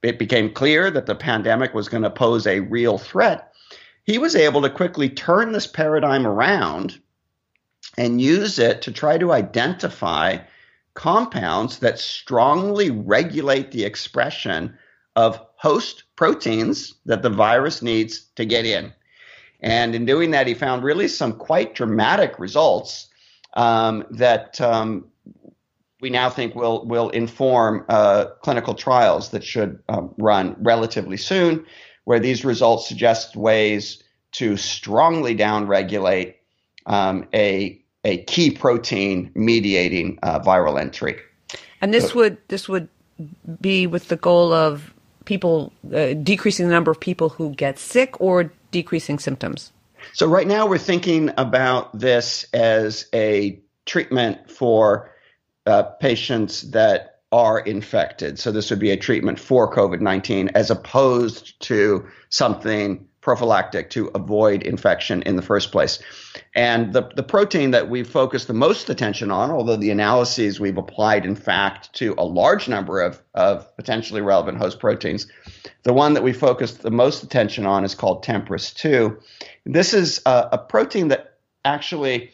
it 0.03 0.19
became 0.19 0.53
clear 0.53 0.91
that 0.91 1.07
the 1.07 1.15
pandemic 1.15 1.75
was 1.75 1.89
going 1.89 2.03
to 2.03 2.11
pose 2.11 2.47
a 2.47 2.59
real 2.59 2.99
threat, 2.99 3.53
he 4.05 4.19
was 4.19 4.35
able 4.35 4.63
to 4.63 4.71
quickly 4.71 5.09
turn 5.09 5.53
this 5.53 5.69
paradigm 5.69 6.27
around 6.27 7.01
and 7.99 8.21
use 8.21 8.59
it 8.59 8.83
to 8.83 8.93
try 8.93 9.19
to 9.19 9.33
identify 9.33 10.39
compounds 10.95 11.79
that 11.79 11.99
strongly 11.99 12.91
regulate 12.91 13.71
the 13.71 13.85
expression 13.85 14.77
of 15.17 15.41
host 15.57 16.05
proteins 16.17 16.95
that 17.07 17.23
the 17.23 17.31
virus 17.31 17.83
needs 17.83 18.27
to 18.37 18.45
get 18.45 18.65
in. 18.65 18.93
And 19.61 19.95
in 19.95 20.05
doing 20.07 20.33
that, 20.33 20.47
he 20.47 20.55
found 20.55 20.83
really 20.83 21.09
some 21.09 21.35
quite 21.35 21.75
dramatic 21.75 22.39
results 22.39 23.09
um, 23.55 24.05
that 24.11 24.61
um, 24.61 25.07
we 26.01 26.11
now 26.11 26.29
think 26.29 26.55
will 26.55 26.85
will 26.87 27.11
inform 27.11 27.85
uh, 27.89 28.27
clinical 28.43 28.75
trials 28.75 29.31
that 29.31 29.45
should 29.45 29.81
um, 29.89 30.13
run 30.19 30.57
relatively 30.59 31.17
soon, 31.17 31.65
where 32.05 32.19
these 32.19 32.45
results 32.45 32.89
suggest 32.89 33.37
ways 33.37 34.03
to 34.33 34.57
strongly 34.57 35.37
downregulate 35.37 36.35
um, 36.87 37.29
a 37.33 37.82
a 38.05 38.19
key 38.25 38.51
protein 38.51 39.31
mediating 39.35 40.19
uh, 40.23 40.41
viral 40.41 40.81
entry. 40.81 41.19
And 41.81 41.93
this 41.93 42.11
so, 42.11 42.17
would 42.17 42.39
this 42.49 42.69
would 42.69 42.89
be 43.61 43.87
with 43.87 44.09
the 44.09 44.17
goal 44.17 44.53
of 44.53 44.93
people 45.25 45.73
uh, 45.95 46.15
decreasing 46.15 46.67
the 46.67 46.73
number 46.73 46.91
of 46.91 46.99
people 46.99 47.29
who 47.29 47.55
get 47.55 47.79
sick 47.79 48.21
or 48.21 48.53
decreasing 48.71 49.19
symptoms. 49.19 49.73
So 50.15 50.27
right 50.27 50.47
now 50.47 50.67
we're 50.67 50.79
thinking 50.79 51.31
about 51.37 51.97
this 51.97 52.45
as 52.53 53.07
a 53.15 53.61
treatment 53.87 54.51
for 54.51 55.13
uh, 55.67 55.83
patients 55.83 56.63
that 56.73 57.21
are 57.31 57.61
infected. 57.61 58.39
So 58.39 58.51
this 58.53 58.69
would 58.71 58.79
be 58.79 58.91
a 58.91 58.97
treatment 58.97 59.39
for 59.39 59.73
COVID 59.73 60.01
19 60.01 60.51
as 60.55 60.71
opposed 60.71 61.61
to 61.63 62.07
something 62.29 63.07
prophylactic 63.23 63.89
to 63.89 64.11
avoid 64.15 64.65
infection 64.65 65.23
in 65.23 65.37
the 65.37 65.43
first 65.43 65.73
place. 65.73 66.01
And 66.55 66.93
the, 66.93 67.09
the 67.15 67.23
protein 67.23 67.71
that 67.71 67.89
we've 67.89 68.09
focused 68.09 68.49
the 68.49 68.53
most 68.53 68.91
attention 68.91 69.31
on, 69.31 69.51
although 69.51 69.77
the 69.77 69.93
analyses 69.93 70.59
we've 70.59 70.77
applied, 70.77 71.25
in 71.25 71.37
fact, 71.37 71.93
to 71.95 72.15
a 72.19 72.25
large 72.25 72.69
number 72.69 73.01
of, 73.01 73.23
of 73.33 73.75
potentially 73.77 74.21
relevant 74.21 74.59
host 74.59 74.81
proteins, 74.81 75.29
the 75.85 75.93
one 75.93 76.15
that 76.15 76.25
we 76.25 76.33
focused 76.33 76.83
the 76.83 76.91
most 76.91 77.23
attention 77.23 77.65
on 77.65 77.85
is 77.85 77.95
called 77.95 78.25
TMPRSS2. 78.25 79.23
This 79.65 79.95
is 79.95 80.21
a, 80.27 80.49
a 80.53 80.59
protein 80.59 81.09
that 81.09 81.39
actually 81.65 82.33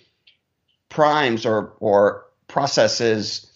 primes 0.89 1.45
or, 1.45 1.75
or 1.81 2.25
processes 2.49 3.47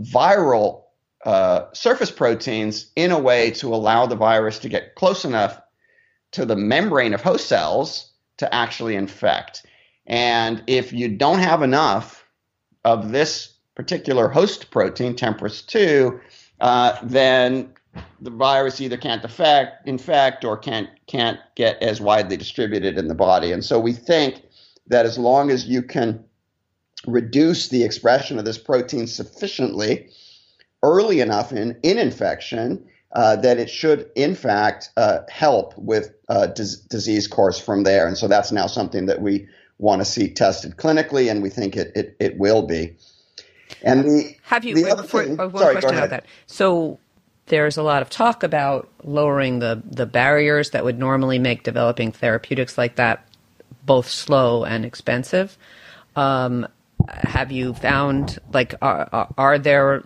viral 0.00 0.82
uh, 1.24 1.72
surface 1.72 2.10
proteins 2.10 2.90
in 2.96 3.12
a 3.12 3.18
way 3.18 3.52
to 3.52 3.72
allow 3.72 4.06
the 4.06 4.16
virus 4.16 4.58
to 4.58 4.68
get 4.68 4.96
close 4.96 5.24
enough 5.24 5.60
to 6.34 6.44
the 6.44 6.56
membrane 6.56 7.14
of 7.14 7.22
host 7.22 7.48
cells 7.48 8.12
to 8.38 8.52
actually 8.52 8.96
infect. 8.96 9.64
And 10.06 10.62
if 10.66 10.92
you 10.92 11.08
don't 11.08 11.38
have 11.38 11.62
enough 11.62 12.24
of 12.84 13.12
this 13.12 13.54
particular 13.76 14.28
host 14.28 14.70
protein, 14.70 15.14
TMPRSS2, 15.14 16.20
uh, 16.60 16.98
then 17.02 17.72
the 18.20 18.30
virus 18.30 18.80
either 18.80 18.96
can't 18.96 19.24
affect, 19.24 19.86
infect 19.86 20.44
or 20.44 20.56
can't 20.56 20.88
can't 21.06 21.38
get 21.54 21.80
as 21.80 22.00
widely 22.00 22.36
distributed 22.36 22.98
in 22.98 23.06
the 23.06 23.14
body. 23.14 23.52
And 23.52 23.64
so 23.64 23.78
we 23.78 23.92
think 23.92 24.42
that 24.88 25.06
as 25.06 25.16
long 25.16 25.50
as 25.50 25.66
you 25.66 25.82
can 25.82 26.24
reduce 27.06 27.68
the 27.68 27.84
expression 27.84 28.38
of 28.38 28.44
this 28.44 28.58
protein 28.58 29.06
sufficiently 29.06 30.08
early 30.82 31.20
enough 31.20 31.52
in, 31.52 31.78
in 31.82 31.98
infection, 31.98 32.84
uh, 33.14 33.36
that 33.36 33.58
it 33.58 33.70
should, 33.70 34.10
in 34.14 34.34
fact, 34.34 34.90
uh, 34.96 35.20
help 35.28 35.76
with 35.78 36.12
uh, 36.28 36.46
dis- 36.48 36.80
disease 36.80 37.28
course 37.28 37.58
from 37.58 37.84
there. 37.84 38.06
And 38.06 38.18
so 38.18 38.28
that's 38.28 38.50
now 38.52 38.66
something 38.66 39.06
that 39.06 39.22
we 39.22 39.48
want 39.78 40.00
to 40.00 40.04
see 40.04 40.28
tested 40.28 40.76
clinically, 40.76 41.30
and 41.30 41.42
we 41.42 41.50
think 41.50 41.76
it, 41.76 41.92
it, 41.94 42.16
it 42.18 42.38
will 42.38 42.66
be. 42.66 42.96
And 43.82 44.04
the 44.04 44.36
have 44.42 44.64
you 44.64 44.74
the 44.74 44.96
before, 44.96 45.24
thing, 45.24 45.36
one 45.36 45.56
sorry, 45.56 45.74
question 45.74 45.96
about 45.96 46.10
that? 46.10 46.26
So 46.46 46.98
there's 47.46 47.76
a 47.76 47.82
lot 47.82 48.02
of 48.02 48.10
talk 48.10 48.42
about 48.42 48.88
lowering 49.02 49.58
the 49.58 49.82
the 49.84 50.06
barriers 50.06 50.70
that 50.70 50.84
would 50.84 50.98
normally 50.98 51.38
make 51.38 51.62
developing 51.62 52.12
therapeutics 52.12 52.78
like 52.78 52.96
that 52.96 53.26
both 53.84 54.08
slow 54.08 54.64
and 54.64 54.84
expensive. 54.84 55.58
Um, 56.16 56.66
have 57.08 57.52
you 57.52 57.74
found 57.74 58.38
like 58.52 58.74
are, 58.80 59.28
are 59.36 59.58
there 59.58 60.02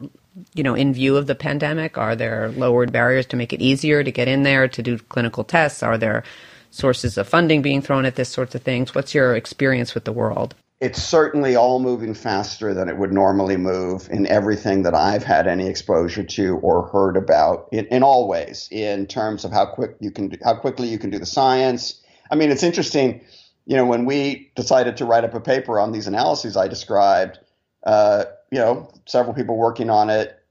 you 0.54 0.62
know, 0.62 0.74
in 0.74 0.92
view 0.94 1.16
of 1.16 1.26
the 1.26 1.34
pandemic? 1.34 1.98
Are 1.98 2.16
there 2.16 2.50
lowered 2.50 2.92
barriers 2.92 3.26
to 3.26 3.36
make 3.36 3.52
it 3.52 3.60
easier 3.60 4.02
to 4.02 4.10
get 4.10 4.28
in 4.28 4.42
there 4.42 4.68
to 4.68 4.82
do 4.82 4.98
clinical 4.98 5.44
tests? 5.44 5.82
Are 5.82 5.98
there 5.98 6.24
sources 6.70 7.18
of 7.18 7.28
funding 7.28 7.62
being 7.62 7.82
thrown 7.82 8.04
at 8.04 8.16
this 8.16 8.28
sorts 8.28 8.54
of 8.54 8.62
things? 8.62 8.94
What's 8.94 9.14
your 9.14 9.34
experience 9.34 9.94
with 9.94 10.04
the 10.04 10.12
world? 10.12 10.54
It's 10.80 11.02
certainly 11.02 11.56
all 11.56 11.80
moving 11.80 12.14
faster 12.14 12.72
than 12.72 12.88
it 12.88 12.96
would 12.96 13.12
normally 13.12 13.56
move 13.56 14.08
in 14.10 14.28
everything 14.28 14.82
that 14.84 14.94
I've 14.94 15.24
had 15.24 15.48
any 15.48 15.66
exposure 15.66 16.22
to 16.22 16.56
or 16.58 16.86
heard 16.86 17.16
about 17.16 17.68
in, 17.72 17.86
in 17.86 18.04
all 18.04 18.28
ways, 18.28 18.68
in 18.70 19.06
terms 19.06 19.44
of 19.44 19.50
how 19.50 19.66
quick 19.66 19.96
you 19.98 20.12
can 20.12 20.38
how 20.44 20.54
quickly 20.54 20.86
you 20.86 20.98
can 20.98 21.10
do 21.10 21.18
the 21.18 21.26
science. 21.26 22.00
I 22.30 22.36
mean, 22.36 22.52
it's 22.52 22.62
interesting, 22.62 23.22
you 23.66 23.76
know, 23.76 23.86
when 23.86 24.04
we 24.04 24.52
decided 24.54 24.98
to 24.98 25.04
write 25.04 25.24
up 25.24 25.34
a 25.34 25.40
paper 25.40 25.80
on 25.80 25.90
these 25.90 26.06
analyses 26.06 26.56
I 26.56 26.68
described, 26.68 27.40
uh, 27.84 28.26
you 28.50 28.58
know, 28.58 28.90
several 29.06 29.34
people 29.34 29.56
working 29.56 29.90
on 29.90 30.10
it, 30.10 30.42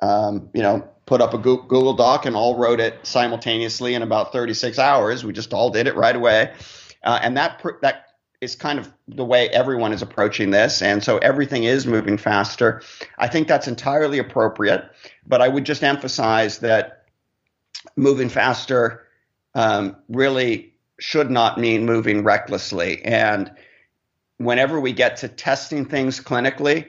um, 0.00 0.50
you 0.52 0.62
know, 0.62 0.88
put 1.06 1.22
up 1.22 1.32
a 1.32 1.38
Google 1.38 1.94
Doc 1.94 2.26
and 2.26 2.36
all 2.36 2.56
wrote 2.56 2.80
it 2.80 2.98
simultaneously 3.06 3.94
in 3.94 4.02
about 4.02 4.32
36 4.32 4.78
hours. 4.78 5.24
We 5.24 5.32
just 5.32 5.54
all 5.54 5.70
did 5.70 5.86
it 5.86 5.96
right 5.96 6.14
away, 6.14 6.52
uh, 7.02 7.18
and 7.22 7.36
that 7.36 7.62
that 7.80 8.04
is 8.40 8.54
kind 8.54 8.78
of 8.78 8.92
the 9.08 9.24
way 9.24 9.48
everyone 9.48 9.92
is 9.92 10.02
approaching 10.02 10.50
this, 10.50 10.82
and 10.82 11.02
so 11.02 11.18
everything 11.18 11.64
is 11.64 11.86
moving 11.86 12.18
faster. 12.18 12.82
I 13.16 13.26
think 13.26 13.48
that's 13.48 13.66
entirely 13.66 14.18
appropriate, 14.18 14.84
but 15.26 15.40
I 15.40 15.48
would 15.48 15.64
just 15.64 15.82
emphasize 15.82 16.58
that 16.58 17.06
moving 17.96 18.28
faster 18.28 19.06
um, 19.54 19.96
really 20.08 20.74
should 21.00 21.30
not 21.30 21.58
mean 21.58 21.86
moving 21.86 22.22
recklessly, 22.22 23.02
and 23.04 23.50
whenever 24.36 24.78
we 24.78 24.92
get 24.92 25.16
to 25.16 25.28
testing 25.28 25.84
things 25.86 26.20
clinically, 26.20 26.86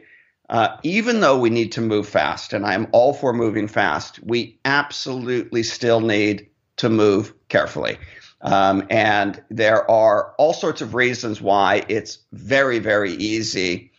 uh, 0.50 0.78
even 0.84 1.20
though 1.20 1.38
we 1.38 1.50
need 1.50 1.72
to 1.74 1.82
move 1.82 2.08
fast, 2.08 2.54
and 2.54 2.66
I'm 2.66 2.88
all 2.92 3.14
for 3.14 3.34
moving 3.34 3.68
fast, 3.68 4.20
we 4.24 4.60
absolutely 4.66 5.64
still 5.64 6.02
need 6.02 6.48
to 6.78 6.90
move 6.90 7.34
carefully. 7.50 7.98
Um, 8.42 8.88
and 8.90 9.44
there 9.50 9.90
are 9.90 10.34
all 10.38 10.54
sorts 10.54 10.82
of 10.82 10.96
reasons 10.96 11.42
why 11.42 11.84
it's 11.88 12.20
very, 12.32 12.80
very 12.80 13.14
easy 13.14 13.92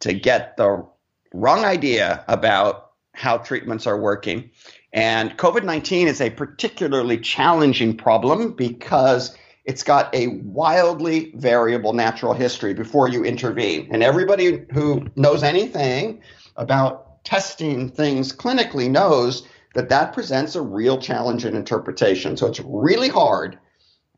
to 0.00 0.12
get 0.12 0.56
the 0.56 0.84
wrong 1.32 1.64
idea 1.64 2.24
about 2.28 2.90
how 3.14 3.38
treatments 3.38 3.86
are 3.86 3.98
working. 3.98 4.50
And 4.92 5.36
COVID 5.38 5.64
19 5.64 6.08
is 6.08 6.20
a 6.20 6.30
particularly 6.30 7.18
challenging 7.18 7.96
problem 7.96 8.52
because 8.52 9.36
it's 9.64 9.82
got 9.82 10.14
a 10.14 10.28
wildly 10.42 11.32
variable 11.36 11.92
natural 11.92 12.34
history 12.34 12.74
before 12.74 13.08
you 13.08 13.24
intervene. 13.24 13.88
And 13.90 14.02
everybody 14.02 14.64
who 14.72 15.06
knows 15.16 15.42
anything 15.42 16.20
about 16.56 17.24
testing 17.24 17.90
things 17.90 18.32
clinically 18.32 18.90
knows 18.90 19.46
that 19.74 19.88
that 19.88 20.12
presents 20.12 20.54
a 20.54 20.62
real 20.62 20.98
challenge 20.98 21.44
in 21.44 21.56
interpretation. 21.56 22.36
So 22.36 22.46
it's 22.46 22.60
really 22.60 23.08
hard 23.08 23.58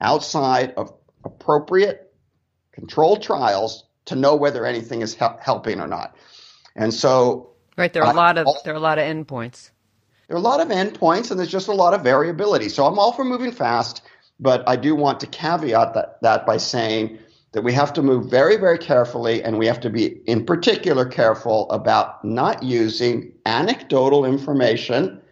outside 0.00 0.74
of 0.76 0.92
appropriate 1.24 2.12
controlled 2.72 3.22
trials 3.22 3.84
to 4.06 4.16
know 4.16 4.36
whether 4.36 4.66
anything 4.66 5.00
is 5.00 5.14
helping 5.14 5.80
or 5.80 5.86
not. 5.86 6.16
And 6.74 6.92
so 6.92 7.50
Right, 7.76 7.92
there 7.92 8.04
are 8.04 8.12
a 8.12 8.16
lot 8.16 8.38
of 8.38 8.46
there 8.64 8.72
are 8.74 8.76
a 8.76 8.80
lot 8.80 8.98
of 8.98 9.04
endpoints. 9.04 9.70
There 10.28 10.36
are 10.36 10.40
a 10.40 10.42
lot 10.42 10.60
of 10.60 10.68
endpoints 10.68 11.30
and 11.30 11.38
there's 11.38 11.50
just 11.50 11.68
a 11.68 11.72
lot 11.72 11.94
of 11.94 12.02
variability. 12.02 12.68
So 12.68 12.84
I'm 12.86 12.98
all 12.98 13.12
for 13.12 13.24
moving 13.24 13.52
fast. 13.52 14.02
But 14.38 14.68
I 14.68 14.76
do 14.76 14.94
want 14.94 15.20
to 15.20 15.26
caveat 15.26 15.94
that, 15.94 16.20
that 16.22 16.46
by 16.46 16.58
saying 16.58 17.18
that 17.52 17.62
we 17.62 17.72
have 17.72 17.92
to 17.94 18.02
move 18.02 18.30
very, 18.30 18.56
very 18.56 18.78
carefully, 18.78 19.42
and 19.42 19.58
we 19.58 19.66
have 19.66 19.80
to 19.80 19.90
be, 19.90 20.20
in 20.26 20.44
particular, 20.44 21.06
careful 21.06 21.70
about 21.70 22.22
not 22.24 22.62
using 22.62 23.32
anecdotal 23.46 24.24
information 24.24 25.22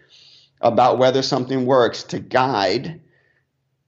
about 0.63 0.99
whether 0.99 1.21
something 1.21 1.67
works 1.67 2.03
to 2.05 2.19
guide 2.19 3.01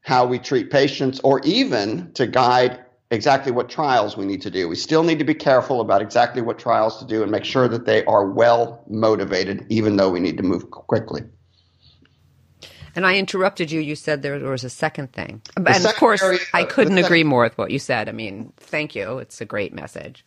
how 0.02 0.26
we 0.26 0.38
treat 0.38 0.70
patients 0.70 1.18
or 1.24 1.40
even 1.44 2.12
to 2.12 2.26
guide 2.26 2.84
exactly 3.10 3.52
what 3.52 3.68
trials 3.68 4.16
we 4.16 4.24
need 4.24 4.42
to 4.42 4.50
do. 4.50 4.68
We 4.68 4.76
still 4.76 5.02
need 5.02 5.18
to 5.18 5.24
be 5.24 5.34
careful 5.34 5.80
about 5.80 6.02
exactly 6.02 6.42
what 6.42 6.58
trials 6.58 6.98
to 6.98 7.06
do 7.06 7.22
and 7.22 7.30
make 7.30 7.44
sure 7.44 7.68
that 7.68 7.86
they 7.86 8.04
are 8.04 8.30
well 8.30 8.84
motivated, 8.88 9.64
even 9.68 9.96
though 9.96 10.10
we 10.10 10.20
need 10.20 10.36
to 10.36 10.42
move 10.42 10.70
quickly. 10.70 11.22
And 12.96 13.06
I 13.06 13.16
interrupted 13.18 13.70
you. 13.70 13.80
You 13.80 13.94
said 13.94 14.22
there 14.22 14.38
was 14.38 14.64
a 14.64 14.70
second 14.70 15.12
thing. 15.12 15.42
The 15.54 15.70
and 15.70 15.84
of 15.84 15.94
course, 15.96 16.24
I 16.54 16.64
couldn't 16.64 16.96
agree 16.96 17.24
more 17.24 17.42
with 17.42 17.58
what 17.58 17.70
you 17.70 17.78
said. 17.78 18.08
I 18.08 18.12
mean, 18.12 18.52
thank 18.56 18.94
you. 18.94 19.18
It's 19.18 19.40
a 19.40 19.44
great 19.44 19.74
message. 19.74 20.24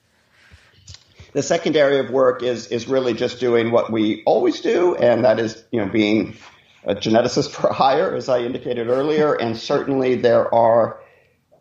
The 1.33 1.43
second 1.43 1.75
area 1.75 2.03
of 2.03 2.11
work 2.11 2.43
is 2.43 2.67
is 2.67 2.87
really 2.87 3.13
just 3.13 3.39
doing 3.39 3.71
what 3.71 3.91
we 3.91 4.23
always 4.25 4.61
do, 4.61 4.95
and 4.95 5.25
that 5.25 5.39
is 5.39 5.63
you 5.71 5.83
know 5.83 5.91
being 5.91 6.37
a 6.85 6.95
geneticist 6.95 7.49
for 7.51 7.73
hire, 7.73 8.15
as 8.15 8.29
I 8.29 8.39
indicated 8.39 8.87
earlier. 8.87 9.33
And 9.33 9.57
certainly 9.57 10.15
there 10.15 10.53
are 10.53 11.01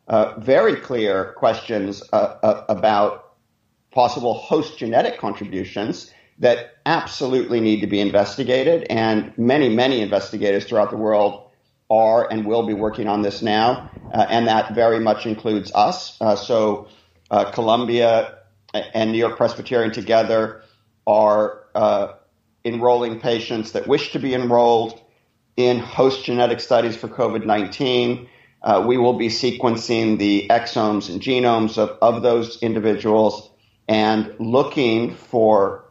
uh, 0.08 0.38
very 0.38 0.76
clear 0.76 1.32
questions 1.36 2.02
uh, 2.12 2.16
uh, 2.16 2.64
about 2.68 3.34
possible 3.90 4.34
host 4.34 4.78
genetic 4.78 5.18
contributions 5.18 6.12
that 6.38 6.76
absolutely 6.86 7.60
need 7.60 7.80
to 7.80 7.86
be 7.86 8.00
investigated. 8.00 8.86
And 8.90 9.36
many, 9.36 9.68
many 9.68 10.00
investigators 10.00 10.64
throughout 10.64 10.90
the 10.90 10.96
world 10.96 11.50
are 11.90 12.30
and 12.30 12.46
will 12.46 12.66
be 12.66 12.74
working 12.74 13.08
on 13.08 13.22
this 13.22 13.42
now. 13.42 13.90
Uh, 14.12 14.26
and 14.28 14.46
that 14.46 14.74
very 14.74 15.00
much 15.00 15.26
includes 15.26 15.72
us. 15.74 16.16
Uh, 16.20 16.36
so 16.36 16.88
uh, 17.30 17.50
Columbia 17.50 18.38
and 18.72 19.12
New 19.12 19.18
York 19.18 19.36
Presbyterian 19.36 19.92
together 19.92 20.62
are 21.06 21.64
uh, 21.74 22.12
enrolling 22.64 23.20
patients 23.20 23.72
that 23.72 23.86
wish 23.86 24.12
to 24.12 24.18
be 24.18 24.34
enrolled 24.34 25.00
in 25.56 25.78
host 25.78 26.24
genetic 26.24 26.60
studies 26.60 26.96
for 26.96 27.08
COVID 27.08 27.44
19. 27.44 28.28
Uh, 28.60 28.84
we 28.86 28.98
will 28.98 29.14
be 29.14 29.28
sequencing 29.28 30.18
the 30.18 30.46
exomes 30.50 31.08
and 31.08 31.20
genomes 31.20 31.78
of, 31.78 31.96
of 32.02 32.22
those 32.22 32.60
individuals 32.62 33.50
and 33.88 34.34
looking 34.38 35.14
for 35.14 35.87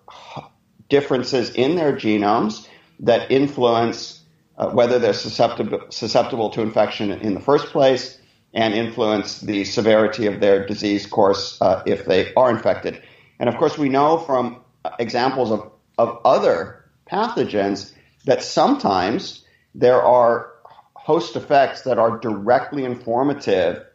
differences 0.89 1.51
in 1.51 1.75
their 1.75 1.93
genomes 1.93 2.67
that 2.99 3.31
influence 3.31 4.21
uh, 4.57 4.69
whether 4.71 4.97
they're 4.99 5.13
susceptible, 5.13 5.81
susceptible 5.89 6.49
to 6.49 6.61
infection 6.61 7.11
in 7.11 7.33
the 7.33 7.39
first 7.39 7.67
place 7.67 8.19
and 8.53 8.73
influence 8.73 9.41
the 9.41 9.63
severity 9.63 10.25
of 10.25 10.39
their 10.39 10.65
disease 10.65 11.05
course 11.05 11.61
uh, 11.61 11.83
if 11.85 12.05
they 12.05 12.33
are 12.33 12.49
infected. 12.49 13.01
And 13.39 13.49
of 13.49 13.57
course, 13.57 13.77
we 13.77 13.89
know 13.89 14.17
from 14.17 14.61
examples 14.97 15.51
of, 15.51 15.71
of 15.97 16.19
other 16.25 16.85
pathogens 17.11 17.93
that 18.25 18.41
sometimes 18.41 19.45
there 19.75 20.01
are 20.01 20.53
host 20.95 21.35
effects 21.35 21.83
that 21.83 21.99
are 21.99 22.17
directly 22.17 22.83
informative 22.83 23.85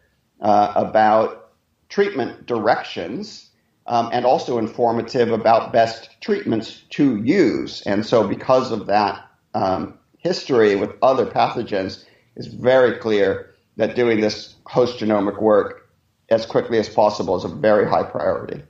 uh, 0.41 0.73
about 0.77 1.51
treatment 1.89 2.47
directions 2.47 3.51
um, 3.87 4.11
and 4.13 4.25
also 4.25 4.59
informative 4.59 5.31
about 5.31 5.73
best 5.73 6.21
treatments 6.21 6.83
to 6.91 7.17
use. 7.23 7.83
And 7.83 8.05
so, 8.07 8.27
because 8.27 8.73
of 8.73 8.87
that 8.87 9.29
um, 9.55 9.99
history 10.19 10.77
with 10.77 10.91
other 11.03 11.27
pathogens, 11.27 12.05
it's 12.37 12.47
very 12.47 12.99
clear 12.99 13.55
that 13.77 13.97
doing 13.97 14.21
this 14.21 14.55
host 14.67 14.99
genomic 14.99 15.41
work 15.41 15.91
as 16.31 16.47
quickly 16.47 16.79
as 16.79 16.89
possible 16.89 17.37
is 17.37 17.45
a 17.45 17.49
very 17.49 17.89
high 17.89 18.05
priority. 18.05 18.63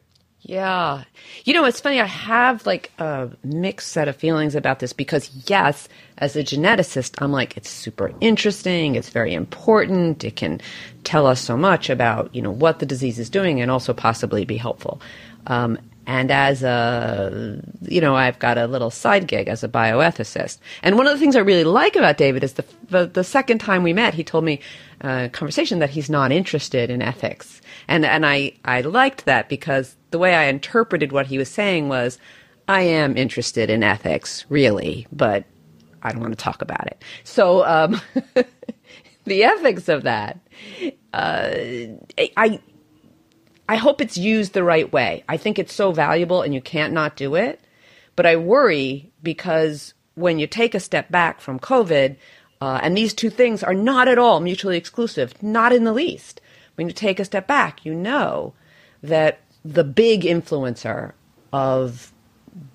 Yeah. 0.44 1.04
You 1.44 1.54
know, 1.54 1.64
it's 1.64 1.80
funny. 1.80 2.00
I 2.00 2.06
have 2.06 2.66
like 2.66 2.90
a 2.98 3.30
mixed 3.44 3.92
set 3.92 4.08
of 4.08 4.16
feelings 4.16 4.56
about 4.56 4.80
this 4.80 4.92
because, 4.92 5.30
yes, 5.46 5.88
as 6.18 6.34
a 6.34 6.42
geneticist, 6.42 7.14
I'm 7.22 7.30
like, 7.30 7.56
it's 7.56 7.70
super 7.70 8.12
interesting. 8.20 8.96
It's 8.96 9.08
very 9.08 9.34
important. 9.34 10.24
It 10.24 10.34
can 10.34 10.60
tell 11.04 11.28
us 11.28 11.40
so 11.40 11.56
much 11.56 11.88
about, 11.90 12.34
you 12.34 12.42
know, 12.42 12.50
what 12.50 12.80
the 12.80 12.86
disease 12.86 13.20
is 13.20 13.30
doing 13.30 13.60
and 13.60 13.70
also 13.70 13.92
possibly 13.94 14.44
be 14.44 14.56
helpful. 14.56 15.00
Um, 15.46 15.78
and 16.06 16.30
as 16.30 16.62
a, 16.62 17.60
you 17.82 18.00
know, 18.00 18.16
I've 18.16 18.38
got 18.38 18.58
a 18.58 18.66
little 18.66 18.90
side 18.90 19.28
gig 19.28 19.48
as 19.48 19.62
a 19.62 19.68
bioethicist. 19.68 20.58
And 20.82 20.96
one 20.96 21.06
of 21.06 21.12
the 21.12 21.18
things 21.18 21.36
I 21.36 21.40
really 21.40 21.64
like 21.64 21.94
about 21.94 22.16
David 22.16 22.42
is 22.42 22.54
the, 22.54 22.64
the, 22.88 23.06
the 23.06 23.24
second 23.24 23.58
time 23.58 23.82
we 23.82 23.92
met, 23.92 24.14
he 24.14 24.24
told 24.24 24.44
me 24.44 24.60
a 25.02 25.06
uh, 25.06 25.28
conversation 25.28 25.78
that 25.78 25.90
he's 25.90 26.10
not 26.10 26.32
interested 26.32 26.90
in 26.90 27.02
ethics. 27.02 27.60
And, 27.86 28.04
and 28.04 28.26
I, 28.26 28.54
I 28.64 28.80
liked 28.80 29.26
that 29.26 29.48
because 29.48 29.96
the 30.10 30.18
way 30.18 30.34
I 30.34 30.44
interpreted 30.44 31.12
what 31.12 31.26
he 31.26 31.38
was 31.38 31.48
saying 31.48 31.88
was, 31.88 32.18
I 32.68 32.82
am 32.82 33.16
interested 33.16 33.70
in 33.70 33.82
ethics, 33.82 34.44
really, 34.48 35.06
but 35.12 35.44
I 36.02 36.12
don't 36.12 36.20
want 36.20 36.32
to 36.32 36.42
talk 36.42 36.62
about 36.62 36.86
it. 36.86 37.02
So, 37.24 37.64
um, 37.66 38.00
the 39.24 39.44
ethics 39.44 39.88
of 39.88 40.02
that, 40.02 40.38
uh, 41.12 41.50
I, 42.36 42.60
I 43.72 43.76
hope 43.76 44.02
it's 44.02 44.18
used 44.18 44.52
the 44.52 44.62
right 44.62 44.92
way. 44.92 45.24
I 45.30 45.38
think 45.38 45.58
it's 45.58 45.72
so 45.72 45.92
valuable 45.92 46.42
and 46.42 46.52
you 46.52 46.60
can't 46.60 46.92
not 46.92 47.16
do 47.16 47.36
it. 47.36 47.58
But 48.16 48.26
I 48.26 48.36
worry 48.36 49.10
because 49.22 49.94
when 50.14 50.38
you 50.38 50.46
take 50.46 50.74
a 50.74 50.80
step 50.80 51.10
back 51.10 51.40
from 51.40 51.58
COVID, 51.58 52.16
uh, 52.60 52.80
and 52.82 52.94
these 52.94 53.14
two 53.14 53.30
things 53.30 53.62
are 53.62 53.72
not 53.72 54.08
at 54.08 54.18
all 54.18 54.40
mutually 54.40 54.76
exclusive, 54.76 55.42
not 55.42 55.72
in 55.72 55.84
the 55.84 55.94
least. 55.94 56.42
When 56.74 56.86
you 56.86 56.92
take 56.92 57.18
a 57.18 57.24
step 57.24 57.46
back, 57.46 57.86
you 57.86 57.94
know 57.94 58.52
that 59.02 59.40
the 59.64 59.84
big 59.84 60.24
influencer 60.24 61.12
of 61.50 62.12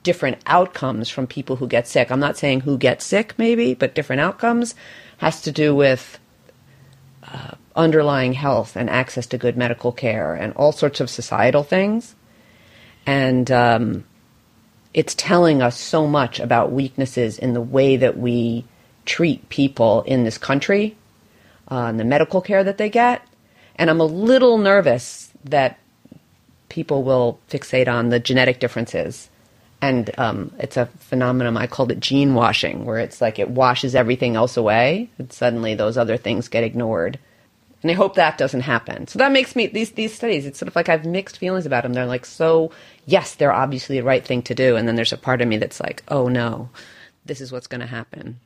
different 0.01 0.39
outcomes 0.47 1.09
from 1.09 1.27
people 1.27 1.57
who 1.57 1.67
get 1.67 1.87
sick, 1.87 2.11
I'm 2.11 2.19
not 2.19 2.37
saying 2.37 2.61
who 2.61 2.75
gets 2.75 3.05
sick 3.05 3.35
maybe, 3.37 3.75
but 3.75 3.93
different 3.93 4.21
outcomes, 4.21 4.73
has 5.17 5.43
to 5.43 5.51
do 5.51 5.75
with 5.75 6.17
uh, 7.21 7.51
underlying 7.77 8.33
health 8.33 8.75
and 8.75 8.89
access 8.89 9.27
to 9.27 9.37
good 9.37 9.55
medical 9.55 9.91
care 9.91 10.33
and 10.33 10.53
all 10.53 10.71
sorts 10.71 10.99
of 10.99 11.09
societal 11.09 11.63
things. 11.63 12.15
And 13.05 13.49
um, 13.51 14.05
it's 14.93 15.15
telling 15.15 15.61
us 15.61 15.79
so 15.79 16.07
much 16.07 16.39
about 16.39 16.71
weaknesses 16.71 17.37
in 17.37 17.53
the 17.53 17.61
way 17.61 17.97
that 17.97 18.17
we 18.17 18.65
treat 19.05 19.47
people 19.49 20.01
in 20.01 20.23
this 20.23 20.37
country 20.37 20.97
uh, 21.71 21.85
and 21.85 21.99
the 21.99 22.03
medical 22.03 22.41
care 22.41 22.63
that 22.63 22.77
they 22.77 22.89
get. 22.89 23.21
And 23.75 23.89
I'm 23.89 24.01
a 24.01 24.05
little 24.05 24.57
nervous 24.57 25.31
that 25.45 25.79
people 26.69 27.03
will 27.03 27.39
fixate 27.49 27.87
on 27.87 28.09
the 28.09 28.19
genetic 28.19 28.59
differences. 28.59 29.29
And 29.81 30.09
um, 30.17 30.51
it's 30.59 30.77
a 30.77 30.87
phenomenon, 30.87 31.55
I 31.55 31.67
called 31.67 31.91
it 31.91 31.99
gene 31.99 32.33
washing, 32.33 32.83
where 32.83 32.97
it's 32.97 33.21
like 33.21 33.37
it 33.37 33.49
washes 33.49 33.93
everything 33.93 34.35
else 34.35 34.57
away, 34.57 35.09
and 35.19 35.31
suddenly 35.31 35.75
those 35.75 35.97
other 35.97 36.17
things 36.17 36.47
get 36.47 36.63
ignored. 36.63 37.19
And 37.87 37.93
I 37.93 37.95
hope 37.95 38.15
that 38.15 38.37
doesn't 38.37 38.61
happen. 38.61 39.07
So 39.07 39.17
that 39.17 39.31
makes 39.31 39.55
me 39.55 39.67
these 39.67 39.91
these 39.91 40.13
studies. 40.13 40.45
It's 40.45 40.59
sort 40.59 40.67
of 40.67 40.75
like 40.75 40.89
I 40.89 40.91
have 40.91 41.05
mixed 41.05 41.37
feelings 41.37 41.65
about 41.65 41.83
them. 41.83 41.93
They're 41.93 42.05
like 42.05 42.25
so 42.25 42.69
yes, 43.05 43.35
they're 43.35 43.53
obviously 43.53 43.97
the 43.97 44.03
right 44.03 44.25
thing 44.25 44.41
to 44.43 44.53
do, 44.53 44.75
and 44.75 44.85
then 44.85 44.97
there's 44.97 45.13
a 45.13 45.17
part 45.17 45.41
of 45.41 45.47
me 45.47 45.55
that's 45.55 45.79
like, 45.79 46.03
oh 46.09 46.27
no, 46.27 46.69
this 47.25 47.39
is 47.39 47.49
what's 47.49 47.67
going 47.67 47.79
to 47.79 47.87
happen. 47.87 48.41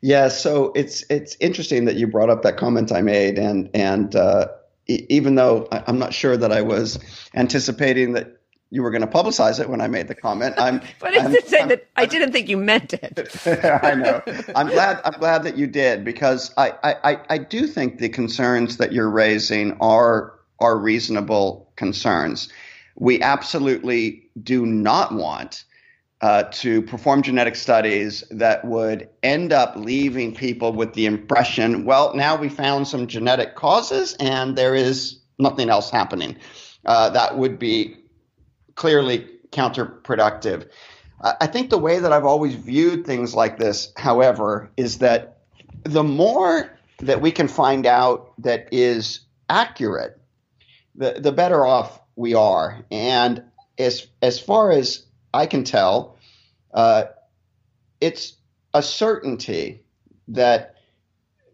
Yeah, 0.00 0.26
so 0.26 0.72
it's 0.74 1.04
it's 1.08 1.36
interesting 1.38 1.84
that 1.84 1.94
you 1.94 2.08
brought 2.08 2.28
up 2.28 2.42
that 2.42 2.56
comment 2.56 2.90
I 2.90 3.02
made, 3.02 3.38
and 3.38 3.70
and 3.72 4.16
uh, 4.16 4.48
even 4.88 5.36
though 5.36 5.68
I'm 5.70 6.00
not 6.00 6.12
sure 6.12 6.36
that 6.36 6.50
I 6.50 6.62
was 6.62 6.98
anticipating 7.32 8.14
that 8.14 8.39
you 8.70 8.82
were 8.82 8.90
going 8.90 9.02
to 9.02 9.06
publicize 9.06 9.60
it 9.60 9.68
when 9.68 9.80
I 9.80 9.88
made 9.88 10.08
the 10.08 10.14
comment. 10.14 10.54
I'm, 10.58 10.80
but 11.00 11.18
I'm, 11.18 11.26
I'm, 11.26 11.68
that 11.68 11.88
I 11.96 12.06
didn't 12.06 12.32
think 12.32 12.48
you 12.48 12.56
meant 12.56 12.94
it. 12.94 13.30
I 13.82 13.94
know. 13.94 14.22
I'm 14.54 14.68
glad. 14.68 15.00
I'm 15.04 15.18
glad 15.18 15.42
that 15.42 15.56
you 15.56 15.66
did 15.66 16.04
because 16.04 16.52
I, 16.56 16.74
I, 16.82 17.18
I 17.28 17.38
do 17.38 17.66
think 17.66 17.98
the 17.98 18.08
concerns 18.08 18.76
that 18.78 18.92
you're 18.92 19.10
raising 19.10 19.76
are 19.80 20.34
are 20.60 20.78
reasonable 20.78 21.72
concerns. 21.76 22.48
We 22.96 23.20
absolutely 23.22 24.28
do 24.42 24.66
not 24.66 25.14
want 25.14 25.64
uh, 26.20 26.44
to 26.52 26.82
perform 26.82 27.22
genetic 27.22 27.56
studies 27.56 28.22
that 28.30 28.64
would 28.66 29.08
end 29.22 29.52
up 29.52 29.74
leaving 29.76 30.34
people 30.34 30.72
with 30.72 30.92
the 30.92 31.06
impression, 31.06 31.84
well, 31.86 32.14
now 32.14 32.36
we 32.36 32.48
found 32.48 32.86
some 32.86 33.06
genetic 33.06 33.54
causes 33.54 34.14
and 34.20 34.56
there 34.56 34.74
is 34.74 35.18
nothing 35.38 35.70
else 35.70 35.90
happening. 35.90 36.36
Uh, 36.84 37.08
that 37.08 37.38
would 37.38 37.58
be 37.58 37.96
clearly 38.80 39.28
counterproductive. 39.50 40.66
I 41.20 41.46
think 41.48 41.68
the 41.68 41.76
way 41.76 41.98
that 41.98 42.14
I've 42.14 42.24
always 42.24 42.54
viewed 42.54 43.04
things 43.04 43.34
like 43.34 43.58
this, 43.58 43.92
however, 43.94 44.70
is 44.78 44.98
that 44.98 45.40
the 45.84 46.02
more 46.02 46.78
that 47.00 47.20
we 47.20 47.30
can 47.30 47.46
find 47.46 47.84
out 47.84 48.32
that 48.38 48.68
is 48.72 49.20
accurate, 49.50 50.18
the, 50.94 51.20
the 51.20 51.30
better 51.30 51.66
off 51.66 52.00
we 52.16 52.32
are. 52.32 52.82
And 52.90 53.44
as, 53.78 54.06
as 54.22 54.40
far 54.40 54.70
as 54.70 55.04
I 55.34 55.44
can 55.44 55.62
tell, 55.62 56.16
uh, 56.72 57.04
it's 58.00 58.32
a 58.72 58.82
certainty 58.82 59.82
that 60.28 60.76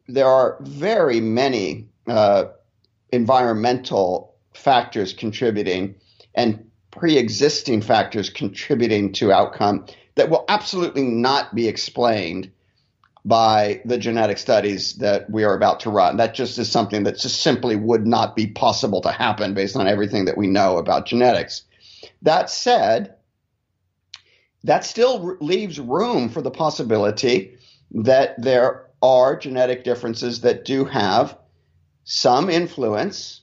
there 0.06 0.28
are 0.28 0.58
very 0.60 1.20
many 1.20 1.88
uh, 2.06 2.44
environmental 3.10 4.36
factors 4.54 5.12
contributing 5.12 5.96
and 6.32 6.65
pre-existing 6.96 7.82
factors 7.82 8.30
contributing 8.30 9.12
to 9.12 9.32
outcome 9.32 9.86
that 10.14 10.30
will 10.30 10.44
absolutely 10.48 11.02
not 11.02 11.54
be 11.54 11.68
explained 11.68 12.50
by 13.24 13.80
the 13.84 13.98
genetic 13.98 14.38
studies 14.38 14.94
that 14.94 15.28
we 15.28 15.44
are 15.44 15.54
about 15.54 15.80
to 15.80 15.90
run. 15.90 16.16
That 16.16 16.34
just 16.34 16.58
is 16.58 16.70
something 16.70 17.02
that 17.02 17.18
just 17.18 17.42
simply 17.42 17.74
would 17.76 18.06
not 18.06 18.36
be 18.36 18.46
possible 18.46 19.00
to 19.02 19.10
happen 19.10 19.52
based 19.52 19.76
on 19.76 19.88
everything 19.88 20.26
that 20.26 20.38
we 20.38 20.46
know 20.46 20.78
about 20.78 21.06
genetics. 21.06 21.64
That 22.22 22.48
said, 22.48 23.16
that 24.64 24.84
still 24.84 25.36
leaves 25.40 25.80
room 25.80 26.28
for 26.28 26.40
the 26.40 26.50
possibility 26.50 27.56
that 27.90 28.40
there 28.40 28.86
are 29.02 29.36
genetic 29.36 29.84
differences 29.84 30.40
that 30.42 30.64
do 30.64 30.84
have 30.84 31.36
some 32.04 32.48
influence 32.48 33.42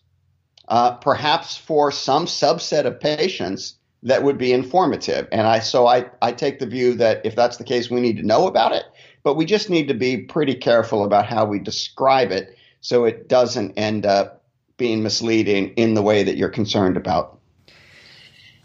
uh, 0.68 0.96
perhaps 0.96 1.58
for 1.58 1.92
some 1.92 2.26
subset 2.26 2.86
of 2.86 3.00
patients, 3.00 3.76
that 4.04 4.24
would 4.24 4.38
be 4.38 4.52
informative. 4.52 5.28
And 5.32 5.48
I 5.48 5.60
so 5.60 5.88
I, 5.88 6.06
I 6.22 6.34
take 6.34 6.60
the 6.60 6.66
view 6.66 6.94
that 6.96 7.26
if 7.26 7.36
that's 7.36 7.58
the 7.58 7.64
case, 7.64 7.90
we 7.90 8.02
need 8.02 8.18
to 8.18 8.24
know 8.24 8.48
about 8.48 8.74
it, 8.74 8.84
but 9.24 9.36
we 9.36 9.46
just 9.46 9.70
need 9.70 9.88
to 9.88 9.94
be 9.94 10.18
pretty 10.18 10.56
careful 10.56 11.04
about 11.06 11.26
how 11.26 11.46
we 11.46 11.60
describe 11.60 12.32
it 12.32 12.58
so 12.82 13.06
it 13.06 13.30
doesn't 13.30 13.78
end 13.78 14.06
up 14.06 14.44
being 14.78 15.04
misleading 15.04 15.70
in 15.76 15.94
the 15.94 16.02
way 16.02 16.24
that 16.24 16.36
you're 16.36 16.50
concerned 16.50 16.98
about. 16.98 17.40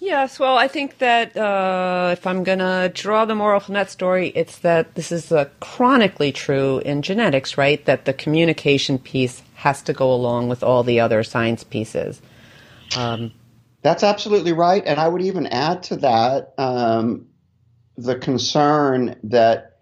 Yes, 0.01 0.39
well, 0.39 0.57
I 0.57 0.69
think 0.69 0.99
that 0.99 1.37
uh, 1.37 2.11
if 2.13 2.27
I'm 2.27 2.45
going 2.45 2.61
to 2.61 2.91
draw 2.95 3.25
the 3.25 3.35
moral 3.35 3.59
from 3.59 3.75
that 3.75 3.91
story, 3.91 4.29
it's 4.29 4.59
that 4.59 4.95
this 4.95 5.11
is 5.11 5.33
uh, 5.33 5.49
chronically 5.61 6.31
true 6.31 6.79
in 6.85 7.03
genetics, 7.03 7.59
right? 7.59 7.85
That 7.85 8.05
the 8.05 8.13
communication 8.13 8.99
piece 8.99 9.43
has 9.55 9.83
to 9.83 9.93
go 9.93 10.13
along 10.13 10.49
with 10.49 10.63
all 10.63 10.85
the 10.85 11.01
other 11.01 11.25
science 11.25 11.65
pieces. 11.65 12.23
Um, 12.97 13.33
That's 13.83 14.05
absolutely 14.05 14.53
right. 14.53 14.85
And 14.87 15.01
I 15.01 15.09
would 15.09 15.23
even 15.23 15.47
add 15.49 15.83
to 15.85 15.97
that 15.97 16.55
um, 16.59 17.27
the 17.97 18.15
concern 18.15 19.17
that 19.25 19.78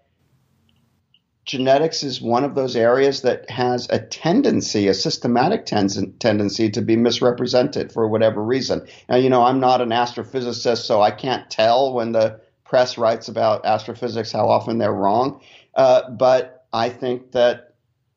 genetics 1.47 2.03
is 2.03 2.21
one 2.21 2.43
of 2.43 2.53
those 2.53 2.75
areas 2.75 3.21
that 3.21 3.49
has 3.49 3.87
a 3.89 3.99
tendency, 3.99 4.87
a 4.87 4.93
systematic 4.93 5.65
ten- 5.65 6.13
tendency 6.19 6.69
to 6.69 6.81
be 6.81 6.95
misrepresented 6.95 7.91
for 7.91 8.07
whatever 8.07 8.43
reason. 8.43 8.85
Now, 9.09 9.15
you 9.15 9.29
know, 9.29 9.43
I'm 9.43 9.59
not 9.59 9.81
an 9.81 9.89
astrophysicist, 9.89 10.85
so 10.85 11.01
I 11.01 11.09
can't 11.09 11.49
tell 11.49 11.93
when 11.93 12.11
the 12.11 12.41
press 12.65 12.97
writes 12.97 13.29
about 13.29 13.65
astrophysics 13.65 14.31
how 14.31 14.49
often 14.49 14.77
they're 14.77 14.93
wrong. 14.93 15.41
Uh, 15.73 16.09
but 16.11 16.65
I 16.73 16.89
think 16.89 17.31
that 17.31 17.75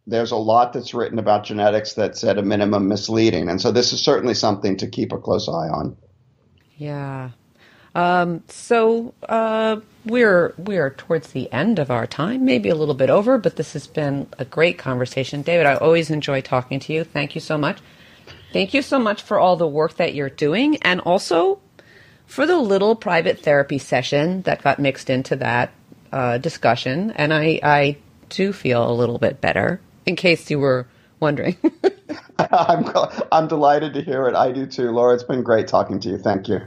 there's 0.09 0.33
a 0.33 0.37
lot 0.37 0.72
that's 0.72 0.93
written 0.93 1.20
about 1.20 1.45
genetics 1.45 1.93
that's 1.95 2.24
at 2.24 2.37
a 2.37 2.43
minimum 2.43 2.89
misleading. 2.89 3.49
And 3.49 3.61
so 3.61 3.70
this 3.70 3.93
is 3.93 4.03
certainly 4.03 4.35
something 4.35 4.76
to 4.78 4.89
keep 4.89 5.12
a 5.12 5.18
close 5.18 5.49
eye 5.49 5.68
on. 5.68 5.97
Yeah. 6.76 7.31
Um, 7.95 8.43
so 8.49 9.14
uh, 9.28 9.80
we're 10.05 10.55
we're 10.57 10.91
towards 10.91 11.32
the 11.32 11.53
end 11.53 11.78
of 11.78 11.91
our 11.91 12.07
time, 12.07 12.45
maybe 12.45 12.68
a 12.68 12.74
little 12.74 12.95
bit 12.95 13.11
over, 13.11 13.38
but 13.38 13.57
this 13.57 13.72
has 13.72 13.86
been 13.86 14.28
a 14.38 14.45
great 14.45 14.78
conversation, 14.78 15.43
David. 15.43 15.66
I 15.66 15.74
always 15.76 16.11
enjoy 16.11 16.41
talking 16.41 16.78
to 16.80 16.93
you. 16.93 17.05
Thank 17.05 17.34
you 17.34 17.41
so 17.41 17.59
much. 17.59 17.78
Thank 18.53 18.74
you 18.74 18.82
so 18.82 18.99
much 18.99 19.22
for 19.22 19.38
all 19.38 19.57
the 19.57 19.66
work 19.66 19.97
that 19.97 20.14
you're 20.14 20.30
doing, 20.30 20.76
and 20.82 21.01
also 21.01 21.61
for 22.26 22.47
the 22.47 22.59
little 22.59 22.95
private 22.95 23.41
therapy 23.41 23.78
session 23.78 24.43
that 24.43 24.62
got 24.62 24.78
mixed 24.78 25.11
into 25.11 25.36
that 25.36 25.72
uh, 26.12 26.38
discussion. 26.38 27.11
And 27.12 27.34
I 27.34 27.61
I 27.62 27.97
do 28.28 28.53
feel 28.53 28.88
a 28.88 28.95
little 28.95 29.18
bit 29.18 29.41
better. 29.41 29.80
In 30.07 30.16
case 30.16 30.51
you 30.51 30.61
were 30.61 30.86
wondering. 31.20 31.56
I'm 32.52 32.86
I'm 33.32 33.48
delighted 33.48 33.94
to 33.94 34.02
hear 34.02 34.26
it. 34.26 34.34
I 34.34 34.52
do 34.52 34.66
too, 34.66 34.90
Laura. 34.90 35.14
It's 35.14 35.22
been 35.22 35.42
great 35.42 35.68
talking 35.68 36.00
to 36.00 36.08
you. 36.08 36.18
Thank 36.18 36.48
you. 36.48 36.60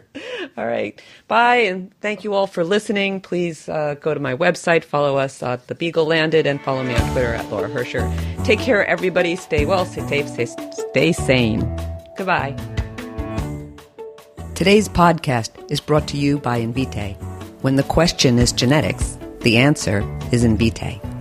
All 0.56 0.68
right, 0.68 1.02
bye, 1.28 1.56
and 1.56 1.92
thank 2.00 2.24
you 2.24 2.34
all 2.34 2.46
for 2.46 2.64
listening. 2.64 3.22
Please 3.22 3.68
uh, 3.68 3.96
go 4.00 4.14
to 4.14 4.20
my 4.20 4.36
website, 4.36 4.84
follow 4.84 5.18
us 5.18 5.42
at 5.42 5.68
the 5.68 5.76
Beagle 5.76 6.06
Landed, 6.06 6.46
and 6.46 6.62
follow 6.62 6.84
me 6.84 6.94
on 6.94 7.12
Twitter 7.12 7.34
at 7.34 7.50
Laura 7.50 7.70
Hercher. 7.70 8.46
Take 8.46 8.60
care, 8.60 8.86
everybody. 8.86 9.36
Stay 9.36 9.66
well, 9.66 9.86
stay 9.86 10.08
safe, 10.08 10.30
stay, 10.30 10.46
stay 10.92 11.12
sane. 11.12 11.62
Goodbye. 12.18 12.56
Today's 14.54 14.88
podcast 14.88 15.50
is 15.72 15.82
brought 15.82 16.08
to 16.10 16.18
you 16.18 16.38
by 16.38 16.62
Invitae. 16.62 17.16
When 17.64 17.76
the 17.76 17.84
question 17.84 18.38
is 18.38 18.52
genetics, 18.52 19.18
the 19.42 19.58
answer 19.58 20.00
is 20.32 20.44
Invitae. 20.44 21.13